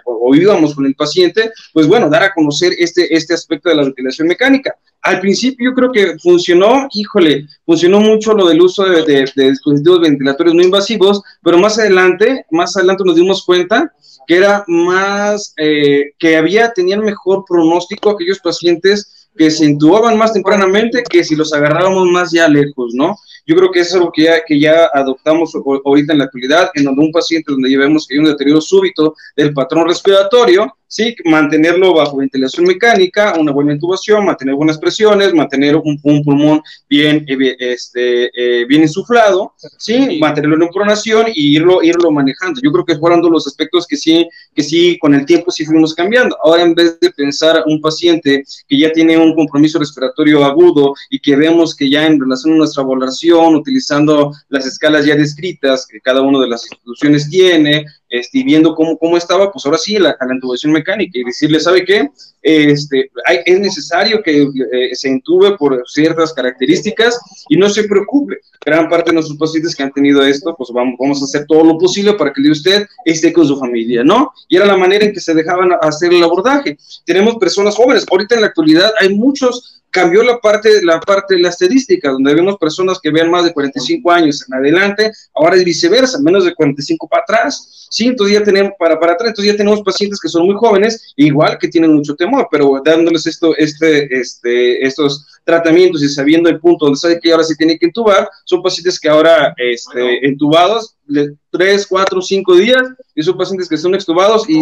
o 0.05 0.35
íbamos 0.35 0.73
con 0.73 0.85
el 0.85 0.95
paciente, 0.95 1.51
pues 1.73 1.87
bueno, 1.87 2.09
dar 2.09 2.23
a 2.23 2.33
conocer 2.33 2.73
este, 2.77 3.15
este 3.15 3.33
aspecto 3.33 3.69
de 3.69 3.75
la 3.75 3.83
ventilación 3.83 4.27
mecánica. 4.27 4.75
Al 5.05 5.19
principio 5.19 5.69
yo 5.69 5.75
creo 5.75 5.91
que 5.91 6.17
funcionó, 6.17 6.87
híjole, 6.91 7.45
funcionó 7.63 7.99
mucho 7.99 8.33
lo 8.33 8.47
del 8.47 8.59
uso 8.59 8.85
de, 8.85 9.29
dispositivos 9.35 10.01
ventilatorios 10.01 10.55
no 10.55 10.63
invasivos, 10.63 11.21
pero 11.43 11.59
más 11.59 11.77
adelante, 11.77 12.43
más 12.49 12.75
adelante 12.75 13.03
nos 13.05 13.15
dimos 13.15 13.45
cuenta 13.45 13.93
que 14.25 14.37
era 14.37 14.63
más, 14.67 15.53
eh, 15.57 16.13
que 16.17 16.35
había, 16.35 16.73
tenían 16.73 17.01
mejor 17.01 17.45
pronóstico 17.47 18.09
aquellos 18.09 18.39
pacientes 18.39 19.29
que 19.37 19.51
se 19.51 19.65
intubaban 19.65 20.17
más 20.17 20.33
tempranamente 20.33 21.03
que 21.03 21.23
si 21.23 21.35
los 21.35 21.53
agarrábamos 21.53 22.09
más 22.09 22.31
ya 22.31 22.47
lejos, 22.47 22.95
¿no? 22.95 23.15
Yo 23.45 23.55
creo 23.55 23.69
que 23.69 23.81
eso 23.81 23.89
es 23.89 23.95
algo 23.97 24.11
que 24.11 24.23
ya, 24.23 24.43
que 24.43 24.59
ya 24.59 24.89
adoptamos 24.91 25.53
ahorita 25.85 26.13
en 26.13 26.19
la 26.19 26.25
actualidad, 26.25 26.71
en 26.73 26.85
donde 26.85 27.01
un 27.01 27.11
paciente 27.11 27.51
donde 27.51 27.69
llevemos 27.69 28.07
que 28.07 28.15
hay 28.15 28.19
un 28.19 28.25
deterioro 28.25 28.59
súbito 28.59 29.13
del 29.35 29.53
patrón 29.53 29.87
respiratorio, 29.87 30.75
sí, 30.87 31.15
mantenerlo 31.25 31.93
bajo 31.93 32.17
ventilación 32.17 32.65
mecánica, 32.65 33.35
una 33.37 33.51
buena 33.51 33.73
intubación, 33.73 34.25
mantener 34.25 34.55
buenas 34.55 34.77
presiones, 34.77 35.33
mantener 35.33 35.75
un, 35.75 35.99
pulmón 36.01 36.61
bien, 36.89 37.25
eh, 37.27 37.55
este, 37.59 38.29
eh, 38.33 38.65
bien 38.65 38.83
insuflado, 38.83 39.53
sí, 39.77 40.19
mantenerlo 40.19 40.63
en 40.63 40.71
pronación 40.71 41.27
y 41.33 41.55
irlo, 41.55 41.83
irlo 41.83 42.11
manejando. 42.11 42.59
Yo 42.63 42.71
creo 42.71 42.85
que 42.85 42.97
fueron 42.97 43.21
los 43.31 43.47
aspectos 43.47 43.87
que 43.87 43.97
sí, 43.97 44.27
que 44.53 44.63
sí, 44.63 44.97
con 44.99 45.13
el 45.13 45.25
tiempo 45.25 45.51
sí 45.51 45.65
fuimos 45.65 45.93
cambiando. 45.93 46.37
Ahora, 46.43 46.63
en 46.63 46.75
vez 46.75 46.99
de 46.99 47.11
pensar 47.11 47.63
un 47.65 47.81
paciente 47.81 48.43
que 48.67 48.77
ya 48.77 48.91
tiene 48.91 49.17
un 49.17 49.35
compromiso 49.35 49.79
respiratorio 49.79 50.43
agudo 50.43 50.93
y 51.09 51.19
que 51.19 51.35
vemos 51.35 51.75
que 51.75 51.89
ya 51.89 52.05
en 52.05 52.19
relación 52.19 52.53
a 52.53 52.57
nuestra 52.57 52.83
valoración, 52.83 53.55
utilizando 53.55 54.31
las 54.49 54.65
escalas 54.65 55.05
ya 55.05 55.15
descritas 55.15 55.87
que 55.87 55.99
cada 56.01 56.21
una 56.21 56.39
de 56.39 56.47
las 56.47 56.63
instituciones 56.65 57.29
tiene, 57.29 57.85
este, 58.09 58.43
viendo 58.43 58.75
cómo, 58.75 58.97
cómo 58.97 59.17
estaba, 59.17 59.51
pues 59.51 59.65
ahora 59.65 59.77
sí, 59.77 59.97
la, 59.97 60.15
la 60.17 60.71
mecánica 60.71 61.19
y 61.19 61.23
decirle, 61.23 61.59
¿sabe 61.59 61.85
qué? 61.85 62.09
Este, 62.47 63.09
hay, 63.25 63.39
es 63.43 63.59
necesario 63.59 64.21
que 64.21 64.43
eh, 64.43 64.93
se 64.93 65.09
intube 65.09 65.57
por 65.57 65.81
ciertas 65.87 66.31
características 66.31 67.19
y 67.49 67.57
no 67.57 67.67
se 67.69 67.85
preocupe. 67.85 68.37
Gran 68.63 68.87
parte 68.87 69.09
de 69.09 69.15
nuestros 69.15 69.39
pacientes 69.39 69.75
que 69.75 69.81
han 69.81 69.91
tenido 69.91 70.23
esto, 70.23 70.53
pues 70.55 70.69
vamos, 70.71 70.93
vamos 70.99 71.19
a 71.23 71.25
hacer 71.25 71.47
todo 71.47 71.63
lo 71.63 71.75
posible 71.79 72.13
para 72.13 72.31
que 72.31 72.47
usted 72.47 72.85
esté 73.03 73.33
con 73.33 73.47
su 73.47 73.57
familia, 73.57 74.03
¿no? 74.03 74.31
Y 74.47 74.57
era 74.57 74.67
la 74.67 74.77
manera 74.77 75.05
en 75.05 75.13
que 75.13 75.19
se 75.19 75.33
dejaban 75.33 75.71
hacer 75.81 76.13
el 76.13 76.23
abordaje. 76.23 76.77
Tenemos 77.03 77.37
personas 77.37 77.75
jóvenes, 77.75 78.05
ahorita 78.11 78.35
en 78.35 78.41
la 78.41 78.47
actualidad 78.47 78.91
hay 78.99 79.15
muchos 79.15 79.75
cambió 79.95 80.23
la 80.23 80.39
parte, 80.39 80.83
la 80.83 80.99
parte 80.99 81.35
de 81.35 81.41
la 81.41 81.49
estadística, 81.49 82.11
donde 82.11 82.35
vemos 82.35 82.57
personas 82.57 82.99
que 83.01 83.11
vean 83.11 83.31
más 83.31 83.45
de 83.45 83.53
45 83.53 84.11
años 84.11 84.45
en 84.45 84.53
adelante, 84.53 85.09
ahora 85.33 85.55
es 85.55 85.63
viceversa, 85.63 86.19
menos 86.19 86.43
de 86.43 86.53
45 86.53 87.07
para 87.07 87.23
atrás, 87.23 87.87
sí, 87.89 88.07
entonces 88.07 88.37
ya 88.37 88.43
tenemos, 88.43 88.73
para, 88.77 88.99
para 88.99 89.13
atrás, 89.13 89.29
entonces 89.29 89.53
ya 89.53 89.57
tenemos 89.57 89.81
pacientes 89.83 90.19
que 90.19 90.27
son 90.27 90.45
muy 90.47 90.55
jóvenes, 90.55 91.13
igual 91.15 91.57
que 91.57 91.69
tienen 91.69 91.93
mucho 91.93 92.13
temor, 92.13 92.34
pero 92.49 92.81
dándoles 92.83 93.25
esto, 93.25 93.55
este, 93.57 94.19
este, 94.19 94.85
estos 94.85 95.25
tratamientos 95.43 96.03
y 96.03 96.09
sabiendo 96.09 96.49
el 96.49 96.59
punto 96.59 96.85
donde 96.85 96.99
sabe 96.99 97.19
que 97.19 97.31
ahora 97.31 97.43
se 97.43 97.55
tiene 97.55 97.77
que 97.77 97.85
entubar, 97.85 98.27
son 98.45 98.61
pacientes 98.61 98.99
que 98.99 99.09
ahora, 99.09 99.53
este, 99.57 100.25
entubados, 100.27 100.95
de 101.07 101.35
3, 101.51 101.85
4, 101.87 102.21
5 102.21 102.55
días, 102.55 102.81
y 103.13 103.21
son 103.21 103.37
pacientes 103.37 103.69
que 103.69 103.77
son 103.77 103.93
extubados 103.93 104.49
y 104.49 104.59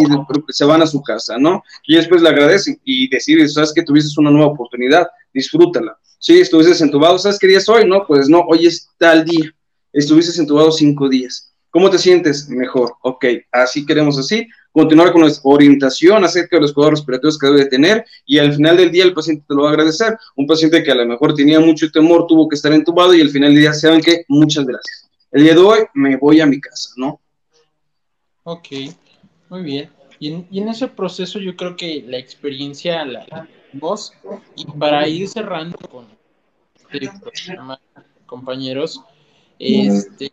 se 0.50 0.64
van 0.64 0.82
a 0.82 0.86
su 0.86 1.02
casa, 1.02 1.38
¿no? 1.38 1.62
Y 1.86 1.96
después 1.96 2.20
le 2.20 2.28
agradecen 2.28 2.78
y 2.84 3.08
decir, 3.08 3.48
sabes 3.48 3.72
que 3.72 3.82
tuviste 3.82 4.20
una 4.20 4.30
nueva 4.30 4.52
oportunidad, 4.52 5.06
disfrútala. 5.32 5.96
Si 6.18 6.38
estuviste 6.38 6.84
entubado, 6.84 7.18
¿sabes 7.18 7.38
qué 7.38 7.46
día 7.46 7.58
es 7.58 7.68
hoy? 7.68 7.86
No, 7.86 8.06
pues 8.06 8.28
no, 8.28 8.40
hoy 8.48 8.66
es 8.66 8.88
tal 8.98 9.24
día. 9.24 9.50
Estuviste 9.92 10.38
entubado 10.40 10.70
cinco 10.72 11.08
días. 11.08 11.53
¿Cómo 11.74 11.90
te 11.90 11.98
sientes? 11.98 12.48
Mejor. 12.48 12.94
Ok, 13.02 13.24
así 13.50 13.84
queremos 13.84 14.16
así. 14.16 14.46
Continuar 14.70 15.10
con 15.10 15.22
nuestra 15.22 15.42
orientación 15.42 16.22
acerca 16.22 16.54
de 16.54 16.62
los 16.62 16.72
cuidados 16.72 17.00
respiratorios 17.00 17.36
que 17.36 17.48
debe 17.48 17.66
tener 17.66 18.04
y 18.24 18.38
al 18.38 18.54
final 18.54 18.76
del 18.76 18.92
día 18.92 19.02
el 19.02 19.12
paciente 19.12 19.44
te 19.48 19.54
lo 19.56 19.64
va 19.64 19.70
a 19.70 19.72
agradecer. 19.72 20.16
Un 20.36 20.46
paciente 20.46 20.84
que 20.84 20.92
a 20.92 20.94
lo 20.94 21.04
mejor 21.04 21.34
tenía 21.34 21.58
mucho 21.58 21.90
temor, 21.90 22.28
tuvo 22.28 22.48
que 22.48 22.54
estar 22.54 22.72
entubado 22.72 23.12
y 23.12 23.20
al 23.20 23.30
final 23.30 23.50
del 23.50 23.62
día, 23.62 23.72
¿saben 23.72 24.02
qué? 24.02 24.24
Muchas 24.28 24.64
gracias. 24.64 25.10
El 25.32 25.42
día 25.42 25.54
de 25.54 25.58
hoy 25.58 25.78
me 25.94 26.16
voy 26.16 26.40
a 26.40 26.46
mi 26.46 26.60
casa, 26.60 26.90
¿no? 26.96 27.20
Ok, 28.44 28.68
muy 29.48 29.62
bien. 29.62 29.90
Y 30.20 30.32
en, 30.32 30.46
y 30.52 30.60
en 30.60 30.68
ese 30.68 30.86
proceso 30.86 31.40
yo 31.40 31.56
creo 31.56 31.74
que 31.74 32.04
la 32.06 32.18
experiencia, 32.18 33.04
la, 33.04 33.48
voz. 33.72 34.12
Y 34.54 34.64
para 34.78 35.08
ir 35.08 35.28
cerrando 35.28 35.76
con 35.90 36.06
este 36.88 37.10
compañeros, 38.26 39.02
este, 39.58 40.32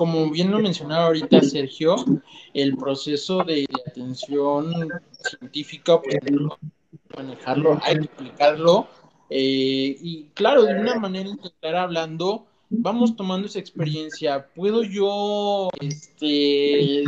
como 0.00 0.30
bien 0.30 0.50
lo 0.50 0.60
mencionaba 0.60 1.08
ahorita 1.08 1.42
Sergio, 1.42 1.94
el 2.54 2.74
proceso 2.78 3.44
de 3.44 3.66
atención 3.86 4.72
científica, 5.20 6.00
pues 6.00 6.16
manejarlo, 7.14 7.78
hay 7.82 7.96
que 7.96 8.04
explicarlo. 8.04 8.88
Eh, 9.28 9.98
y 10.00 10.24
claro, 10.32 10.62
de 10.62 10.72
una 10.80 10.94
manera 10.94 11.28
intentar 11.28 11.76
hablando, 11.76 12.46
vamos 12.70 13.14
tomando 13.14 13.46
esa 13.46 13.58
experiencia. 13.58 14.46
¿Puedo 14.54 14.84
yo, 14.84 15.68
este, 15.82 17.04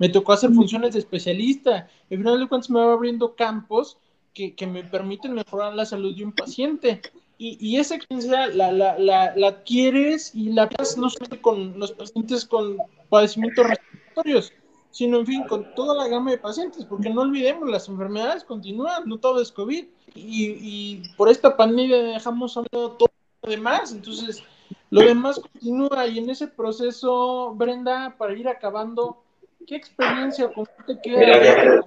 me 0.00 0.08
tocó 0.08 0.32
hacer 0.32 0.50
funciones 0.50 0.94
de 0.94 0.98
especialista? 0.98 1.88
Al 2.10 2.18
final 2.18 2.40
de 2.40 2.48
cuentas 2.48 2.68
me 2.68 2.80
va 2.80 2.94
abriendo 2.94 3.36
campos 3.36 3.96
que, 4.34 4.56
me 4.66 4.82
permiten 4.82 5.34
mejorar 5.34 5.72
la 5.76 5.86
salud 5.86 6.16
de 6.16 6.24
un 6.24 6.32
paciente. 6.32 7.00
Y, 7.44 7.56
y 7.58 7.80
esa 7.80 7.96
experiencia 7.96 8.46
la, 8.46 8.70
la, 8.70 8.96
la, 9.00 9.32
la, 9.34 9.48
adquieres 9.48 10.32
y 10.32 10.50
la 10.50 10.68
pasas 10.68 10.96
no 10.96 11.10
solamente 11.10 11.40
con 11.40 11.76
los 11.76 11.90
pacientes 11.90 12.44
con 12.44 12.76
padecimientos 13.08 13.66
respiratorios, 13.66 14.52
sino 14.92 15.18
en 15.18 15.26
fin, 15.26 15.42
con 15.48 15.74
toda 15.74 15.96
la 15.96 16.06
gama 16.06 16.30
de 16.30 16.38
pacientes, 16.38 16.84
porque 16.84 17.10
no 17.10 17.22
olvidemos, 17.22 17.68
las 17.68 17.88
enfermedades 17.88 18.44
continúan, 18.44 19.08
no 19.08 19.18
todo 19.18 19.42
es 19.42 19.50
COVID, 19.50 19.84
y, 20.14 20.46
y 20.60 21.02
por 21.16 21.28
esta 21.28 21.56
pandemia 21.56 21.96
dejamos 21.96 22.56
a 22.56 22.60
un 22.60 22.66
lado 22.70 22.92
todo 22.92 23.10
lo 23.42 23.50
demás, 23.50 23.90
entonces 23.90 24.44
lo 24.90 25.00
demás 25.00 25.40
continúa 25.40 26.06
y 26.06 26.18
en 26.20 26.30
ese 26.30 26.46
proceso, 26.46 27.54
Brenda, 27.56 28.14
para 28.16 28.38
ir 28.38 28.46
acabando, 28.46 29.24
¿Qué 29.66 29.76
experiencia, 29.76 30.48
cómo 30.52 30.66
te 30.86 30.98
queda? 31.00 31.82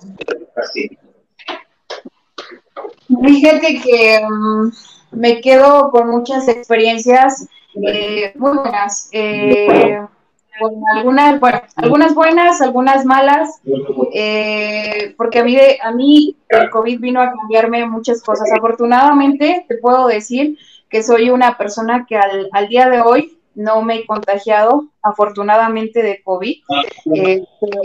Fíjate 3.08 3.82
que 3.82 4.20
um, 4.24 4.72
me 5.12 5.41
quedo 5.41 5.91
con 5.91 6.10
muchas 6.10 6.47
experiencias 6.47 7.47
eh, 7.76 8.34
muy 8.36 8.58
buenas. 8.58 9.10
Eh, 9.12 9.99
algunas, 10.60 11.39
bueno, 11.39 11.62
algunas 11.76 12.16
buenas, 12.16 12.62
algunas 12.62 13.06
malas, 13.06 13.62
eh, 14.14 15.14
porque 15.18 15.39
a 15.39 15.43
mí, 15.43 15.58
a 15.82 15.91
mí 15.91 16.38
el 16.47 16.70
COVID 16.70 16.99
vino 16.99 17.22
a 17.22 17.34
cambiarme 17.34 17.86
muchas 17.86 18.22
cosas. 18.22 18.49
Afortunadamente, 18.51 19.66
te 19.68 19.78
puedo 19.78 20.08
decir 20.08 20.58
que 20.89 21.03
soy 21.03 21.30
una 21.30 21.58
persona 21.58 22.06
que 22.08 22.16
al, 22.16 22.49
al 22.53 22.68
día 22.70 22.89
de 22.89 23.01
hoy 23.01 23.35
no 23.56 23.82
me 23.82 23.95
he 23.95 24.06
contagiado, 24.06 24.89
afortunadamente, 25.01 26.03
de 26.03 26.22
COVID. 26.24 26.58
Eh, 27.16 27.43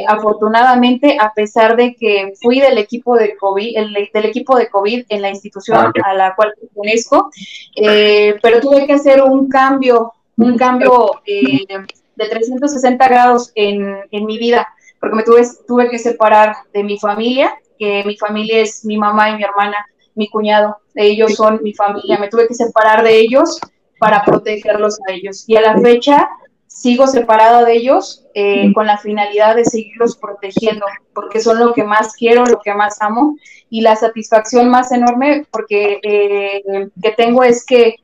afortunadamente, 0.08 1.16
a 1.20 1.32
pesar 1.32 1.76
de 1.76 1.94
que 1.94 2.32
fui 2.40 2.60
del 2.60 2.78
equipo 2.78 3.16
de 3.16 3.36
COVID, 3.36 3.76
del 4.12 4.24
equipo 4.24 4.56
de 4.56 4.68
COVID 4.68 5.06
en 5.08 5.22
la 5.22 5.30
institución 5.30 5.78
ah, 5.78 5.92
a 6.04 6.14
la 6.14 6.34
cual 6.34 6.54
pertenezco, 6.60 7.30
eh, 7.76 8.36
pero 8.42 8.60
tuve 8.60 8.86
que 8.86 8.94
hacer 8.94 9.22
un 9.22 9.48
cambio, 9.48 10.12
un 10.36 10.56
cambio 10.56 11.22
eh, 11.26 11.66
de 12.16 12.28
360 12.28 13.08
grados 13.08 13.52
en, 13.54 13.96
en, 14.10 14.26
mi 14.26 14.38
vida, 14.38 14.68
porque 14.98 15.16
me 15.16 15.22
tuve, 15.22 15.42
tuve 15.66 15.88
que 15.88 15.98
separar 15.98 16.56
de 16.72 16.82
mi 16.82 16.98
familia, 16.98 17.54
que 17.78 18.02
mi 18.04 18.16
familia 18.16 18.60
es 18.60 18.84
mi 18.84 18.98
mamá 18.98 19.30
y 19.30 19.36
mi 19.36 19.44
hermana, 19.44 19.76
mi 20.14 20.28
cuñado, 20.28 20.78
ellos 20.94 21.34
son 21.34 21.60
mi 21.62 21.72
familia, 21.72 22.18
me 22.18 22.28
tuve 22.28 22.48
que 22.48 22.54
separar 22.54 23.02
de 23.04 23.18
ellos 23.18 23.60
para 24.00 24.24
protegerlos 24.24 24.98
a 25.06 25.12
ellos. 25.12 25.44
Y 25.46 25.56
a 25.56 25.60
la 25.60 25.78
fecha 25.78 26.28
sigo 26.66 27.06
separada 27.06 27.64
de 27.64 27.74
ellos 27.74 28.24
eh, 28.34 28.72
con 28.72 28.86
la 28.86 28.96
finalidad 28.96 29.54
de 29.54 29.64
seguirlos 29.64 30.16
protegiendo, 30.16 30.86
porque 31.14 31.40
son 31.40 31.60
lo 31.60 31.74
que 31.74 31.84
más 31.84 32.14
quiero, 32.14 32.46
lo 32.46 32.60
que 32.60 32.72
más 32.74 33.00
amo, 33.02 33.36
y 33.68 33.82
la 33.82 33.94
satisfacción 33.94 34.70
más 34.70 34.90
enorme 34.90 35.46
porque 35.50 36.00
eh, 36.02 36.62
que 37.02 37.10
tengo 37.12 37.44
es 37.44 37.66
que 37.66 37.96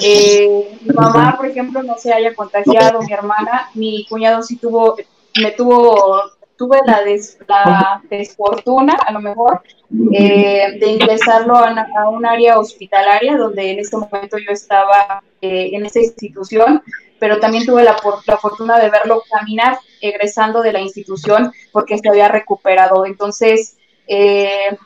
eh, 0.00 0.78
mi 0.82 0.94
mamá, 0.94 1.36
por 1.36 1.46
ejemplo, 1.46 1.82
no 1.82 1.98
se 1.98 2.12
haya 2.12 2.34
contagiado, 2.34 3.02
mi 3.02 3.12
hermana, 3.12 3.70
mi 3.74 4.06
cuñado 4.08 4.42
sí 4.42 4.56
tuvo, 4.56 4.96
me 5.42 5.50
tuvo, 5.50 6.22
tuve 6.62 6.78
la, 6.86 7.02
la 7.48 8.02
desfortuna, 8.08 8.92
a 9.04 9.12
lo 9.12 9.20
mejor, 9.20 9.62
de 9.90 10.86
ingresarlo 10.86 11.56
a, 11.56 12.08
un 12.08 12.24
área 12.24 12.56
hospitalaria, 12.56 13.36
donde 13.36 13.72
en 13.72 13.80
este 13.80 13.96
momento 13.96 14.38
yo 14.38 14.52
estaba 14.52 15.24
en 15.40 15.84
esa 15.84 15.98
institución, 15.98 16.80
pero 17.18 17.40
también 17.40 17.66
tuve 17.66 17.82
la, 17.82 17.96
la, 18.26 18.36
fortuna 18.36 18.78
de 18.78 18.90
verlo 18.90 19.24
caminar 19.28 19.78
egresando 20.00 20.62
de 20.62 20.72
la 20.72 20.80
institución 20.80 21.52
porque 21.72 21.98
se 21.98 22.08
había 22.08 22.28
recuperado. 22.28 23.06
Entonces, 23.06 23.76
eh, 24.06 24.76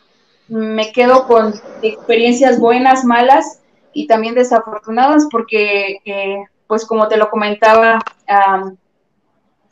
me 0.49 0.93
quedo 0.93 1.27
con 1.27 1.53
experiencias 1.83 2.59
buenas, 2.59 3.05
malas 3.05 3.61
y 3.93 4.07
también 4.07 4.35
desafortunadas 4.35 5.29
porque, 5.31 6.01
eh, 6.07 6.39
pues 6.67 6.87
como 6.87 7.07
te 7.09 7.19
lo 7.19 7.29
comentaba 7.29 7.99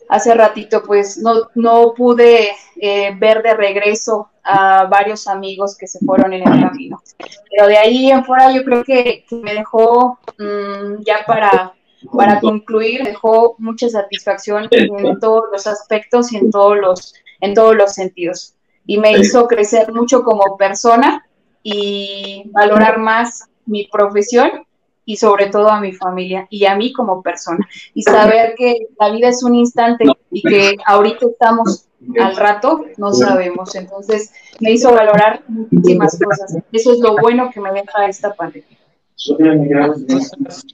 hace 0.08 0.34
ratito, 0.34 0.82
pues 0.82 1.18
no, 1.18 1.48
no 1.54 1.94
pude 1.94 2.50
eh, 2.76 3.14
ver 3.18 3.42
de 3.42 3.54
regreso 3.54 4.30
a 4.42 4.84
varios 4.84 5.26
amigos 5.26 5.76
que 5.76 5.86
se 5.86 5.98
fueron 6.00 6.32
en 6.32 6.46
el 6.46 6.60
camino. 6.60 7.02
Pero 7.50 7.66
de 7.66 7.78
ahí 7.78 8.10
en 8.10 8.24
fuera 8.24 8.52
yo 8.52 8.64
creo 8.64 8.84
que, 8.84 9.24
me 9.30 9.54
dejó 9.54 10.18
mm, 10.38 11.02
ya 11.04 11.24
para 11.26 11.74
para 12.12 12.40
concluir, 12.40 13.02
dejó 13.02 13.54
mucha 13.58 13.88
satisfacción 13.88 14.68
en 14.70 15.18
todos 15.20 15.44
los 15.52 15.66
aspectos 15.66 16.32
y 16.32 16.36
en 16.36 16.50
todos 16.50 16.76
los, 16.76 17.14
en 17.40 17.54
todos 17.54 17.74
los 17.74 17.92
sentidos. 17.92 18.54
Y 18.86 18.98
me 18.98 19.12
hizo 19.12 19.46
crecer 19.46 19.92
mucho 19.92 20.22
como 20.22 20.56
persona 20.56 21.26
y 21.62 22.50
valorar 22.52 22.98
más 22.98 23.48
mi 23.66 23.86
profesión 23.86 24.66
y 25.04 25.16
sobre 25.16 25.46
todo 25.46 25.68
a 25.68 25.80
mi 25.80 25.92
familia 25.92 26.46
y 26.50 26.64
a 26.64 26.76
mí 26.76 26.92
como 26.92 27.22
persona. 27.22 27.66
Y 27.94 28.02
saber 28.02 28.54
que 28.56 28.88
la 28.98 29.10
vida 29.10 29.28
es 29.28 29.42
un 29.42 29.54
instante 29.54 30.04
y 30.30 30.42
que 30.42 30.76
ahorita 30.86 31.26
estamos 31.26 31.86
al 32.20 32.36
rato, 32.36 32.84
no 32.96 33.12
sabemos. 33.12 33.74
Entonces 33.74 34.32
me 34.60 34.72
hizo 34.72 34.92
valorar 34.92 35.42
muchísimas 35.48 36.18
cosas. 36.18 36.56
Eso 36.72 36.92
es 36.92 37.00
lo 37.00 37.16
bueno 37.16 37.50
que 37.52 37.60
me 37.60 37.72
deja 37.72 38.06
esta 38.06 38.34
pandemia 38.34 38.78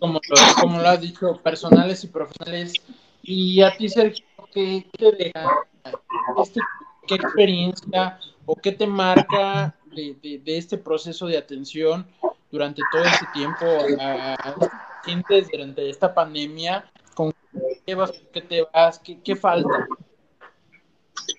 como, 0.00 0.14
lo, 0.14 0.60
como 0.60 0.78
lo 0.80 0.88
has 0.88 1.00
dicho, 1.00 1.40
personales 1.42 2.04
y 2.04 2.08
profesionales. 2.08 2.74
Y 3.22 3.62
a 3.62 3.76
ti, 3.76 3.88
Sergio, 3.88 4.24
¿qué 4.52 4.86
te 4.98 5.12
deja? 5.12 5.48
Este, 6.42 6.60
¿Qué 7.06 7.14
experiencia 7.14 8.18
o 8.46 8.56
qué 8.56 8.72
te 8.72 8.86
marca 8.86 9.74
de, 9.94 10.40
de, 10.44 10.58
este 10.58 10.78
proceso 10.78 11.26
de 11.26 11.36
atención 11.36 12.06
durante 12.50 12.82
todo 12.90 13.02
este 13.02 13.26
tiempo 13.32 13.66
a, 14.00 14.54
durante 15.50 15.90
esta 15.90 16.12
pandemia? 16.12 16.84
¿Con 17.14 17.32
qué 17.86 17.94
vas, 17.94 18.12
qué 18.32 18.40
te 18.42 18.66
vas, 18.72 18.98
qué, 18.98 19.18
qué 19.22 19.36
falta? 19.36 19.86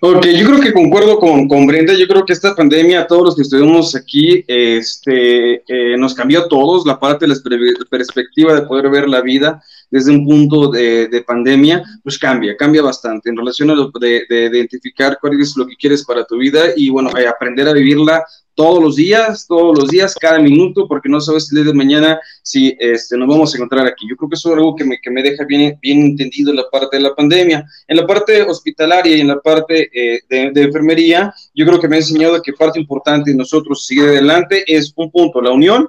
Ok, 0.00 0.26
yo 0.26 0.46
creo 0.46 0.60
que 0.60 0.72
concuerdo 0.72 1.18
con, 1.18 1.46
con, 1.46 1.66
Brenda, 1.66 1.94
yo 1.94 2.08
creo 2.08 2.24
que 2.24 2.32
esta 2.32 2.56
pandemia, 2.56 3.06
todos 3.06 3.24
los 3.24 3.36
que 3.36 3.42
estuvimos 3.42 3.94
aquí, 3.94 4.44
este, 4.48 5.62
eh, 5.66 5.96
nos 5.96 6.14
cambió 6.14 6.40
a 6.40 6.48
todos 6.48 6.84
la 6.86 6.98
parte 6.98 7.26
de 7.26 7.34
la 7.34 7.40
perspectiva 7.88 8.54
de 8.54 8.62
poder 8.62 8.90
ver 8.90 9.08
la 9.08 9.20
vida 9.20 9.62
desde 9.90 10.10
un 10.10 10.26
punto 10.26 10.68
de, 10.70 11.06
de 11.06 11.22
pandemia, 11.22 11.84
pues 12.02 12.18
cambia, 12.18 12.56
cambia 12.56 12.82
bastante 12.82 13.30
en 13.30 13.36
relación 13.36 13.70
a 13.70 13.74
lo 13.74 13.92
de, 14.00 14.24
de, 14.28 14.46
identificar 14.46 15.18
cuál 15.20 15.40
es 15.40 15.56
lo 15.56 15.66
que 15.66 15.76
quieres 15.76 16.04
para 16.04 16.24
tu 16.24 16.36
vida 16.36 16.60
y 16.76 16.90
bueno, 16.90 17.10
eh, 17.16 17.28
aprender 17.28 17.68
a 17.68 17.72
vivirla 17.72 18.24
todos 18.54 18.82
los 18.82 18.96
días, 18.96 19.46
todos 19.46 19.78
los 19.78 19.88
días, 19.88 20.14
cada 20.14 20.38
minuto, 20.38 20.86
porque 20.86 21.08
no 21.08 21.20
sabes 21.20 21.50
el 21.50 21.62
día 21.62 21.72
de 21.72 21.76
mañana 21.76 22.20
si 22.42 22.76
este, 22.78 23.16
nos 23.16 23.28
vamos 23.28 23.52
a 23.52 23.56
encontrar 23.56 23.86
aquí. 23.86 24.06
Yo 24.08 24.16
creo 24.16 24.28
que 24.28 24.34
eso 24.34 24.50
es 24.50 24.56
algo 24.56 24.76
que 24.76 24.84
me, 24.84 24.98
que 25.00 25.10
me 25.10 25.22
deja 25.22 25.44
bien, 25.44 25.78
bien 25.80 26.00
entendido 26.00 26.50
en 26.50 26.56
la 26.56 26.70
parte 26.70 26.96
de 26.96 27.02
la 27.02 27.14
pandemia. 27.14 27.64
En 27.88 27.96
la 27.96 28.06
parte 28.06 28.42
hospitalaria 28.42 29.16
y 29.16 29.20
en 29.20 29.28
la 29.28 29.40
parte 29.40 29.90
eh, 29.92 30.20
de, 30.28 30.50
de, 30.52 30.62
enfermería, 30.62 31.34
yo 31.54 31.66
creo 31.66 31.80
que 31.80 31.88
me 31.88 31.96
ha 31.96 32.00
enseñado 32.00 32.42
que 32.42 32.52
parte 32.52 32.78
importante 32.78 33.30
de 33.30 33.36
nosotros 33.36 33.86
seguir 33.86 34.04
adelante 34.04 34.64
es 34.66 34.92
un 34.96 35.10
punto, 35.10 35.40
la 35.40 35.50
unión, 35.50 35.88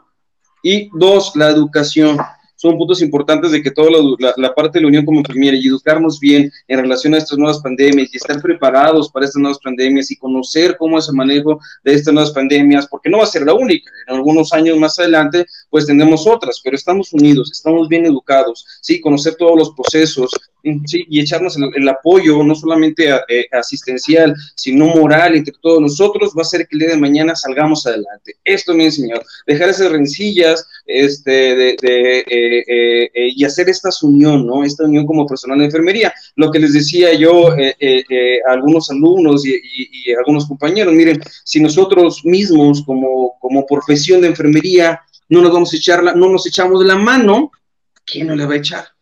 y 0.63 0.89
dos, 0.97 1.33
la 1.35 1.49
educación 1.49 2.17
son 2.63 2.77
puntos 2.77 3.01
importantes 3.01 3.51
de 3.51 3.61
que 3.61 3.71
toda 3.71 3.91
la, 4.37 4.55
parte 4.55 4.77
de 4.77 4.83
la 4.83 4.87
Unión 4.87 5.03
como 5.03 5.19
enfermera 5.19 5.57
y 5.57 5.67
educarnos 5.67 6.17
bien 6.17 6.49
en 6.69 6.79
relación 6.79 7.13
a 7.13 7.17
estas 7.17 7.37
nuevas 7.37 7.59
pandemias 7.59 8.07
y 8.13 8.15
estar 8.15 8.41
preparados 8.41 9.11
para 9.11 9.25
estas 9.25 9.41
nuevas 9.41 9.59
pandemias 9.61 10.09
y 10.11 10.15
conocer 10.15 10.77
cómo 10.77 10.97
es 10.97 11.09
el 11.09 11.15
manejo 11.15 11.59
de 11.83 11.93
estas 11.93 12.13
nuevas 12.13 12.31
pandemias, 12.31 12.87
porque 12.87 13.09
no 13.09 13.17
va 13.17 13.25
a 13.25 13.27
ser 13.27 13.41
la 13.41 13.53
única. 13.53 13.91
En 14.07 14.15
algunos 14.15 14.53
años 14.53 14.77
más 14.77 14.97
adelante, 14.97 15.45
pues 15.69 15.87
tendremos 15.87 16.25
otras, 16.25 16.61
pero 16.63 16.77
estamos 16.77 17.11
unidos, 17.11 17.51
estamos 17.51 17.89
bien 17.89 18.05
educados, 18.05 18.65
sí, 18.79 19.01
conocer 19.01 19.35
todos 19.35 19.57
los 19.57 19.71
procesos, 19.71 20.31
sí, 20.85 21.05
y 21.09 21.19
echarnos 21.19 21.57
el, 21.57 21.89
apoyo, 21.89 22.41
no 22.43 22.55
solamente 22.55 23.09
eh, 23.27 23.45
asistencial, 23.51 24.33
sino 24.55 24.85
moral 24.85 25.35
entre 25.35 25.53
todos 25.61 25.81
nosotros, 25.81 26.31
va 26.37 26.43
a 26.43 26.45
ser 26.45 26.65
que 26.65 26.77
el 26.77 26.79
día 26.79 26.89
de 26.91 26.97
mañana 26.97 27.35
salgamos 27.35 27.85
adelante. 27.85 28.37
Esto 28.45 28.73
me 28.73 28.83
ha 28.83 28.85
enseñado, 28.85 29.21
dejar 29.45 29.67
esas 29.67 29.91
rencillas, 29.91 30.65
este, 30.85 31.55
de, 31.55 31.69
eh, 31.69 32.23
eh, 32.27 33.11
eh, 33.13 33.29
y 33.35 33.43
hacer 33.45 33.69
esta 33.69 33.89
unión, 34.01 34.45
¿no? 34.45 34.63
Esta 34.63 34.83
unión 34.83 35.05
como 35.05 35.25
personal 35.25 35.59
de 35.59 35.65
enfermería. 35.65 36.13
Lo 36.35 36.51
que 36.51 36.59
les 36.59 36.73
decía 36.73 37.13
yo 37.13 37.55
eh, 37.57 38.39
a 38.47 38.53
algunos 38.53 38.89
alumnos 38.89 39.45
y, 39.45 39.55
y, 39.55 40.13
algunos 40.13 40.47
compañeros, 40.47 40.93
miren, 40.93 41.21
si 41.43 41.61
nosotros 41.61 42.25
mismos 42.25 42.83
como, 42.83 43.35
como 43.39 43.65
profesión 43.65 44.21
de 44.21 44.27
enfermería 44.27 45.01
no 45.29 45.41
nos 45.41 45.53
vamos 45.53 45.73
a 45.73 45.77
echar 45.77 46.03
no 46.15 46.29
nos 46.29 46.45
echamos 46.45 46.85
la 46.85 46.95
mano, 46.95 47.51
¿quién 48.05 48.27
no 48.27 48.35
le 48.35 48.45
va 48.45 48.53
a 48.53 48.57
echar? 48.57 48.92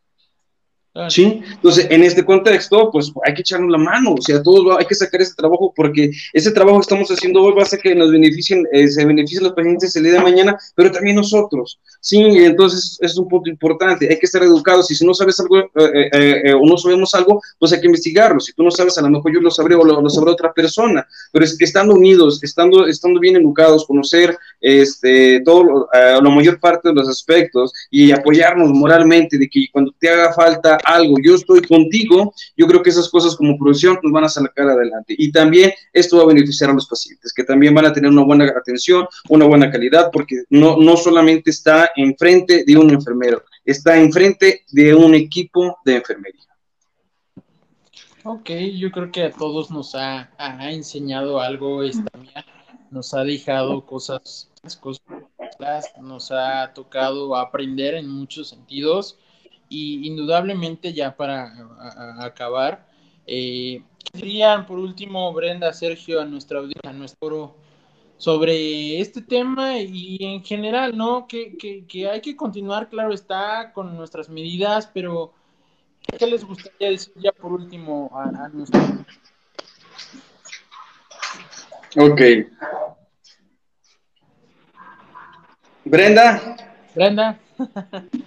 ¿Sí? 1.08 1.42
Entonces, 1.50 1.88
en 1.90 2.04
este 2.04 2.26
contexto, 2.26 2.92
pues 2.92 3.14
hay 3.26 3.34
que 3.34 3.42
echarnos 3.42 3.72
la 3.72 3.78
mano, 3.78 4.14
o 4.14 4.22
sea, 4.22 4.44
todos 4.44 4.78
hay 4.78 4.86
que 4.86 4.94
sacar 4.94 5.22
ese 5.22 5.34
trabajo 5.36 5.72
porque 5.74 6.12
ese 6.34 6.52
trabajo 6.52 6.80
que 6.80 6.82
estamos 6.82 7.10
haciendo 7.10 7.42
hoy 7.42 7.54
va 7.54 7.62
a 7.62 7.64
hacer 7.64 7.80
que 7.80 7.96
nos 7.96 8.12
beneficien, 8.12 8.68
eh, 8.74 8.90
se 8.90 9.06
beneficien 9.06 9.44
los 9.46 9.54
pacientes 9.54 9.96
el 9.96 10.04
día 10.04 10.14
de 10.14 10.20
mañana, 10.20 10.58
pero 10.76 10.92
también 10.92 11.16
nosotros, 11.16 11.80
¿sí? 12.02 12.20
Entonces, 12.22 12.98
es 13.00 13.18
un 13.18 13.30
punto 13.30 13.50
importante, 13.50 14.10
hay 14.10 14.20
que 14.20 14.26
estar 14.26 14.44
educados 14.44 14.92
y 14.92 14.96
si 14.96 15.06
no 15.06 15.14
sabes 15.14 15.40
algo 15.40 15.60
eh, 15.60 16.10
eh, 16.12 16.54
o 16.54 16.66
no 16.66 16.76
sabemos 16.76 17.16
algo, 17.16 17.42
pues 17.58 17.72
hay 17.72 17.80
que 17.80 17.88
investigarlo. 17.88 18.42
Si 18.42 18.52
tú 18.52 18.62
no 18.62 18.70
sabes, 18.70 18.98
a 18.98 19.02
lo 19.02 19.10
mejor 19.10 19.34
yo 19.34 19.40
lo 19.40 19.50
sabré 19.50 19.76
o 19.76 19.86
lo, 19.86 20.10
sabrá 20.10 20.32
otra 20.32 20.52
persona, 20.52 21.08
pero 21.32 21.46
es 21.46 21.58
que 21.58 21.64
estando 21.64 21.94
unidos, 21.94 22.44
estando, 22.44 22.86
estando 22.86 23.18
bien 23.22 23.38
educados, 23.38 23.86
conocer 23.86 24.38
este, 24.60 25.40
todo, 25.46 25.88
la 25.94 26.30
mayor 26.30 26.60
parte 26.60 26.90
de 26.90 26.96
los 26.96 27.08
aspectos 27.08 27.72
y 27.90 28.12
apoyarnos 28.12 28.72
moralmente 28.72 29.38
de 29.38 29.50
que 29.50 29.68
cuando 29.72 29.94
te 29.98 30.10
haga 30.10 30.34
falta 30.34 30.81
algo, 30.86 31.16
yo 31.24 31.36
estoy 31.36 31.62
contigo, 31.62 32.34
yo 32.58 32.68
creo 32.68 32.82
que 32.82 32.90
esas 32.90 33.10
cosas 33.10 33.36
como 33.36 33.58
profesión 33.58 34.00
nos 34.02 34.12
van 34.12 34.26
a 34.26 34.30
sacar 34.30 34.70
adelante. 34.70 35.16
Y 35.18 35.32
también 35.32 35.72
esto 35.94 36.18
va 36.18 36.24
a 36.24 36.28
beneficiar 36.28 36.70
a 36.70 36.74
los 36.74 36.88
pacientes, 36.88 37.34
que 37.34 37.44
también 37.44 37.74
van 37.74 37.86
a 37.86 37.94
tener 37.94 38.12
una 38.12 38.24
buena 38.24 38.46
atención, 38.46 39.08
una 39.30 39.46
buena 39.46 39.72
calidad, 39.72 40.10
porque 40.12 40.44
no, 40.50 40.78
no 40.78 40.98
solamente 40.98 41.52
está 41.52 41.90
enfrente 41.96 42.64
de 42.66 42.78
un 42.78 42.92
enfermero, 42.92 43.44
está 43.66 43.98
enfrente 43.98 44.64
de 44.72 44.94
un 44.94 45.16
equipo 45.16 45.78
de 45.86 45.96
enfermería. 45.98 46.42
Ok, 48.24 48.52
yo 48.78 48.92
creo 48.92 49.12
que 49.12 49.24
a 49.24 49.32
todos 49.32 49.72
nos 49.72 49.96
ha, 49.96 50.30
enseñado 50.70 51.40
algo 51.40 51.82
esta 51.82 52.16
mía, 52.20 52.46
nos 52.92 53.16
ha 53.16 53.24
dejado 53.24 53.84
cosas, 53.84 54.52
cosas, 54.80 55.02
nos 56.00 56.32
ha 56.32 56.72
tocado 56.74 57.36
aprender 57.36 57.96
en 57.96 58.08
muchos 58.08 58.50
sentidos 58.50 59.18
y 59.72 60.06
indudablemente 60.06 60.92
ya 60.92 61.16
para 61.16 61.54
acabar, 62.20 62.86
eh, 63.26 63.82
dirían 64.12 64.66
por 64.66 64.78
último 64.78 65.32
Brenda, 65.32 65.72
Sergio, 65.72 66.20
a 66.20 66.26
nuestra 66.26 66.60
audiencia, 66.60 66.90
a 66.90 66.94
nuestro 66.94 67.56
sobre 68.18 69.00
este 69.00 69.22
tema 69.22 69.80
y 69.80 70.18
en 70.20 70.44
general, 70.44 70.96
¿no? 70.96 71.26
Que, 71.26 71.58
que, 71.88 72.10
hay 72.10 72.20
que 72.22 72.36
continuar, 72.36 72.90
claro 72.90 73.14
está, 73.14 73.72
con 73.74 73.96
nuestras 73.96 74.28
medidas, 74.28 74.92
pero 74.94 75.34
¿qué 76.20 76.28
les 76.28 76.44
gustaría 76.44 76.90
decir 76.90 77.14
ya 77.16 77.32
por 77.32 77.54
último 77.54 78.12
a, 78.14 78.24
a 78.46 78.50
nuestro... 78.50 78.80
Ok. 81.98 82.22
Brenda. 85.86 86.58
Brenda. 86.94 87.40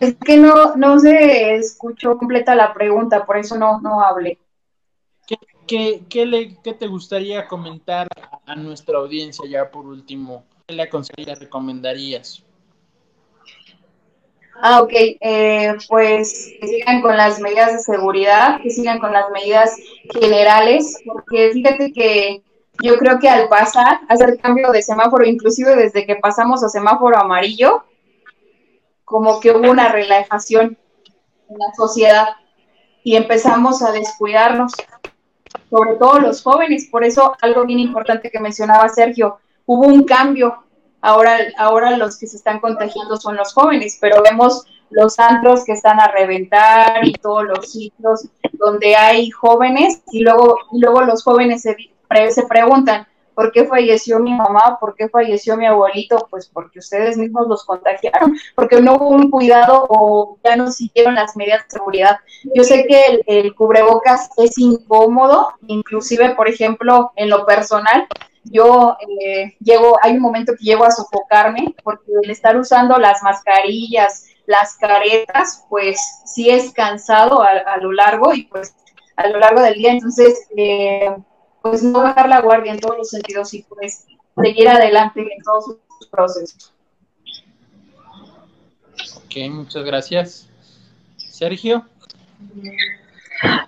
es, 0.00 0.16
que 0.16 0.36
no, 0.36 0.76
no 0.76 0.98
se 0.98 1.56
escuchó 1.56 2.16
completa 2.18 2.54
la 2.54 2.72
pregunta, 2.74 3.24
por 3.24 3.36
eso 3.36 3.58
no, 3.58 3.80
no 3.80 4.00
hablé. 4.00 4.38
¿Qué, 5.66 6.04
qué, 6.08 6.26
le, 6.26 6.56
qué 6.62 6.74
te 6.74 6.86
gustaría 6.86 7.48
comentar 7.48 8.06
a 8.46 8.54
nuestra 8.54 8.98
audiencia 8.98 9.44
ya 9.48 9.70
por 9.70 9.86
último? 9.86 10.44
¿Qué 10.66 10.74
le 10.74 10.82
aconsejarías, 10.84 11.40
recomendarías? 11.40 12.44
Ah, 14.62 14.80
ok. 14.80 14.92
Eh, 14.92 15.74
pues 15.88 16.52
que 16.60 16.66
sigan 16.68 17.02
con 17.02 17.16
las 17.16 17.40
medidas 17.40 17.72
de 17.72 17.78
seguridad, 17.80 18.60
que 18.62 18.70
sigan 18.70 18.98
con 18.98 19.12
las 19.12 19.28
medidas 19.30 19.76
generales, 20.14 21.02
porque 21.04 21.50
fíjate 21.52 21.92
que 21.92 22.42
yo 22.82 22.96
creo 22.98 23.18
que 23.18 23.28
al 23.28 23.48
pasar, 23.48 24.00
hacer 24.08 24.38
cambio 24.38 24.70
de 24.70 24.82
semáforo, 24.82 25.24
inclusive 25.24 25.74
desde 25.76 26.06
que 26.06 26.16
pasamos 26.16 26.62
a 26.62 26.68
semáforo 26.68 27.18
amarillo, 27.18 27.84
como 29.06 29.38
que 29.38 29.52
hubo 29.52 29.70
una 29.70 29.88
relajación 29.88 30.76
en 31.48 31.58
la 31.58 31.72
sociedad 31.74 32.26
y 33.04 33.14
empezamos 33.14 33.80
a 33.82 33.92
descuidarnos 33.92 34.72
sobre 35.70 35.94
todo 35.94 36.18
los 36.18 36.42
jóvenes. 36.42 36.88
Por 36.90 37.04
eso 37.04 37.34
algo 37.40 37.64
bien 37.64 37.78
importante 37.78 38.30
que 38.30 38.40
mencionaba 38.40 38.88
Sergio, 38.88 39.38
hubo 39.64 39.86
un 39.86 40.02
cambio. 40.04 40.64
Ahora, 41.00 41.38
ahora 41.56 41.96
los 41.96 42.18
que 42.18 42.26
se 42.26 42.36
están 42.36 42.58
contagiando 42.58 43.16
son 43.16 43.36
los 43.36 43.54
jóvenes, 43.54 43.96
pero 44.00 44.22
vemos 44.22 44.64
los 44.90 45.20
antros 45.20 45.64
que 45.64 45.72
están 45.72 46.00
a 46.00 46.08
reventar 46.08 47.06
y 47.06 47.12
todos 47.12 47.44
los 47.44 47.70
sitios 47.70 48.26
donde 48.54 48.96
hay 48.96 49.30
jóvenes 49.30 50.02
y 50.10 50.24
luego, 50.24 50.58
y 50.72 50.80
luego 50.80 51.02
los 51.02 51.22
jóvenes 51.22 51.62
se, 51.62 51.76
se 52.30 52.46
preguntan, 52.48 53.06
¿Por 53.36 53.52
qué 53.52 53.66
falleció 53.66 54.18
mi 54.18 54.32
mamá? 54.32 54.78
¿Por 54.80 54.94
qué 54.94 55.10
falleció 55.10 55.58
mi 55.58 55.66
abuelito? 55.66 56.26
Pues 56.30 56.48
porque 56.48 56.78
ustedes 56.78 57.18
mismos 57.18 57.46
los 57.46 57.66
contagiaron, 57.66 58.34
porque 58.54 58.80
no 58.80 58.94
hubo 58.94 59.08
un 59.10 59.30
cuidado 59.30 59.86
o 59.90 60.38
ya 60.42 60.56
no 60.56 60.70
siguieron 60.70 61.16
las 61.16 61.36
medidas 61.36 61.64
de 61.64 61.70
seguridad. 61.78 62.16
Yo 62.54 62.64
sé 62.64 62.86
que 62.88 63.20
el, 63.26 63.54
cubrebocas 63.54 64.30
es 64.38 64.56
incómodo, 64.56 65.52
inclusive, 65.66 66.30
por 66.30 66.48
ejemplo, 66.48 67.12
en 67.14 67.28
lo 67.28 67.44
personal, 67.44 68.06
yo 68.44 68.96
eh, 69.20 69.54
llego, 69.60 69.98
hay 70.00 70.12
un 70.12 70.22
momento 70.22 70.54
que 70.58 70.64
llego 70.64 70.84
a 70.84 70.90
sofocarme 70.90 71.74
porque 71.84 72.12
el 72.22 72.30
estar 72.30 72.56
usando 72.56 72.96
las 72.96 73.22
mascarillas, 73.22 74.24
las 74.46 74.78
caretas, 74.78 75.66
pues 75.68 76.00
sí 76.24 76.48
es 76.48 76.72
cansado 76.72 77.42
a, 77.42 77.76
lo 77.82 77.92
largo 77.92 78.32
y 78.32 78.44
pues 78.44 78.74
a 79.16 79.28
lo 79.28 79.38
largo 79.40 79.60
del 79.60 79.74
día. 79.74 79.92
Entonces, 79.92 80.48
eh, 80.56 81.14
pues 81.70 81.82
no 81.82 82.02
bajar 82.02 82.28
la 82.28 82.40
guardia 82.40 82.72
en 82.72 82.80
todos 82.80 82.96
los 82.98 83.10
sentidos 83.10 83.52
y 83.54 83.62
pues 83.62 84.06
seguir 84.40 84.68
adelante 84.68 85.20
en 85.20 85.42
todos 85.42 85.64
sus 85.98 86.08
procesos. 86.08 86.72
Ok, 89.16 89.50
muchas 89.50 89.84
gracias. 89.84 90.48
Sergio. 91.16 91.84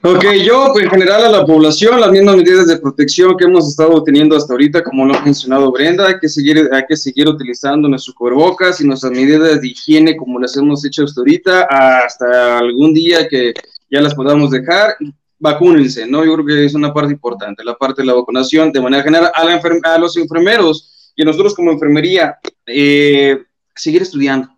Ok, 0.02 0.24
yo 0.44 0.70
pues, 0.72 0.84
en 0.84 0.90
general 0.90 1.26
a 1.26 1.28
la 1.30 1.44
población, 1.44 2.00
las 2.00 2.10
mismas 2.10 2.36
medidas 2.36 2.66
de 2.66 2.78
protección 2.78 3.36
que 3.36 3.44
hemos 3.44 3.68
estado 3.68 4.02
teniendo 4.02 4.36
hasta 4.36 4.54
ahorita, 4.54 4.82
como 4.82 5.04
lo 5.04 5.14
ha 5.14 5.22
mencionado 5.22 5.70
Brenda, 5.70 6.06
hay 6.06 6.18
que 6.18 6.28
seguir, 6.28 6.70
hay 6.72 6.84
que 6.88 6.96
seguir 6.96 7.28
utilizando 7.28 7.88
nuestro 7.88 8.14
cubrebocas 8.14 8.80
y 8.80 8.86
nuestras 8.86 9.12
medidas 9.12 9.60
de 9.60 9.68
higiene 9.68 10.16
como 10.16 10.38
las 10.38 10.56
hemos 10.56 10.84
hecho 10.86 11.04
hasta 11.04 11.20
ahorita, 11.20 11.62
hasta 11.64 12.58
algún 12.58 12.94
día 12.94 13.28
que 13.28 13.52
ya 13.90 14.00
las 14.00 14.14
podamos 14.14 14.50
dejar 14.50 14.96
vacúnense, 15.38 16.06
¿no? 16.06 16.24
Yo 16.24 16.34
creo 16.34 16.46
que 16.46 16.64
es 16.64 16.74
una 16.74 16.92
parte 16.92 17.12
importante, 17.12 17.64
la 17.64 17.76
parte 17.76 18.02
de 18.02 18.06
la 18.06 18.14
vacunación 18.14 18.72
de 18.72 18.80
manera 18.80 19.02
general 19.02 19.30
a, 19.34 19.44
la 19.44 19.60
a 19.84 19.98
los 19.98 20.16
enfermeros 20.16 21.12
y 21.14 21.24
nosotros 21.24 21.54
como 21.54 21.72
enfermería, 21.72 22.38
eh, 22.66 23.42
seguir 23.74 24.02
estudiando 24.02 24.57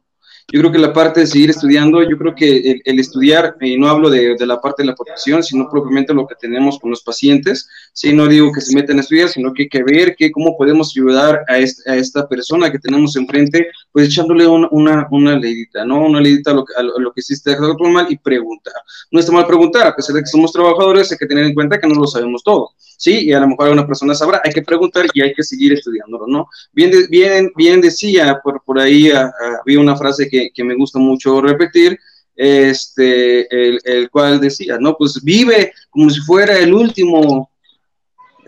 yo 0.52 0.60
creo 0.60 0.72
que 0.72 0.78
la 0.78 0.92
parte 0.92 1.20
de 1.20 1.26
seguir 1.26 1.50
estudiando, 1.50 2.02
yo 2.02 2.18
creo 2.18 2.34
que 2.34 2.80
el, 2.84 2.98
estudiar, 2.98 3.56
y 3.60 3.78
no 3.78 3.88
hablo 3.88 4.10
de, 4.10 4.34
de, 4.36 4.46
la 4.46 4.60
parte 4.60 4.82
de 4.82 4.88
la 4.88 4.94
protección, 4.94 5.42
sino 5.42 5.68
propiamente 5.70 6.12
lo 6.12 6.26
que 6.26 6.34
tenemos 6.34 6.78
con 6.78 6.90
los 6.90 7.02
pacientes, 7.02 7.68
sí, 7.92 8.12
no 8.12 8.26
digo 8.26 8.52
que 8.52 8.60
se 8.60 8.74
metan 8.74 8.98
a 8.98 9.00
estudiar, 9.00 9.28
sino 9.28 9.52
que 9.52 9.62
hay 9.62 9.68
que 9.68 9.82
ver 9.82 10.16
que 10.16 10.30
cómo 10.30 10.56
podemos 10.56 10.92
ayudar 10.96 11.44
a, 11.48 11.54
a 11.54 11.96
esta 11.96 12.28
persona 12.28 12.70
que 12.70 12.78
tenemos 12.78 13.16
enfrente, 13.16 13.68
pues 13.92 14.08
echándole 14.08 14.46
una, 14.46 14.68
una, 14.70 15.08
una 15.10 15.38
leidita, 15.38 15.84
¿no? 15.84 16.04
Una 16.04 16.20
leidita 16.20 16.50
a 16.50 16.54
lo, 16.54 16.64
a 16.76 16.82
lo 16.82 17.12
que 17.12 17.20
existe 17.20 17.56
mal 17.92 18.06
y 18.10 18.18
preguntar. 18.18 18.74
No 19.10 19.20
está 19.20 19.32
mal 19.32 19.46
preguntar, 19.46 19.86
a 19.86 19.96
pesar 19.96 20.14
de 20.16 20.22
que 20.22 20.26
somos 20.26 20.52
trabajadores, 20.52 21.10
hay 21.12 21.18
que 21.18 21.26
tener 21.26 21.44
en 21.44 21.54
cuenta 21.54 21.78
que 21.78 21.86
no 21.86 21.94
lo 21.94 22.06
sabemos 22.06 22.42
todo. 22.42 22.70
¿sí? 23.00 23.24
Y 23.24 23.32
a 23.32 23.40
lo 23.40 23.48
mejor 23.48 23.66
alguna 23.66 23.86
persona 23.86 24.14
sabrá, 24.14 24.42
hay 24.44 24.52
que 24.52 24.60
preguntar 24.62 25.06
y 25.14 25.22
hay 25.22 25.32
que 25.32 25.42
seguir 25.42 25.72
estudiándolo, 25.72 26.26
¿no? 26.26 26.46
Bien, 26.72 26.92
bien, 27.08 27.50
bien 27.56 27.80
decía, 27.80 28.38
por, 28.44 28.62
por 28.62 28.78
ahí 28.78 29.10
ah, 29.10 29.32
ah, 29.42 29.56
había 29.62 29.80
una 29.80 29.96
frase 29.96 30.28
que, 30.28 30.39
que 30.54 30.64
me 30.64 30.74
gusta 30.74 30.98
mucho 30.98 31.40
repetir, 31.40 31.98
este, 32.36 33.46
el, 33.54 33.80
el, 33.84 34.08
cual 34.08 34.40
decía, 34.40 34.78
¿no? 34.80 34.96
Pues 34.96 35.22
vive 35.22 35.72
como 35.90 36.08
si 36.08 36.20
fuera 36.20 36.58
el 36.58 36.72
último 36.72 37.50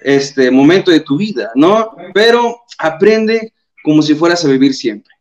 este, 0.03 0.51
momento 0.51 0.91
de 0.91 1.01
tu 1.01 1.17
vida, 1.17 1.51
¿no? 1.55 1.91
Pero 2.15 2.63
aprende 2.79 3.53
como 3.83 4.03
si 4.03 4.15
fueras 4.15 4.45
a 4.45 4.49
vivir 4.49 4.75
siempre. 4.75 5.13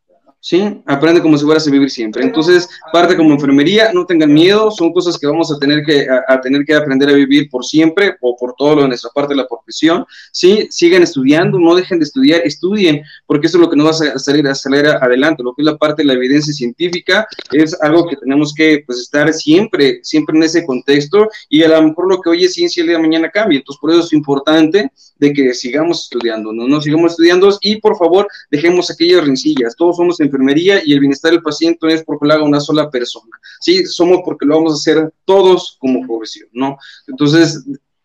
¿Sí? 0.42 0.82
Aprende 0.88 1.22
como 1.22 1.38
si 1.38 1.46
fueras 1.46 1.66
a 1.68 1.72
vivir 1.72 1.90
siempre. 1.90 2.24
Entonces, 2.24 2.68
parte 2.92 3.16
como 3.16 3.34
enfermería, 3.34 3.94
no 3.94 4.06
tengan 4.06 4.34
miedo, 4.34 4.72
son 4.72 4.92
cosas 4.92 5.18
que 5.18 5.28
vamos 5.28 5.52
a 5.52 5.60
tener 5.60 5.86
que, 5.86 6.08
a, 6.28 6.42
tener 6.42 6.66
que 6.66 6.74
aprender 6.74 7.10
a 7.10 7.14
vivir 7.14 7.50
por 7.50 7.64
siempre 7.64 8.16
o 8.20 8.36
por 8.36 8.56
todo 8.58 8.76
lo 8.76 8.82
de 8.82 8.90
nuestra 8.90 9.12
parte 9.12 9.34
de 9.34 9.38
la 9.38 9.48
profesión, 9.48 10.06
¿sí? 10.32 10.68
Sigan 10.72 11.04
estudiando, 11.04 11.60
no 11.60 11.76
dejen 11.76 12.00
de 12.00 12.06
estudiar, 12.06 12.42
estudien, 12.44 13.04
porque 13.28 13.48
eso 13.48 13.58
es 13.58 13.62
lo 13.62 13.70
que 13.70 13.78
nos 13.78 13.88
va 13.88 14.14
a 14.16 14.20
salir 14.20 14.48
a 14.48 14.56
salir 14.56 14.88
adelante. 14.88 15.44
Lo 15.44 15.54
que 15.54 15.62
es 15.62 15.66
la 15.66 15.78
parte 15.78 16.02
de 16.02 16.08
la 16.08 16.14
evidencia 16.14 16.54
científica 16.54 17.28
es 17.52 17.80
algo 17.82 18.08
que 18.08 18.18
tenemos 18.18 18.54
que, 18.54 18.84
pues, 18.86 19.00
estar 19.00 19.32
siempre, 19.34 20.00
siempre 20.02 20.36
en 20.36 20.44
ese 20.44 20.66
contexto 20.66 21.30
y 21.50 21.64
a 21.64 21.70
lo 21.70 21.84
mejor 21.84 22.10
lo 22.10 22.20
que 22.20 22.32
hoy 22.32 22.46
es 22.46 22.56
ciencia 22.56 22.82
el 22.82 22.88
día 22.88 22.98
de 22.98 23.04
mañana 23.04 23.30
cambia. 23.30 23.60
Entonces, 23.60 23.80
por 23.80 23.92
eso 23.92 24.00
es 24.00 24.14
importante 24.14 24.92
de 25.20 25.34
que 25.34 25.54
sigamos 25.54 26.04
estudiando, 26.04 26.52
no, 26.52 26.68
no 26.68 26.82
sigamos 26.82 27.12
estudiando 27.12 27.56
y 27.62 27.76
por 27.78 27.96
favor 27.96 28.28
dejemos 28.50 28.90
aquellas 28.90 29.24
rencillas. 29.24 29.76
Todos 29.76 29.98
somos 29.98 30.20
enfermería 30.32 30.82
y 30.84 30.94
el 30.94 31.00
bienestar 31.00 31.32
del 31.32 31.42
paciente 31.42 31.80
no 31.82 31.90
es 31.90 32.04
porque 32.04 32.28
lo 32.28 32.34
haga 32.34 32.44
una 32.44 32.60
sola 32.60 32.90
persona. 32.90 33.38
Sí, 33.60 33.86
somos 33.86 34.22
porque 34.26 34.46
lo 34.46 34.56
vamos 34.56 34.74
a 34.74 34.76
hacer 34.76 35.14
todos 35.26 35.78
como 35.80 36.06
profesión, 36.08 36.50
¿no? 36.54 36.78
Entonces, 37.08 37.64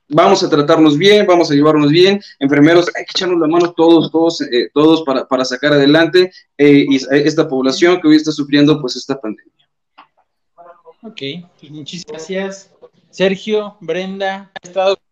vamos 0.08 0.42
a 0.42 0.50
tratarnos 0.50 0.96
bien, 0.96 1.26
vamos 1.26 1.50
a 1.50 1.54
llevarnos 1.54 1.90
bien, 1.90 2.20
enfermeros, 2.38 2.88
hay 2.94 3.04
que 3.04 3.12
echarnos 3.16 3.40
la 3.40 3.46
mano 3.46 3.72
todos, 3.72 4.10
todos, 4.10 4.40
eh, 4.42 4.70
todos 4.72 5.02
para, 5.02 5.26
para, 5.26 5.44
sacar 5.44 5.72
adelante 5.72 6.30
eh, 6.58 6.86
esta 7.10 7.48
población 7.48 8.00
que 8.00 8.08
hoy 8.08 8.16
está 8.16 8.32
sufriendo 8.32 8.80
pues 8.80 8.96
esta 8.96 9.20
pandemia. 9.20 9.52
Ok, 11.02 11.22
pues 11.60 11.70
muchísimas 11.70 12.12
gracias. 12.12 12.72
Sergio, 13.10 13.76
Brenda, 13.80 14.50
ha 14.54 14.66
estado 14.66 14.96
con 14.96 15.04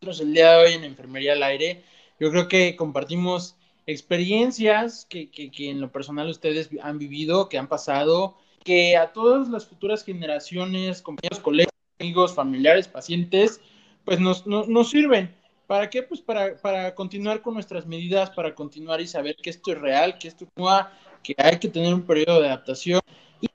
nosotros 0.00 0.20
el 0.26 0.34
día 0.34 0.52
de 0.52 0.64
hoy 0.64 0.72
en 0.74 0.84
Enfermería 0.84 1.32
al 1.32 1.42
Aire. 1.42 1.84
Yo 2.18 2.30
creo 2.30 2.48
que 2.48 2.76
compartimos 2.76 3.56
experiencias 3.86 5.06
que, 5.08 5.30
que, 5.30 5.50
que, 5.50 5.70
en 5.70 5.80
lo 5.80 5.90
personal 5.90 6.28
ustedes 6.28 6.70
han 6.82 6.98
vivido, 6.98 7.48
que 7.48 7.58
han 7.58 7.68
pasado, 7.68 8.36
que 8.64 8.96
a 8.96 9.12
todas 9.12 9.48
las 9.48 9.66
futuras 9.66 10.04
generaciones, 10.04 11.02
compañeros, 11.02 11.40
colegas, 11.40 11.72
amigos, 11.98 12.34
familiares, 12.34 12.88
pacientes, 12.88 13.60
pues 14.04 14.20
nos, 14.20 14.46
nos, 14.46 14.90
sirven. 14.90 15.34
¿Para 15.66 15.88
qué? 15.88 16.02
Pues 16.02 16.20
para, 16.20 16.56
para, 16.60 16.94
continuar 16.94 17.42
con 17.42 17.54
nuestras 17.54 17.86
medidas, 17.86 18.30
para 18.30 18.54
continuar 18.54 19.00
y 19.00 19.06
saber 19.06 19.36
que 19.36 19.50
esto 19.50 19.72
es 19.72 19.78
real, 19.78 20.18
que 20.18 20.28
esto 20.28 20.46
que 21.22 21.34
hay 21.38 21.58
que 21.58 21.68
tener 21.68 21.94
un 21.94 22.02
periodo 22.02 22.40
de 22.40 22.48
adaptación 22.48 23.00
y 23.40 23.48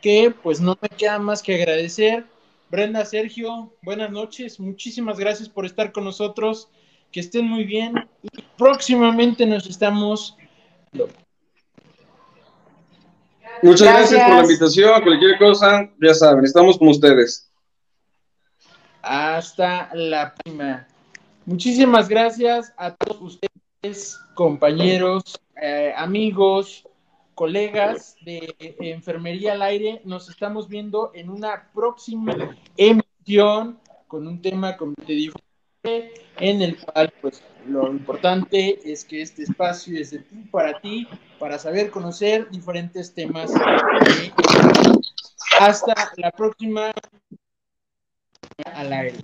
que 0.00 0.34
pues 0.42 0.60
no 0.60 0.78
me 0.80 0.88
queda 0.88 1.18
más 1.18 1.42
que 1.42 1.54
agradecer. 1.54 2.24
Brenda, 2.70 3.04
Sergio, 3.04 3.70
buenas 3.82 4.10
noches, 4.10 4.58
muchísimas 4.58 5.18
gracias 5.18 5.48
por 5.48 5.66
estar 5.66 5.92
con 5.92 6.04
nosotros 6.04 6.68
que 7.12 7.20
estén 7.20 7.46
muy 7.46 7.64
bien 7.64 7.94
y 8.22 8.42
próximamente 8.56 9.46
nos 9.46 9.66
estamos 9.66 10.36
Muchas 13.62 13.86
gracias. 13.86 14.22
por 14.24 14.34
la 14.34 14.42
invitación, 14.42 15.02
cualquier 15.02 15.38
cosa, 15.38 15.88
ya 16.00 16.14
saben, 16.14 16.44
estamos 16.44 16.78
con 16.78 16.88
ustedes. 16.88 17.48
Hasta 19.02 19.88
la 19.94 20.34
próxima. 20.34 20.88
Muchísimas 21.46 22.08
gracias 22.08 22.72
a 22.76 22.94
todos 22.94 23.20
ustedes, 23.22 24.18
compañeros, 24.34 25.40
eh, 25.60 25.92
amigos, 25.96 26.88
colegas 27.34 28.16
de 28.24 28.54
Enfermería 28.80 29.52
al 29.52 29.62
Aire. 29.62 30.02
Nos 30.04 30.28
estamos 30.28 30.68
viendo 30.68 31.12
en 31.14 31.30
una 31.30 31.70
próxima 31.72 32.56
emisión 32.76 33.78
con 34.08 34.26
un 34.26 34.42
tema, 34.42 34.76
como 34.76 34.94
te 35.06 35.12
digo, 35.12 35.34
en 35.84 36.62
el 36.62 36.78
cual, 36.78 37.12
pues, 37.20 37.42
lo 37.66 37.90
importante 37.90 38.80
es 38.84 39.04
que 39.04 39.22
este 39.22 39.42
espacio 39.42 39.98
es 39.98 40.10
de 40.10 40.18
ti 40.18 40.44
para 40.50 40.80
ti, 40.80 41.08
para 41.38 41.58
saber 41.58 41.90
conocer 41.90 42.48
diferentes 42.50 43.12
temas. 43.14 43.52
Hasta 45.58 46.12
la 46.16 46.30
próxima 46.30 46.92
al 48.64 48.92
aire. 48.92 49.18